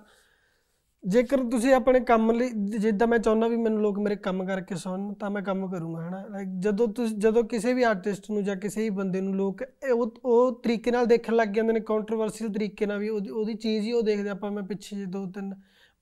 ਜੇਕਰ 1.06 1.38
ਤੁਸੀਂ 1.44 1.74
ਆਪਣੇ 1.74 2.00
ਕੰਮ 2.00 2.32
ਲਈ 2.32 2.50
ਜਿੱਦਾਂ 2.80 3.08
ਮੈਂ 3.08 3.18
ਚਾਹੁੰਦਾ 3.20 3.48
ਵੀ 3.48 3.58
ਮੈਨੂੰ 3.58 3.82
ਲੋਕ 3.82 4.00
ਮੇਰੇ 4.00 4.16
ਕੰਮ 4.16 4.46
ਕਰਕੇ 4.46 4.76
ਸੁਣਨ 4.76 5.14
ਤਾਂ 5.14 5.30
ਮੈਂ 5.30 5.42
ਕੰਮ 5.42 5.68
ਕਰੂੰਗਾ 5.72 6.08
ਹਨਾ? 6.08 6.26
ਲਾਈਕ 6.30 6.48
ਜਦੋਂ 6.60 6.88
ਤੁਸੀਂ 6.88 7.18
ਜਦੋਂ 7.18 7.44
ਕਿਸੇ 7.44 7.74
ਵੀ 7.74 7.84
ਆਰਟਿਸਟ 7.84 8.32
ਨੂੰ 8.32 8.44
ਜਾਂ 8.44 8.56
ਕਿਸੇ 8.56 8.82
ਵੀ 8.82 8.90
ਬੰਦੇ 8.90 9.22
ਨੂੰ 9.22 9.36
ਲੋਕ 9.36 9.64
ਉਹ 9.94 10.16
ਉਹ 10.26 10.62
ਤਰੀਕੇ 10.62 10.92
ਨਾਲ 10.92 11.06
ਦੇਖਣ 11.06 11.36
ਲੱਗ 11.36 11.48
ਜਾਂਦੇ 11.48 11.74
ਨੇ 11.74 11.80
ਕੰਟਰੋਵਰਸੀਅਲ 11.80 12.54
ਤਰੀਕੇ 12.54 12.86
ਨਾਲ 12.86 13.00
ਵੀ 13.00 13.10
ਉਹਦੀ 13.10 13.54
ਚੀਜ਼ 13.54 13.86
ਹੀ 13.86 13.92
ਉਹ 13.94 14.02
ਦੇਖਦੇ 14.02 14.30
ਆਪਾਂ 14.30 14.52
ਮੈਂ 14.52 14.64
ਪਿੱਛੇ 14.64 14.96
ਜਿਹੇ 14.96 15.08
ਦੋ 15.08 15.26
ਤਿੰਨ 15.26 15.54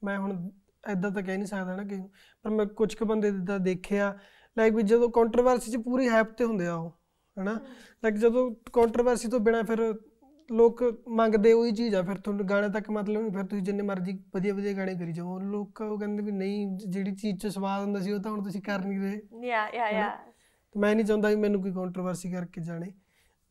ਮੈਂ 0.03 0.19
ਹੁਣ 0.19 0.49
ਐਦਾਂ 0.87 1.11
ਤਾਂ 1.11 1.23
ਕਹਿ 1.23 1.37
ਨਹੀਂ 1.37 1.47
ਸਕਦਾ 1.47 1.75
ਨਾ 1.75 1.83
ਕਿ 1.83 2.01
ਪਰ 2.43 2.49
ਮੈਂ 2.49 2.65
ਕੁਝ 2.65 2.95
ਕੁ 2.95 3.05
ਬੰਦੇ 3.05 3.31
ਦਾ 3.31 3.57
ਦੇਖਿਆ 3.57 4.17
ਲਾਈਕ 4.57 4.73
ਵੀ 4.73 4.83
ਜਦੋਂ 4.83 5.09
ਕੰਟਰੋਵਰਸੀ 5.09 5.71
'ਚ 5.71 5.77
ਪੂਰੀ 5.77 6.07
ਹਾਈਪ 6.09 6.27
ਤੇ 6.27 6.45
ਹੁੰਦੇ 6.45 6.67
ਆ 6.67 6.75
ਉਹ 6.75 6.89
ਹਨਾ? 7.39 7.53
ਲਾਈਕ 8.03 8.15
ਜਦੋਂ 8.15 8.51
ਕੰਟਰੋਵਰਸੀ 8.73 9.27
ਤੋਂ 9.27 9.39
ਬਿਨਾ 9.39 9.61
ਫਿਰ 9.63 9.93
ਲੋਕ 10.51 11.03
ਮੰਗਦੇ 11.07 11.53
ਉਹੀ 11.53 11.71
ਚੀਜ਼ 11.71 11.95
ਆ 11.95 12.01
ਫਿਰ 12.01 12.17
ਤੁਹਾਨੂੰ 12.17 12.47
ਗਾਣੇ 12.49 12.69
ਤੱਕ 12.69 12.89
ਮਤਲਬ 12.89 13.21
ਨਹੀਂ 13.21 13.31
ਫਿਰ 13.31 13.43
ਤੁਸੀਂ 13.43 13.63
ਜਿੰਨੇ 13.63 13.83
ਮਰਜ਼ੀ 13.83 14.19
ਵਧੀਆ 14.35 14.53
ਵਧੀਆ 14.53 14.73
ਗਾਣੇ 14.73 14.95
ਕਰੀ 14.95 15.13
ਜਾਓ। 15.13 15.39
ਲੋਕ 15.39 15.81
ਉਹ 15.81 15.99
ਕਹਿੰਦੇ 15.99 16.23
ਵੀ 16.23 16.31
ਨਹੀਂ 16.31 16.77
ਜਿਹੜੀ 16.77 17.15
ਚੀਜ਼ 17.15 17.37
'ਚ 17.37 17.47
ਸਵਾਦ 17.47 17.81
ਹੁੰਦਾ 17.83 17.99
ਸੀ 17.99 18.11
ਉਹ 18.11 18.19
ਤਾਂ 18.19 18.31
ਹੁਣ 18.31 18.43
ਤੁਸੀਂ 18.43 18.61
ਕਰ 18.61 18.85
ਨਹੀਂ 18.85 18.99
ਰਹੇ। 18.99 19.47
ਯਾ 19.47 19.69
ਯਾ 19.69 19.89
ਯਾ। 19.89 20.17
ਮੈਂ 20.77 20.95
ਨਹੀਂ 20.95 21.05
ਚਾਹੁੰਦਾ 21.05 21.29
ਵੀ 21.29 21.35
ਮੈਨੂੰ 21.35 21.61
ਕੋਈ 21.61 21.71
ਕੰਟਰੋਵਰਸੀ 21.71 22.31
ਕਰਕੇ 22.31 22.61
ਜਾਣੇ। 22.61 22.91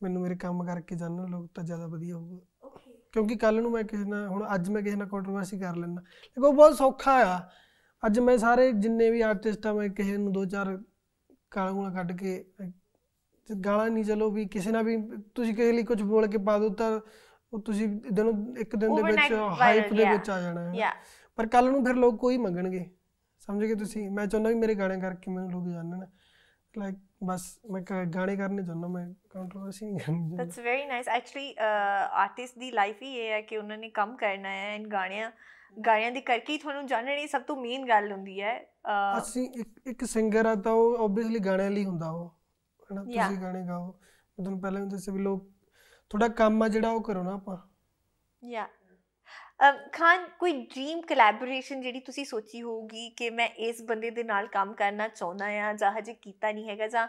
ਮੈਨੂੰ 0.03 0.21
ਮੇਰੇ 0.21 0.35
ਕੰਮ 0.35 0.65
ਕਰਕੇ 0.65 0.95
ਜਾਣਨ 0.95 1.29
ਲੋਕ 1.29 1.49
ਤਾਂ 1.55 1.63
ਜ਼ਿਆਦਾ 1.63 1.87
ਵਧੀਆ 1.87 2.15
ਹੋਊਗਾ। 2.15 2.69
ਕਿਉਂਕਿ 3.13 3.35
ਕੱਲ 3.35 3.61
ਨੂੰ 3.61 3.71
ਮੈਂ 3.71 3.83
ਕਿਸੇ 3.83 4.05
ਨਾਲ 4.05 4.27
ਹੁਣ 4.27 4.45
ਅੱਜ 4.55 4.69
ਮੈਂ 4.69 4.81
ਕਿਸੇ 4.81 4.95
ਨਾਲ 4.95 5.07
ਕੰਟਰੋਵਰਸੀ 5.07 5.59
ਕਰ 5.59 5.75
ਲੈਣਾ 5.75 6.01
ਦੇਖੋ 6.01 6.47
ਉਹ 6.47 6.53
ਬਹੁਤ 6.53 6.75
ਸੌਖਾ 6.75 7.11
ਆ। 7.23 7.49
ਅੱਜ 8.05 8.19
ਮੈਂ 8.19 8.37
ਸਾਰੇ 8.37 8.71
ਜਿੰਨੇ 8.71 9.09
ਵੀ 9.11 9.21
ਆਰਟਿਸਟ 9.21 9.67
ਆ 9.67 9.73
ਮੈਂ 9.73 9.89
ਕਿਸੇ 9.89 10.17
ਨੂੰ 10.17 10.31
ਦੋ 10.33 10.45
ਚਾਰ 10.45 10.77
ਗੂਲਾਂ 11.57 11.91
ਕੱਢ 11.91 12.11
ਕੇ 12.11 12.45
ਤੇ 13.47 13.55
ਗਾਲਾਂ 13.55 13.89
ਨਹੀਂ 13.89 14.03
ਚਲੋ 14.03 14.29
ਵੀ 14.31 14.45
ਕਿਸੇ 14.45 14.71
ਨਾਲ 14.71 14.83
ਵੀ 14.83 14.97
ਤੁਸੀਂ 15.35 15.53
ਕਿਸੇ 15.55 15.71
ਲਈ 15.71 15.83
ਕੁਝ 15.83 16.01
ਬੋਲ 16.01 16.27
ਕੇ 16.27 16.37
ਪਾ 16.37 16.57
ਦੋ 16.57 16.69
ਤਾਂ 16.69 16.99
ਉਹ 17.53 17.59
ਤੁਸੀਂ 17.59 17.87
ਦਿਨ 17.87 18.55
ਇੱਕ 18.59 18.75
ਦਿਨ 18.75 18.95
ਦੇ 18.95 19.01
ਵਿੱਚ 19.03 19.33
ਹਾਈਪ 19.61 19.93
ਦੇ. 19.93 20.05
ਵਿੱਚ 20.05 20.29
ਆ 20.29 20.41
ਜਾਣਾ 20.41 20.61
ਹੈ। 20.61 20.91
ਪਰ 21.35 21.47
ਕੱਲ 21.47 21.71
ਨੂੰ 21.71 21.83
ਫਿਰ 21.85 21.95
ਲੋਕ 21.95 22.19
ਕੋਈ 22.19 22.37
ਮੰਗਣਗੇ। 22.37 22.85
ਸਮਝ 23.39 23.65
ਗਏ 23.65 23.75
ਤੁਸੀਂ? 23.75 24.09
ਮੈਂ 24.11 24.25
ਚਾਹੁੰਦਾ 24.27 24.49
ਵੀ 24.49 24.55
ਮੇਰੇ 24.55 24.75
ਗਾਣੇ 24.75 24.99
ਕਰਕੇ 25.01 25.31
ਮੈਨੂੰ 25.31 25.51
ਲੋਕ 25.51 25.67
ਜਾਣਨ। 25.69 26.05
ਲਾਈਕ 26.77 26.95
ਬਸ 27.23 27.41
ਮੈਂ 27.71 27.81
ਗਾਣੇ 28.05 28.35
ਕਰਨੇ 28.35 28.63
ਚਾਹੁੰਦਾ 28.63 28.87
ਮੈਂ 28.87 29.13
ਕੰਟਰੋਵਰਸੀ 29.29 29.85
ਨਹੀਂ 29.85 29.99
ਕਰਨੀ 29.99 30.37
that's 30.37 30.59
very 30.59 30.85
nice 30.85 31.07
actually 31.07 31.55
artist 31.59 32.59
the 32.59 32.71
life 32.71 33.01
ਹੀ 33.01 33.13
ਇਹ 33.15 33.31
ਹੈ 33.31 33.41
ਕਿ 33.41 33.57
ਉਹਨਾਂ 33.57 33.77
ਨੇ 33.77 33.89
ਕੰਮ 33.89 34.15
ਕਰਨਾ 34.15 34.49
ਹੈ 34.49 34.73
ਐਂਡ 34.75 34.87
ਗਾਣਿਆਂ 34.87 35.31
ਗਾਣਿਆਂ 35.87 36.11
ਦੀ 36.11 36.21
ਕਰਕੇ 36.21 36.53
ਹੀ 36.53 36.57
ਤੁਹਾਨੂੰ 36.57 37.09
ਇਹ 37.09 37.27
ਸਭ 37.27 37.41
ਤੋਂ 37.41 37.55
ਮੇਨ 37.55 37.85
ਗੱਲ 37.87 38.11
ਹੁੰਦੀ 38.11 38.41
ਹੈ 38.41 38.59
ਅਸੀਂ 39.17 39.49
ਇੱਕ 39.59 39.87
ਇੱਕ 39.87 40.05
ਸਿੰਗਰ 40.05 40.45
ਆ 40.45 40.55
ਤਾਂ 40.55 40.71
ਉਹ 40.71 41.03
ਆਬਵੀਅਸਲੀ 41.03 41.39
ਗਾਣਿਆਂ 41.39 41.71
ਲਈ 41.71 41.85
ਹੁੰਦਾ 41.85 42.09
ਉਹ। 42.09 42.42
ਹਨਾ. 42.91 43.03
ਤੁਸੀਂ 43.03 43.37
ਗਾਣੇ 43.41 43.65
ਗਾਓ। 43.67 43.85
ਮੈਂ 43.87 44.43
ਤੁਹਾਨੂੰ 44.43 44.61
ਪਹਿਲਾਂ 44.61 44.81
ਵੀ 44.81 44.87
ਦੱਸਿਆ 44.89 45.13
ਵੀ 45.13 45.19
ਲੋਕ 45.21 45.49
ਥੋੜਾ 46.11 46.27
ਕੰਮ 46.37 46.63
ਆ 46.63 46.67
ਜਿਹੜਾ 46.67 46.89
ਉਹ 46.89 47.01
ਕਰੋ 47.01 47.23
ਨਾ 47.23 47.33
ਆਪਾਂ। 47.33 47.57
ਯਾ 48.41 48.67
ਖਾਨ 49.93 50.23
ਕੋਈ 50.39 50.51
ਡ੍ਰੀਮ 50.65 51.01
ਕੋਲੈਬੋਰੇਸ਼ਨ 51.01 51.81
ਜਿਹੜੀ 51.81 51.99
ਤੁਸੀਂ 51.99 52.23
ਸੋਚੀ 52.25 52.61
ਹੋਊਗੀ 52.61 53.09
ਕਿ 53.09 53.29
ਮੈਂ 53.29 53.47
ਇਸ 53.65 53.81
ਬੰਦੇ 53.81 54.09
ਦੇ 54.09 54.23
ਨਾਲ 54.23 54.47
ਕੰਮ 54.47 54.73
ਕਰਨਾ 54.73 55.07
ਚਾਹੁੰਦਾ 55.07 55.45
ਆ 55.67 55.71
ਜਾਂ 55.73 55.91
ਹਜੇ 55.91 56.13
ਕੀਤਾ 56.13 56.51
ਨਹੀਂ 56.51 56.69
ਹੈਗਾ 56.69 56.87
ਜਾਂ 56.87 57.07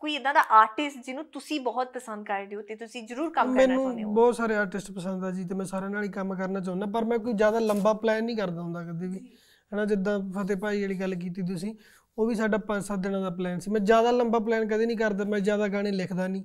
ਕੋਈ 0.00 0.14
ਇਦਾਂ 0.14 0.34
ਦਾ 0.34 0.40
ਆਰਟਿਸਟ 0.50 0.98
ਜਿਹਨੂੰ 1.06 1.24
ਤੁਸੀਂ 1.24 1.60
ਬਹੁਤ 1.60 1.92
ਪਸੰਦ 1.92 2.26
ਕਰਦੇ 2.26 2.56
ਹੋ 2.56 2.62
ਤੇ 2.62 2.74
ਤੁਸੀਂ 2.76 3.02
ਜ਼ਰੂਰ 3.06 3.32
ਕੰਮ 3.32 3.54
ਕਰਨਾ 3.54 3.66
ਚਾਹੁੰਦੇ 3.66 3.94
ਮੈਨੂੰ 3.94 4.10
ਹੋ? 4.10 4.14
ਬਹੁਤ 4.14 4.36
ਸਾਰੇ 4.36 4.56
ਆਰਟਿਸਟ 4.56 4.92
ਪਸੰਦ 4.92 5.24
ਆ 5.24 5.30
ਜੀ 5.30 5.44
ਤੇ 5.44 5.54
ਮੈਂ 5.54 5.66
ਸਾਰਿਆਂ 5.66 5.90
ਨਾਲ 5.90 6.04
ਹੀ 6.04 6.08
ਕੰਮ 6.08 6.34
ਕਰਨਾ 6.34 6.60
ਚਾਹੁੰਦਾ 6.60 6.86
ਪਰ 6.94 7.04
ਮੈਂ 7.04 7.18
ਕੋਈ 7.18 7.32
ਜ਼ਿਆਦਾ 7.32 7.58
ਲੰਬਾ 7.58 7.92
ਪਲਾਨ 7.94 8.24
ਨਹੀਂ 8.24 8.36
ਕਰਦਾ 8.36 8.62
ਹੁੰਦਾ 8.62 8.84
ਕਦੇ 8.84 9.08
ਵੀ। 9.08 9.26
ਹਨਾ 9.72 9.84
ਜਿੱਦਾਂ 9.84 10.18
ਫਤਿਹ 10.32 10.56
ਭਾਈ 10.56 10.82
ਵਾਲੀ 10.82 11.00
ਗੱਲ 11.00 11.14
ਕੀਤੀ 11.14 11.42
ਤੁਸੀਂ 11.42 11.74
ਉਹ 12.18 12.26
ਵੀ 12.26 12.34
ਸਾਡਾ 12.34 12.58
5-7 12.66 12.98
ਦਿਨਾਂ 12.98 13.20
ਦਾ 13.22 13.30
ਪਲਾਨ 13.30 13.58
ਸੀ। 13.60 13.70
ਮੈਂ 13.70 13.80
ਜ਼ਿਆਦਾ 13.82 14.10
ਲੰਬਾ 14.10 14.38
ਪਲਾਨ 14.38 14.66
ਕਦੇ 14.68 14.86
ਨਹੀਂ 14.86 14.96
ਕਰਦਾ, 14.96 15.24
ਮੈਂ 15.24 15.40
ਜ਼ਿਆਦਾ 15.40 15.68
ਗਾਣੇ 15.68 15.90
ਲਿਖਦਾ 15.92 16.26
ਨਹੀਂ। 16.28 16.44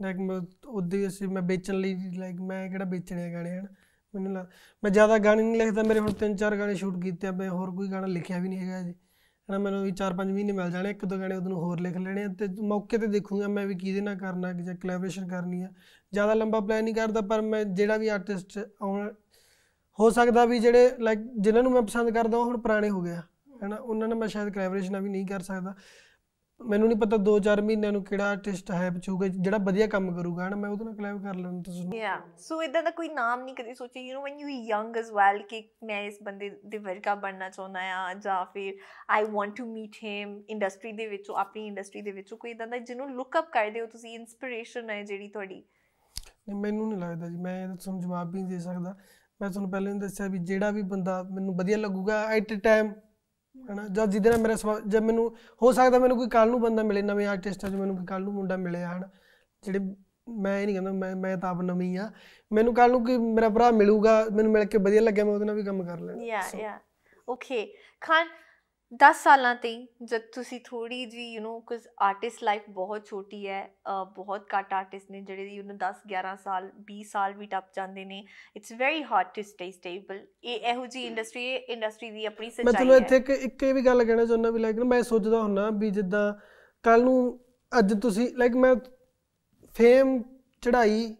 ਲਾਈਕ 0.00 0.16
ਮੈਂ 0.18 0.40
ਉਹਦੇ 0.66 1.06
ਅਸੀਂ 1.06 1.28
ਮੈਂ 1.28 1.42
ਵੇਚਣ 1.42 1.74
ਲਈ 1.74 1.94
ਲਾਈਕ 2.16 2.40
ਮੈਂ 2.42 2.68
ਕਿਹੜਾ 2.70 2.84
ਵੇਚਣੇ 2.86 3.24
ਆ 3.24 3.32
ਗਾਣੇ, 3.32 3.58
ਹਨ? 3.58 3.66
ਮੈਨੂੰ 4.14 4.32
ਲੱਗ 4.32 4.46
ਮੈਂ 4.82 4.90
ਜ਼ਿਆਦਾ 4.90 5.18
ਗਾਣੇ 5.18 5.42
ਨਹੀਂ 5.42 5.56
ਲਿਖਦਾ, 5.56 5.82
ਮੇਰੇ 5.82 6.00
ਹੁਣ 6.00 6.12
ਤਿੰਨ 6.12 6.36
ਚਾਰ 6.36 6.56
ਗਾਣੇ 6.56 6.74
ਸ਼ੂਟ 6.74 7.02
ਕੀਤੇ 7.02 7.26
ਆ, 7.26 7.32
ਮੈਂ 7.32 7.48
ਹੋਰ 7.50 7.70
ਕੋਈ 7.76 7.88
ਗਾਣਾ 7.88 8.06
ਲਿਖਿਆ 8.06 8.38
ਵੀ 8.38 8.48
ਨਹੀਂ 8.48 8.58
ਹੈਗਾ 8.60 8.82
ਜੀ 8.82 8.94
ਹਨਾ, 9.48 9.58
ਮੈਨੂੰ 9.58 9.82
ਵੀ 9.82 9.92
4-5 9.92 10.30
ਮਹੀਨੇ 10.32 10.52
ਮਿਲ 10.52 10.70
ਜਾਣੇ, 10.70 10.90
ਇੱਕ 10.90 11.04
ਦੋ 11.04 11.18
ਗਾਣੇ 11.18 11.36
ਉਹਨੂੰ 11.36 11.58
ਹੋਰ 11.58 11.80
ਲਿਖ 11.80 11.96
ਲੈਣੇ 11.96 12.24
ਆ 12.24 12.28
ਤੇ 12.38 12.46
ਮੌਕੇ 12.62 12.98
ਤੇ 12.98 13.06
ਦੇਖੂੰਗਾ 13.06 13.48
ਮੈਂ 13.48 13.66
ਵੀ 13.66 13.74
ਕਿਹਦੇ 13.74 14.00
ਨਾਲ 14.00 14.16
ਕਰਨਾ 14.16 14.52
ਕਿ 14.52 14.62
ਜਾਂ 14.62 14.74
ਕੋਲੈਬੋਰੇਸ਼ਨ 14.74 15.28
ਕਰਨੀ 15.28 15.62
ਆ। 15.62 15.68
ਜ਼ਿਆਦਾ 16.12 16.34
ਲੰਬਾ 16.34 16.60
ਪਲਾਨ 16.60 16.84
ਨਹੀਂ 16.84 16.94
ਕਰਦਾ, 16.94 17.20
ਪਰ 17.20 17.40
ਮੈਂ 17.42 17.64
ਜਿਹੜਾ 17.64 17.96
ਵੀ 17.96 18.08
ਆਰਟਿਸਟ 18.08 18.58
ਆਉਣ 18.58 19.10
ਹੋ 19.98 20.10
ਸਕਦਾ 20.10 20.44
ਵੀ 20.44 20.58
ਜਿਹੜੇ 20.58 20.90
ਲਾਈਕ 21.00 21.18
ਜਿਨ੍ਹਾਂ 21.38 21.62
ਨੂੰ 21.62 21.72
ਮੈਂ 21.72 21.82
ਪਸੰਦ 21.82 22.10
ਕਰਦਾ, 22.10 22.38
ਉਹ 22.38 22.44
ਹੁਣ 22.44 22.60
ਪੁਰਾਣੇ 22.60 22.90
ਹੋ 22.90 23.02
ਗਏ 23.02 23.12
ਆ। 23.12 23.22
ਹੈਨਾ 23.62 23.76
ਉਹਨਾਂ 23.76 24.08
ਨਾਲ 24.08 24.18
ਮੈਂ 24.18 24.28
ਸ਼ਾਇਦ 24.28 24.52
ਕੋਲੈਬੋਰੇਸ਼ਨ 24.54 25.00
ਵੀ 25.00 25.08
ਨਹੀਂ 25.08 25.26
ਕਰ 25.26 25.40
ਸਕਦਾ। 25.40 25.74
ਮੈਨੂੰ 26.60 26.88
ਨਹੀਂ 26.88 26.98
ਪਤਾ 26.98 27.16
2-4 27.16 27.60
ਮਹੀਨਿਆਂ 27.62 27.92
ਨੂੰ 27.92 28.02
ਕਿਹੜਾ 28.04 28.28
ਆਰਟਿਸਟ 28.30 28.70
ਹੈ 28.70 28.90
ਪਚੂਗਾ 28.90 29.26
ਜਿਹੜਾ 29.28 29.58
ਵਧੀਆ 29.58 29.86
ਕੰਮ 29.86 30.14
ਕਰੂਗਾ 30.16 30.46
ਹਨਾ 30.48 30.56
ਮੈਂ 30.56 30.70
ਉਹਦੇ 30.70 30.84
ਨਾਲ 30.84 30.94
ਕਲੈਬ 30.94 31.22
ਕਰ 31.22 31.34
ਲੈਣਾ 31.34 31.62
ਤੁਸੀਂ 31.62 31.92
ਯਾ 31.94 32.16
ਸੋ 32.38 32.62
ਇਦਾਂ 32.62 32.82
ਦਾ 32.82 32.90
ਕੋਈ 32.90 33.08
ਨਾਮ 33.08 33.42
ਨਹੀਂ 33.42 33.54
ਕਦੇ 33.54 33.74
ਸੋਚਿਆ 33.74 34.02
you 34.02 34.18
know 34.18 34.22
when 34.22 34.38
you 34.40 34.48
young 34.48 34.96
as 34.96 35.10
well 35.10 35.42
ਕਿ 35.42 35.62
ਮੈਂ 35.84 36.02
ਇਸ 36.02 36.18
ਬੰਦੇ 36.22 36.50
ਦੇ 36.64 36.78
ਵਰਗਾ 36.78 37.14
ਬਣਨਾ 37.14 37.50
ਚਾਹੁੰਦਾ 37.50 37.80
ਆ 37.80 38.14
ਜਾਂ 38.14 38.44
ਫਿਰ 38.44 38.74
I 39.10 39.24
want 39.24 39.56
to 39.56 39.66
meet 39.66 39.96
him 40.04 40.42
industry 40.48 40.92
ਦੇ 40.92 41.06
ਵਿੱਚੋਂ 41.06 41.36
ਆਪਣੀ 41.36 41.66
ਇੰਡਸਟਰੀ 41.66 42.02
ਦੇ 42.02 42.12
ਵਿੱਚੋਂ 42.12 42.38
ਕੋਈ 42.38 42.50
ਇਦਾਂ 42.50 42.66
ਦਾ 42.66 42.78
ਜਿਹਨੂੰ 42.78 43.10
ਲੁੱਕ 43.10 43.38
ਅਪ 43.38 43.50
ਕਰਦੇ 43.52 43.80
ਹੋ 43.80 43.86
ਤੁਸੀਂ 43.86 44.14
ਇਨਸਪੀਰੇਸ਼ਨ 44.14 44.90
ਹੈ 44.90 45.02
ਜਿਹੜੀ 45.02 45.28
ਤੁਹਾਡੀ? 45.28 45.62
ਨਹੀਂ 46.48 46.56
ਮੈਨੂੰ 46.56 46.88
ਨਹੀਂ 46.88 46.98
ਲੱਗਦਾ 46.98 47.28
ਜੀ 47.28 47.36
ਮੈਂ 47.36 47.62
ਇਹਦਾ 47.62 47.74
ਤੁਹਾਨੂੰ 47.74 48.02
ਜਵਾਬ 48.02 48.32
ਵੀ 48.32 48.40
ਨਹੀਂ 48.40 48.50
ਦੇ 48.50 48.58
ਸਕਦਾ। 48.58 48.96
ਮੈਂ 49.42 49.50
ਤੁਹਾਨੂੰ 49.50 49.70
ਪਹਿਲਾਂ 49.70 49.92
ਹੀ 49.92 49.98
ਦੱਸਿਆ 49.98 50.26
ਵੀ 50.26 50.38
ਜਿਹੜਾ 50.38 50.70
ਵੀ 50.70 50.82
ਬੰਦਾ 50.82 51.22
ਮੈਨੂੰ 51.22 51.56
ਵਧੀਆ 51.56 51.76
ਲੱਗੂਗਾ 51.76 52.24
ਐਟ 52.26 52.52
ਟਾਈਮ 52.52 52.92
ਹਨਾ? 53.66 53.86
ਜਦ 53.88 54.10
ਜਿਹਦੇ 54.10 54.30
ਨਾਲ 54.30 54.38
ਮੇਰਾ 54.40 54.54
ਜਦ 54.86 55.02
ਮੈਨੂੰ 55.02 55.30
ਹੋ 55.62 55.72
ਸਕਦਾ 55.72 55.98
ਮੈਨੂੰ 55.98 56.16
ਕੋਈ 56.16 56.28
ਕੱਲ 56.28 56.50
ਨੂੰ 56.50 56.60
ਬੰਦਾ 56.60 56.82
ਮਿਲੇ 56.82 57.02
ਨਵੇਂ 57.02 57.26
ਆਰਟਿਸਟਾਂ 57.26 57.70
'ਚ 57.70 57.74
ਮੈਨੂੰ 57.74 57.96
ਕੋਈ 57.96 58.06
ਕੱਲ 58.06 58.22
ਨੂੰ 58.22 58.32
ਮੁੰਡਾ 58.34 58.56
ਮਿਲਿਆ 58.56 58.92
ਹਨਾ? 58.92 59.08
ਜਿਹੜੇ 59.62 59.78
ਮੈਂ 60.40 60.58
ਇਹ 60.60 60.64
ਨਹੀਂ 60.66 60.74
ਕਹਿੰਦਾ 60.74 60.92
ਮੈਂ 60.92 61.14
ਮੈਂ 61.16 61.36
ਤਾਂ 61.36 61.50
ਆਪ 61.50 61.60
ਨਵੀਂ 61.62 61.96
ਆ। 61.98 62.10
ਮੈਨੂੰ 62.50 62.74
ਕੱਲ 62.74 62.90
ਨੂੰ 62.90 63.04
ਕੋਈ 63.04 63.16
ਮੇਰਾ 63.18 63.48
ਭਰਾ 63.48 63.70
ਮਿਲੂਗਾ 63.70 64.24
ਮੈਨੂੰ 64.32 64.52
ਮਿਲ 64.52 64.64
ਕੇ 64.64 64.78
ਵਧੀਆ 64.78 65.00
ਲੱਗਿਆ 65.00 65.24
ਮੈਂ 65.24 65.32
ਉਹਦੇ 65.32 65.44
ਨਾਲ 65.44 65.56
ਵੀ 65.56 65.62
ਕੰਮ 65.62 65.82
ਕਰ 65.84 66.00
ਲੈਣਾ 66.00 66.22
ਯਾ 66.24 66.42
ਯਾ 66.58 66.78
ਓਕੇ 67.28 67.66
ਖਾਨ 68.00 68.26
10 69.01 69.21
ਸਾਲਾਂ 69.23 69.53
ਤੇ 69.55 69.69
ਜਦ 70.01 70.21
ਤੁਸੀਂ 70.33 70.59
ਥੋੜੀ 70.65 71.05
ਜੀ 71.05 71.23
ਯੂ 71.25 71.41
نو 71.41 71.59
ਕੁਝ 71.61 71.79
ਆਰਟਿਸਟ 72.01 72.43
ਲਾਈਫ 72.43 72.63
ਬਹੁਤ 72.69 73.05
ਛੋਟੀ 73.05 73.47
ਹੈ 73.47 73.61
ਅਹ 73.87 74.03
ਬਹੁਤ 74.15 74.45
ਘੱਟ 74.53 74.73
ਆਰਟਿਸਟ 74.73 75.11
ਨੇ 75.11 75.21
ਜਿਹੜੇ 75.21 75.47
ਯੂ 75.47 75.63
نو 75.63 75.77
10 75.77 76.03
11 76.09 76.35
ਸਾਲ 76.35 76.69
20 76.91 77.03
ਸਾਲ 77.03 77.33
ਵੀ 77.33 77.45
ਟੱਪ 77.45 77.71
ਜਾਂਦੇ 77.75 78.03
ਨੇ 78.05 78.23
it's 78.55 78.71
very 78.71 79.03
hard 79.03 79.31
to 79.35 79.41
stay 79.41 79.69
stable 79.71 80.19
ਇਹ 80.43 80.69
ਇਹੋ 80.71 80.85
ਜੀ 80.85 81.03
ਇੰਡਸਟਰੀ 81.03 81.45
ਇੰਡਸਟਰੀ 81.55 82.11
ਦੀ 82.11 82.25
ਆਪਣੀ 82.25 82.47
ਮੈਂ 82.47 82.51
ਸੱਚਾਈ 82.51 82.71
ਤੁਹਾਨੂੰ 82.73 82.95
ਹੈ 82.95 82.99
ਇੱਥੇ 82.99 83.17
ਇੱਕ 83.17 83.29
ਇੱਕ 83.29 83.63
ਇਹ 83.63 83.73
ਵੀ 83.73 83.85
ਗੱਲ 83.85 84.03
ਕਹਿਣਾ 84.05 84.25
ਚਾਹੁੰਦਾ 84.25 84.51
ਵੀ 84.51 84.59
ਲਾਈਕ 84.59 84.79
ਮੈਂ 84.85 85.01
ਸੋਚਦਾ 85.03 85.41
ਹੁੰਨਾ 85.41 85.69
ਵੀ 85.79 85.89
ਜਿੱਦਾਂ 85.89 86.33
ਕੱਲ 86.83 87.03
ਨੂੰ 87.03 87.17
ਅੱਜ 87.71 87.93
ਤੁਸੀਂ 88.01 88.29
ਲਾਈਕ 88.35 88.55
ਮੈਂ 88.55 88.75
ਫੇਮ 89.75 90.21
ਚੜਾਈ 90.63 91.15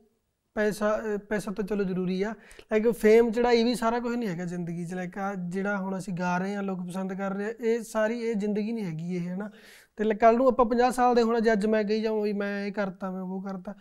ਪੈਸਾ 0.58 0.88
ਪੈਸਾ 1.28 1.52
ਤਾਂ 1.52 1.64
ਚਲੋ 1.64 1.84
ਜ਼ਰੂਰੀ 1.84 2.22
ਆ। 2.22 2.30
ਲਾਈਕ 2.72 2.88
ਫੇਮ 2.92 3.30
ਚੜਾਈ 3.32 3.64
ਵੀ 3.64 3.74
ਸਾਰਾ 3.74 3.98
ਕੁਝ 4.00 4.14
ਨਹੀਂ 4.16 4.28
ਹੈਗਾ 4.28 4.44
ਜ਼ਿੰਦਗੀ 4.44 4.84
'ਚ। 4.86 4.94
ਲਾਈਕ 4.94 5.18
ਆ 5.18 5.34
ਜਿਹੜਾ 5.48 5.76
ਹੁਣ 5.78 5.98
ਅਸੀਂ 5.98 6.14
ਗਾ 6.14 6.36
ਰਹੇ 6.38 6.54
ਹਾਂ 6.54 6.62
ਲੋਕ 6.62 6.86
ਪਸੰਦ 6.86 7.12
ਕਰ 7.12 7.34
ਰਹੇ 7.34 7.46
ਆ 7.46 7.52
ਇਹ 7.60 7.82
ਸਾਰੀ 7.82 8.20
ਇਹ 8.20 8.34
ਜ਼ਿੰਦਗੀ 8.34 8.72
ਨਹੀਂ 8.72 8.84
ਹੈਗੀ 8.84 9.16
ਇਹ 9.16 9.28
ਹਨਾ। 9.30 9.50
ਤੇ 9.98 10.14
ਕੱਲ 10.14 10.36
ਨੂੰ 10.36 10.48
ਆਪਾਂ 10.48 10.64
50 10.66 10.90
ਸਾਲ 10.90 11.14
ਦੇ 11.14 11.22
ਹੋਣਾ 11.22 11.40
ਜੇ 11.40 11.52
ਅੱਜ 11.52 11.66
ਮੈਂ 11.66 11.84
ਕਹੀ 11.84 12.02
ਜਾਵਾਂ 12.02 12.22
ਵੀ 12.22 12.32
ਮੈਂ 12.32 12.52
ਇਹ 12.66 12.72
ਕਰਤਾ 12.72 13.10
ਮੈਂ 13.10 13.20
ਉਹ 13.20 13.42
ਕਰਤਾ। 13.42 13.74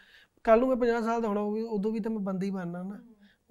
ਕੱਲ 0.46 0.60
ਨੂੰ 0.60 0.68
ਮੈਂ 0.70 0.78
50 0.78 1.02
ਸਾਲ 1.06 1.22
ਦਾ 1.22 1.28
ਹੋਣਾ 1.28 1.42
ਉਦੋਂ 1.70 1.92
ਵੀ 1.92 2.00
ਤਾਂ 2.00 2.12
ਮੈਂ 2.12 2.20
ਬੰਦਾ 2.20 2.46
ਹੀ 2.46 2.52
ਬਣਨਾ 2.52 2.84
ਨਾ 2.84 3.00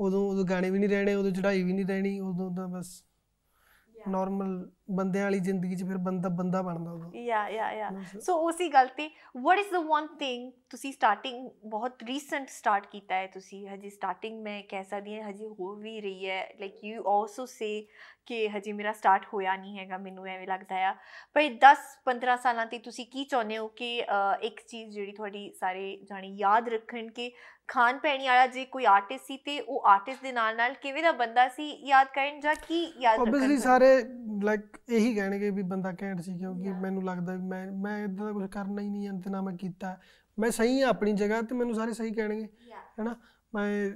ਉਦੋਂ 0.00 0.20
ਉਦੋਂ 0.30 0.44
ਗਾਣੇ 0.44 0.70
ਵੀ 0.70 0.78
ਨਹੀਂ 0.78 0.88
ਰਹਿਣੇ 0.88 1.14
ਉਦੋਂ 1.14 1.30
ਚੜਾਈ 1.30 1.62
ਵੀ 1.62 1.72
ਨਹੀਂ 1.72 1.86
ਰਹਿਣੀ 1.86 2.20
ਉਦੋਂ 2.20 2.50
ਤਾਂ 2.56 2.68
ਬਸ 2.68 2.88
ਨਾਰਮਲ 4.08 4.56
ਬੰਦਿਆਂ 4.90 5.24
ਵਾਲੀ 5.24 5.38
ਜ਼ਿੰਦਗੀ 5.40 5.76
'ਚ 5.76 5.82
ਫਿਰ 5.82 5.96
ਬੰਦਾ 5.98 6.28
ਬੰਦਾ 6.38 6.60
ਬਣਦਾ 6.62 6.90
ਉਦੋਂ 6.92 7.10
ਯਾ 7.20 7.48
ਯਾ 7.48 7.70
ਯਾ। 7.72 7.90
ਸੋ 8.22 8.34
ਉਸੇ 8.48 8.68
ਗੱਲ 8.68 8.88
ਤੇ 8.96 9.08
what 9.42 9.58
is 9.58 9.70
the 9.72 9.76
one 9.86 10.06
thing 10.18 10.50
ਤੁਸੀਂ 10.70 10.92
ਸਟਾਰਟਿੰਗ 10.92 11.48
ਬਹੁਤ 11.66 12.02
ਰੀਸੈਂਟ 12.02 12.48
ਸਟਾਰਟ 12.48 12.86
ਕੀਤਾ 12.86 13.14
ਹੈ 13.14 13.26
ਤੁਸੀਂ? 13.26 13.66
ਹਜੇ 13.68 13.90
ਸਟਾਰਟਿੰਗ 13.90 14.42
ਮੈਂ 14.42 14.62
ਕਹਿ 14.68 14.84
ਸਕਦੀ 14.84 15.18
ਹਾਂ 15.20 15.30
ਹਜੇ 15.30 15.48
ਹੋ 15.60 15.74
ਵੀ 15.74 16.00
ਰਹੀ 16.00 16.28
ਹੈ। 16.28 16.42
ਲਾਈਕ 16.60 16.84
ਯੂ 16.84 17.02
ਆਲਸੋ 17.08 17.46
ਸੇ 17.46 17.70
ਕਿ 18.26 18.48
ਹਜੇ 18.48 18.72
ਮੇਰਾ 18.72 18.92
ਸਟਾਰਟ 18.92 19.26
ਹੋਇਆ 19.34 19.56
ਨਹੀਂ 19.56 19.78
ਹੈਗਾ 19.78 19.98
ਮੈਨੂੰ 19.98 20.26
ਐਵੇਂ 20.26 20.46
ਲੱਗਦਾ 20.48 20.76
ਆ। 20.88 20.94
ਪਰ 21.34 21.42
10 21.64 21.84
15 22.04 22.36
ਸਾਲਾਂ 22.42 22.66
ਤੇ 22.66 22.78
ਤੁਸੀਂ 22.78 23.06
ਕੀ 23.06 23.24
ਚਾਹੁੰਦੇ 23.24 23.58
ਹੋ 23.58 23.68
ਕਿ 23.76 23.90
ਇੱਕ 24.40 24.60
ਚੀਜ਼ 24.68 24.94
ਜਿਹੜੀ 24.94 25.12
ਤੁਹਾਡੀ 25.12 25.50
ਸਾਰੇ 25.60 25.84
ਜਾਣੀ 26.04 26.34
ਯਾਦ 26.36 26.68
ਰੱਖਣ 26.68 27.08
ਕਿ 27.08 27.30
ਖਾਨ 27.68 27.98
ਪੈਣੀ 27.98 28.26
ਵਾਲਾ 28.26 28.46
ਜੇ 28.46 28.64
ਕੋਈ 28.64 28.84
ਆਰਟਿਸਟ 28.86 29.26
ਸੀ 29.26 29.36
ਤੇ 29.36 29.58
ਉਹ 29.60 29.86
ਆਰਟਿਸਟ 29.88 30.22
ਦੇ 30.22 30.32
ਨਾਲ 30.32 30.56
ਨਾਲ 30.56 30.74
ਕਿਵੇਂ 30.82 31.02
ਦਾ 31.02 31.12
ਬੰਦਾ 31.12 31.46
ਸੀ 31.48 31.68
ਯਾਦ 31.88 32.06
ਕਰਨ 32.14 32.40
ਜਾਂ 32.40 32.54
ਕੀ 32.68 32.80
ਯਾਦ 33.00 33.18
ਰੱਖਣ 33.18 33.28
ਆਬਵੀਅਸਲੀ? 33.28 33.56
ਸਾਰੇ 33.58 33.88
ਲਾਈਕ 34.44 34.78
ਇਹੀ 34.88 35.14
ਕਹਿਣਗੇ 35.14 35.50
ਵੀ 35.50 35.62
ਬੰਦਾ 35.62 35.92
ਘੈਂਟ 36.02 36.20
ਸੀ 36.20 36.38
ਕਿਉਂਕਿ. 36.38 36.72
ਮੈਨੂੰ 36.72 37.04
ਲੱਗਦਾ 37.04 37.34
ਵੀ 37.34 37.42
ਮੈਂ 37.42 37.66
ਮੈਂ 37.82 37.98
ਇਦਾਂ 38.04 38.26
ਦਾ 38.26 38.32
ਕੁਝ 38.32 38.46
ਕਰਨਾ 38.50 38.82
ਹੀ 38.82 38.88
ਨਹੀਂ 38.88 39.06
ਹੈ 39.06 39.12
ਤੇ 39.24 39.30
ਨਾ 39.30 39.40
ਮੈਂ 39.42 39.56
ਕੀਤਾ। 39.56 39.96
ਮੈਂ 40.38 40.50
ਸਹੀ 40.50 40.80
ਹਾਂ 40.82 40.88
ਆਪਣੀ 40.88 41.12
ਜਗ੍ਹਾ 41.14 41.40
ਤੇ 41.42 41.54
ਮੈਨੂੰ 41.54 41.74
ਸਾਰੇ 41.74 41.92
ਸਹੀ 41.92 42.12
ਕਹਿਣਗੇ 42.14 42.48
ਹੈਨਾ? 42.98 43.14
ਮੈਂ 43.54 43.90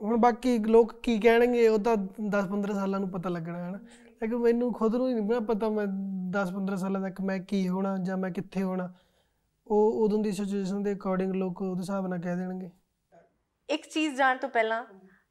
ਹੁਣ 0.00 0.16
ਬਾਕੀ 0.16 0.58
ਲੋਕ 0.66 0.92
ਕੀ 1.02 1.18
ਕਹਿਣਗੇ 1.18 1.66
ਉਹ 1.68 1.78
ਤਾਂ 1.78 1.96
10-15 2.28 2.74
ਸਾਲਾਂ 2.74 3.00
ਨੂੰ 3.00 3.08
ਪਤਾ 3.10 3.28
ਲੱਗਣਾ 3.28 3.58
ਹੈ 3.58 3.70
ਨਾ 3.70 3.78
ਲੇਕਿਨ 4.22 4.38
ਮੈਨੂੰ 4.38 4.72
ਖੁਦ 4.74 4.94
ਨੂੰ 4.96 5.08
ਹੀ 5.08 5.14
ਨਹੀਂ 5.14 5.40
ਪਤਾ 5.48 5.68
ਮੈਂ 5.70 5.86
10-15 6.36 6.76
ਸਾਲਾਂ 6.76 7.00
ਤੱਕ 7.00 7.20
ਮੈਂ 7.20 7.38
ਕੀ 7.48 7.68
ਹੋਣਾ 7.68 7.96
ਜਾਂ 8.04 8.16
ਮੈਂ 8.16 8.30
ਕਿੱਥੇ 8.30 8.62
ਹੋਣਾ। 8.62 8.92
ਉਹ 9.66 10.02
ਉਦੋਂ 10.04 10.18
ਦੀ 10.18 10.30
ਸਿਚੁਏਸ਼ਨ 10.32 10.82
ਦੇ 10.82 10.92
ਅਕੋਰਡਿੰਗ 10.94 11.34
ਲੋਕ 11.34 11.60
ਉਹਦੇ 11.62 11.80
ਹਿਸਾਬ 11.80 12.06
ਨਾਲ 12.06 12.20
ਕਹਿ 12.20 12.36
ਦੇਣਗੇ। 12.36 12.70
ਇੱਕ 13.70 13.86
ਚੀਜ਼ 13.86 14.14
ਜਾਣ 14.16 14.36
ਤੋਂ 14.36 14.48
ਪਹਿਲਾਂ 14.48 14.82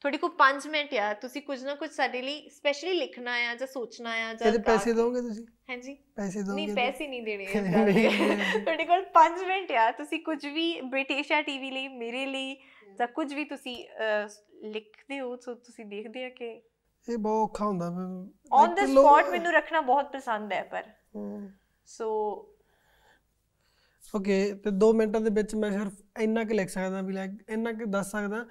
ਤੁਹਾਡੇ 0.02 0.18
ਕੋਲ 0.18 0.32
5 0.38 0.68
ਮਿੰਟ 0.70 0.94
ਆ 0.94 1.14
ਤੁਸੀਂ 1.14 1.42
ਕੁਝ 1.42 1.64
ਨਾ 1.64 1.74
ਕੁਝ 1.76 1.90
ਸਾਡੇ 1.92 2.22
ਲਈ 2.22 2.50
ਸਪੈਸ਼ਲੀ 2.50 2.94
ਲਿਖਣਾ 2.94 3.32
ਆ 3.50 3.56
ਜਾਂ 3.56 3.68
ਸੋਚਣਾ 3.68 4.12
ਆ 4.12 4.34
ਜਾਂ 4.34 4.52
ਗਾ 4.52 4.62
ਪੈਸੇ 4.66 4.94
ਦੋਗੇ 4.94 5.22
ਤੁਸੀਂ? 5.22 5.46
ਹਾਂਜੀ। 5.70 5.94
ਪੈਸੇ 6.16 6.42
ਦੋਗੇ 6.42 6.56
ਨਹੀਂ 6.56 6.76
ਪੈਸੇ 6.76 7.08
ਨਹੀਂ 7.08 7.22
ਦੇਣੇ। 7.24 7.46
ਤੁਹਾਡੇ 7.46 8.86
ਕੋਲ। 8.86 9.06
5 9.14 9.44
ਮਿੰਟ 9.48 9.72
ਆ 9.72 9.92
ਤੁਸੀਂ 9.92 10.20
ਕੁਝ 10.24 10.46
ਵੀ 10.46 10.82
ਬ੍ਰਿਟਿਸ਼ਾ 10.82 11.42
ਟੀਵੀ 11.42 11.72
ਲਈ 11.72 11.88
ਮੇਰੇ 11.88 12.26
ਲਈ 12.26 12.56
ਜਾਂ 13.00 13.08
ਕੁਝ 13.08 13.34
ਵੀ 13.34 13.44
ਤੁਸੀਂ 13.46 13.76
ਲਿਖਦੇ 14.70 15.20
ਹੋ 15.20 15.36
ਸੋ 15.36 15.54
ਤੁਸੀਂ 15.56 15.86
ਦੇਖਦੇ 15.86 16.26
ਆ 16.26 16.30
ਕਿ 16.30 16.50
ਇਹ 17.08 17.18
ਬਹੁਤ 17.18 17.50
ਔਖਾ 17.50 17.66
ਹੁੰਦਾ 17.66 17.86
ਔਨ 18.52 18.74
ਦ 18.76 18.86
ਸਪੌਟ 18.86 19.30
ਮੈਨੂੰ 19.30 19.52
ਰੱਖਣਾ 19.54 19.82
ਬਹੁਤ 19.82 20.12
ਪਸੰਦ 20.14 20.54
ਹੈ 20.54 20.64
ਪਰ। 20.64 20.84
ਸੋ 21.86 22.08
ਓਕੇ 24.16 24.54
ਤੇ 24.54 24.72
2 24.72 24.92
ਮਿੰਟਾਂ 24.94 25.22
ਦੇ 25.22 25.30
ਵਿੱਚ 25.30 25.56
ਮੈਂ 25.56 25.72
ਸਿਰਫ 25.72 25.94
ਇੰਨਾ 26.20 26.44
ਕੁ 26.44 26.54
ਲਿਖ 26.54 26.70
ਸਕਦਾ 26.70 27.02
ਵੀ 27.02 27.14
ਲਾਈਕ 27.14 27.32
ਇੰਨਾ 27.50 27.72
ਕੁ 27.74 27.86
ਦੱਸ 27.86 28.12
ਸਕਦਾ 28.12 28.46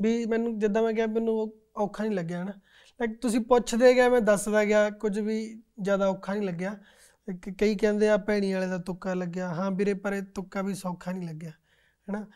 ਵੀ 0.00 0.24
ਮੈਨੂੰ 0.26 0.58
ਜਿੱਦਾਂ 0.58 0.82
ਮੈਂ 0.82 0.92
ਕਿਹਾ 0.92 1.06
ਮੈਨੂੰ 1.06 1.34
ਉਹ 1.34 1.56
ਔਖਾ 1.76 2.04
ਨਹੀਂ 2.04 2.16
ਲੱਗਿਆ 2.16 2.42
ਨਾ 2.44 2.52
ਲਾਈਕ 3.00 3.18
ਤੁਸੀਂ 3.20 3.40
ਪੁੱਛਦੇ 3.40 3.94
ਗਏ, 3.94 4.08
ਮੈਂ 4.08 4.20
ਦੱਸਦਾ 4.20 4.64
ਗਿਆ, 4.64 4.90
ਕੁਝ 4.90 5.18
ਵੀ 5.18 5.62
ਜ਼ਿਆਦਾ 5.80 6.08
ਔਖਾ 6.08 6.34
ਨਹੀਂ 6.34 6.42
ਲੱਗਿਆ। 6.42 6.76
ਇੱਕ 7.28 7.48
ਕਈ 7.50 7.74
ਕਹਿੰਦੇ 7.74 8.08
ਆ 8.08 8.16
ਭੈਣੀ 8.16 8.52
ਵਾਲੇ 8.52 8.66
ਦਾ 8.66 8.78
ਤੁੱਕਾ 8.78 9.14
ਲੱਗਿਆ, 9.14 9.48
ਹਾਂ 9.54 9.70
ਵੀਰੇ 9.70 9.94
ਪਰ 9.94 10.12
ਇਹ 10.12 10.22
ਤੁੱਕਾ 10.22 10.62
ਵੀ 10.62 10.74
ਸੌਖਾ 10.74 11.12
ਨਹੀਂ 11.12 11.28
ਲੱਗਿਆ, 11.28 11.50
ਹੈਨਾ। 12.08 12.26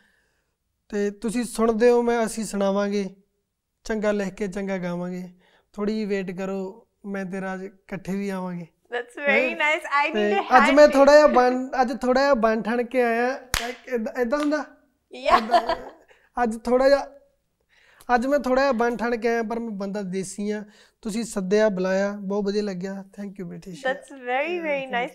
ਤੇ 0.89 1.11
ਤੁਸੀਂ 1.11 1.43
ਸੁਣਦੇ 1.43 1.89
ਹੋ, 1.91 2.01
ਮੈਂ 2.01 2.25
ਅਸੀਂ 2.25 2.45
ਸੁਣਾਵਾਂਗੇ, 2.45 3.05
ਚੰਗਾ 3.85 4.11
ਲਿਖ 4.11 4.33
ਕੇ 4.33 4.47
ਚੰਗਾ 4.47 4.77
ਗਾਵਾਂਗੇ। 4.77 5.23
ਥੋੜੀ 5.73 5.93
ਜਿਹੀ 5.93 6.05
ਵੇਟ 6.05 6.31
ਕਰੋ, 6.31 6.87
ਮੈਂ 7.05 7.25
ਤੇ 7.25 7.41
ਰਾਜ 7.41 7.63
ਇਕੱਠੇ 7.63 8.15
ਵੀ 8.15 8.29
ਆਵਾਂਗੇ। 8.29 8.67
That's 8.91 9.17
very 9.17 9.53
nice 9.55 9.83
I 9.97 10.11
need 10.13 10.37
to 10.37 10.57
ਅੱਜ 10.57 10.71
ਮੈਂ 10.75 10.87
ਥੋੜਾ 10.87 11.13
ਜਿਹਾ 11.15 11.27
ਬਣ 11.27 11.67
ਅੱਜ 11.81 11.91
ਥੋੜਾ 12.01 12.21
ਜਿਹਾ 12.21 12.33
ਬਣ 12.45 12.61
ਠਣ 12.61 12.83
ਕੇ 12.83 13.01
ਆਇਆ। 13.03 13.27
ਇਦਾਂ 14.21 14.39
ਹੁੰਦਾ? 14.39 14.63
ਯਾ 15.13 15.39
ਅੱਜ 16.37 16.57
ਥੋੜਾ 16.65 16.87
ਜਿਹਾ 16.89 17.05
ਅੱਜ 18.15 18.25
ਮੈਂ 18.27 18.39
ਥੋੜਾ 18.39 18.61
ਜਿਹਾ 18.61 18.71
ਬਣ 18.73 18.95
ਠਣ 18.97 19.15
ਕੇ 19.15 19.27
ਆਇਆ 19.27 19.43
ਪਰ 19.49 19.59
ਮੈਂ 19.59 19.71
ਬੰਦਾ 19.77 20.01
ਦੇਸੀ 20.13 20.49
ਆ। 20.51 20.63
ਤੁਸੀਂ 21.03 21.23
ਸੱਦਿਆ 21.23 21.69
ਬੁਲਾਇਆ। 21.69 22.11
ਬਹੁਤ 22.11 22.43
ਵਧੀਆ 22.45 22.63
ਲੱਗਿਆ। 22.63 23.03
Thank 23.13 23.39
you 23.39 23.45
British 23.47 23.83
that's 23.83 24.11
very 24.25 24.59
very 24.59 24.85
nice 24.87 25.11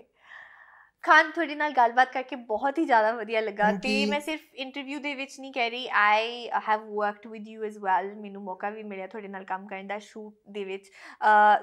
Khan 1.04 1.30
ਤੁਹਾਡੇ 1.30 1.54
ਨਾਲ 1.54 1.72
ਗੱਲਬਾਤ 1.72 2.12
ਕਰਕੇ 2.12 2.36
ਬਹੁਤ 2.48 2.78
ਹੀ 2.78 2.84
ਜ਼ਿਆਦਾ 2.84 3.12
ਵਧੀਆ 3.12 3.40
ਲੱਗਾ 3.40 3.70
ਤੇ. 3.72 4.04
ਮੈਂ 4.06 4.20
ਸਿਰਫ 4.20 4.40
ਇੰਟਰਵਿਊ 4.56 4.98
ਦੇ 5.00 5.14
ਵਿੱਚ 5.14 5.38
ਨਹੀਂ 5.40 5.52
ਕਹਿ 5.52 5.70
ਰਹੀ 5.70 5.88
I 5.92 6.48
have 6.68 6.84
worked 6.94 7.26
with 7.26 7.48
you 7.48 7.64
as 7.64 7.76
well 7.78 8.14
ਮੈਨੂੰ 8.14 8.42
ਮੌਕਾ 8.42 8.70
ਵੀ 8.70 8.82
ਮਿਲਿਆ 8.82 9.06
ਤੁਹਾਡੇ 9.06 9.28
ਨਾਲ 9.28 9.44
ਕੰਮ 9.44 9.66
ਕਰਨ 9.66 9.86
ਦਾ 9.86 9.98
ਸ਼ੂਟ 9.98 10.34
ਦੇ 10.50 10.64
ਵਿੱਚ 10.64 10.90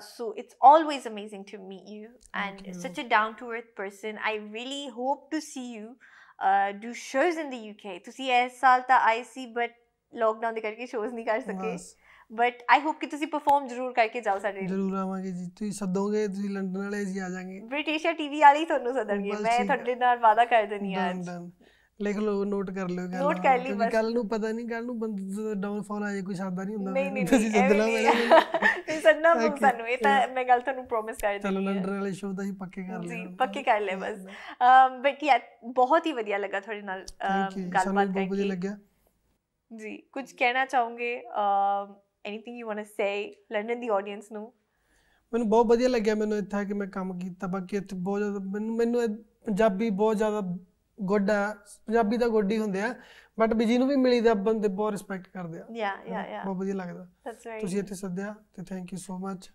so 0.01 0.33
it's 0.37 0.55
always 0.63 1.07
amazing 1.07 1.45
to 1.51 1.57
meet 1.67 1.89
you 1.89 2.09
and. 2.35 2.71
Such 2.73 2.99
a 2.99 3.03
down 3.09 3.33
to 3.33 3.51
earth 3.51 3.65
person 3.77 4.17
I 4.23 4.39
really 4.53 4.89
hope 4.89 5.29
to 5.31 5.39
see 5.39 5.71
you 5.73 5.95
do 6.81 6.93
shows 6.93 7.39
in 7.39 7.49
the 7.49 7.53
UK 7.53 7.97
ਤੁਸੀਂ 7.99 8.31
ਇਸ 8.33 8.59
ਸਾਲ 8.59 8.81
ਤਾਂ 8.81 8.99
ਆਏ 8.99 9.23
ਸੀ 9.23 9.45
ਬਟ 9.53 9.75
ਲੋਕਡਾਊਨ 10.13 10.53
ਦੇ 10.53 10.61
ਕਰਕੇ 10.61 10.85
ਸ਼ੋਜ਼ 10.85 11.13
ਨਹੀਂ 11.13 11.25
ਕਰ 11.25 11.39
ਸਕੇ 11.41 11.75
ਬਟ 12.31 12.63
ਆਈ 12.69 12.79
ਹੋਪ 12.79 12.99
ਕਿ 12.99 13.07
ਤੁਸੀਂ 13.07 13.27
ਪਰਫਾਰਮ 13.27 13.67
ਜ਼ਰੂਰ 13.67 13.93
ਕਰਕੇ 13.93 14.21
ਜਾਓ 14.21 14.39
ਸਾਡੇ 14.39 14.59
ਲਈ। 14.61 14.67
ਜ਼ਰੂਰ 14.67 14.93
ਆਵਾਂਗੇ 14.95 15.31
ਜੀ। 15.31 15.49
ਤੁਸੀਂ 15.55 15.71
ਸੱਦੋਗੇ 15.71 16.27
ਤੁਸੀਂ 16.27 16.49
ਲੰਡਨ 16.49 16.79
ਵਾਲੇ 16.79 17.01
ਅਸੀਂ 17.03 17.21
ਆ 17.21 17.29
ਜਾਾਂਗੇ। 17.29 17.59
ਬ੍ਰਿਟਿਸ਼ਾ 17.59 18.11
ਟੀਵੀ 18.13 18.39
ਵਾਲੇ 18.41 18.59
ਹੀ 18.59 18.65
ਤੁਹਾਨੂੰ 18.65 18.93
ਸੱਦਣਗੇ। 18.93 19.31
ਮੈਂ 19.31 19.59
ਆ। 19.59 19.63
ਤੁਹਾਡੇ 19.63 19.95
ਨਾਲ 19.95 20.19
ਵਾਅਦਾ 20.19 20.45
ਕਰ 20.45 20.67
ਹਾਂ 20.95 21.13
ਡਨ 21.13 21.19
ਅੱਜ। 21.19 21.51
ਲਿਖ 21.99 22.17
ਲਓ 22.17 22.43
ਨੋਟ 22.45 22.71
ਕਰ 22.71 22.89
ਲਿਓ 22.89 23.07
ਗੱਲ 23.07 23.21
Note 23.23 23.41
ਕਰ 23.43 23.57
ਲਈ 23.57 23.73
ਬਸ। 23.73 23.91
ਕੱਲ 23.91 24.13
ਨੂੰ 24.13 24.27
ਪਤਾ 24.29 24.51
ਨਹੀਂ 24.51 24.67
ਕੱਲ 24.67 24.85
ਨੂੰ 24.85 24.99
ਬੰਦੇ 24.99 25.43
ਦਾ 25.43 25.53
ਡਾਊਨਫਾਲ 25.53 26.03
ਆ 26.03 26.11
ਜਾਏ 26.11 26.21
ਕੋਈ 26.21 26.35
ਸਾਦਾ 26.35 26.63
ਨਹੀਂ 26.63 26.75
ਹੁੰਦਾ 26.75 26.91
ਨਹੀਂ 26.91 27.11
ਨਹੀਂ 27.11 27.25
ਤੁਸੀਂ 27.25 27.51
ਸੱਦਣਾ 27.51 27.85
ਨਹੀਂ। 27.85 28.99
ਸੱਦਣਾ 29.01 29.33
Okay, 29.33 29.57
ਸਾਨੂੰ। 29.59 29.87
ਇਹ 29.87 29.97
ਤਾਂ. 29.97 30.27
ਮੈਂ 30.27 30.45
ਗੱਲ 30.45 30.61
ਤੁਹਾਨੂੰ 30.61 30.85
ਪ੍ਰੋਮਿਸ 30.85 31.17
ਕਰ 31.17 31.39
ਚਲੋ 31.39 31.51
ਦਿੰਦੀ 31.51 31.65
ਲੰਡਨ 31.65 31.89
ਵਾਲੇ 31.89 32.11
ਸ਼ੋਅ 32.11 32.33
ਦਾ 32.33 32.43
ਹੀ 32.43 32.51
ਪੱਕੇ 32.51 32.83
ਕਰ 32.83 32.99
ਜੀ 32.99 33.15
ਲਿਓ 33.15 33.29
ਪੱਕੇ 33.39 33.63
ਕਰ 33.63 33.79
ਲੈ 33.79 33.95
ਬਸ। 33.95 34.25
ਬਟ 35.01 35.23
ਯਾ 35.23 35.39
ਬਹੁਤ 35.65 36.05
ਹੀ 36.05 36.11
ਵਧੀਆ 36.11 36.37
ਲੱਗਾ 36.37 36.59
ਤੁਹਾਡੇ 36.59 36.81
ਨਾਲ 36.81 37.05
ਗੱਲਬਾਤ 37.75 38.07
ਕਰਕੇ। 38.07 38.69
ਜੀ 39.71 39.97
ਕੁਝ 39.97 40.31
ਕਹਿਣਾ 40.31 40.65
ਚਾਹੋਗੇ? 40.65 41.23
Anything 42.25 42.57
you 42.57 42.67
want 42.67 42.77
to 42.77 42.83
say 42.83 43.35
London 43.51 43.79
the 43.79 43.87
audience 43.87 44.23
ਨੂੰ 44.31 44.53
ਮੈਨੂੰ 45.33 45.49
ਬਹੁਤ 45.49 45.65
ਵਧੀਆ 45.65 45.89
ਲੱਗਿਆ 45.89 46.15
ਮੈਨੂੰ 46.15 46.37
ਇੱਥੇ 46.37 46.65
ਕੇ 46.65 46.73
ਮੈਂ 46.73 46.87
ਕੰਮ 46.87 47.19
ਕੀਤਾ 47.19 47.47
ਬਾਕੀ 47.47 47.77
ਇੱਥੇ 47.77 47.95
ਬਹੁਤ 47.95 48.19
ਜ਼ਿਆਦਾ 48.19 48.39
ਮੈਨੂੰ 48.39 48.75
ਮੈਨੂੰ 48.75 49.17
ਪੰਜਾਬੀ 49.17 49.89
ਬਹੁਤ 49.89 50.17
ਜ਼ਿਆਦਾ 50.17 50.57
ਗੁੱਡ 51.01 51.31
ਆ 51.31 51.55
ਪੰਜਾਬੀ 51.85 52.17
ਤਾਂ 52.17 52.29
ਗੁੱਡ 52.29 52.51
ਹੀ 52.51 52.57
ਹੁੰਦੇ 52.57 52.81
ਆ 52.81 52.95
ਬਟ 53.39 53.53
ਵੀ 53.53 53.65
ਜਿਹਨੂੰ 53.65 53.87
ਵੀ 53.87 53.95
ਮਿਲੀ 53.95 54.21
ਦਾ 54.21 54.33
ਬੰਦੇ 54.33 54.67
ਬਹੁਤ 54.67 54.91
ਰਿਸਪੈਕਟ 54.91 55.27
ਕਰਦੇ 55.27 55.59
ਆ। 55.59 55.65
ਯਾ 55.71 55.97
ਯਾ 56.09 56.27
ਯਾ 56.27 56.43
ਬਹੁਤ 56.43 56.57
ਵਧੀਆ 56.57 56.73
ਲੱਗਦਾ। 56.75 57.07
ਤੁਸੀਂ 57.59 57.79
ਇੱਥੇ 57.79 57.95
ਸੱਦਿਆ 57.95 58.35
ਤੇ 58.53 58.63
ਥੈਂਕ 58.63 58.93
ਯੂ 58.93 58.99
ਸੋ 58.99 59.17
ਮਚ 59.17 59.51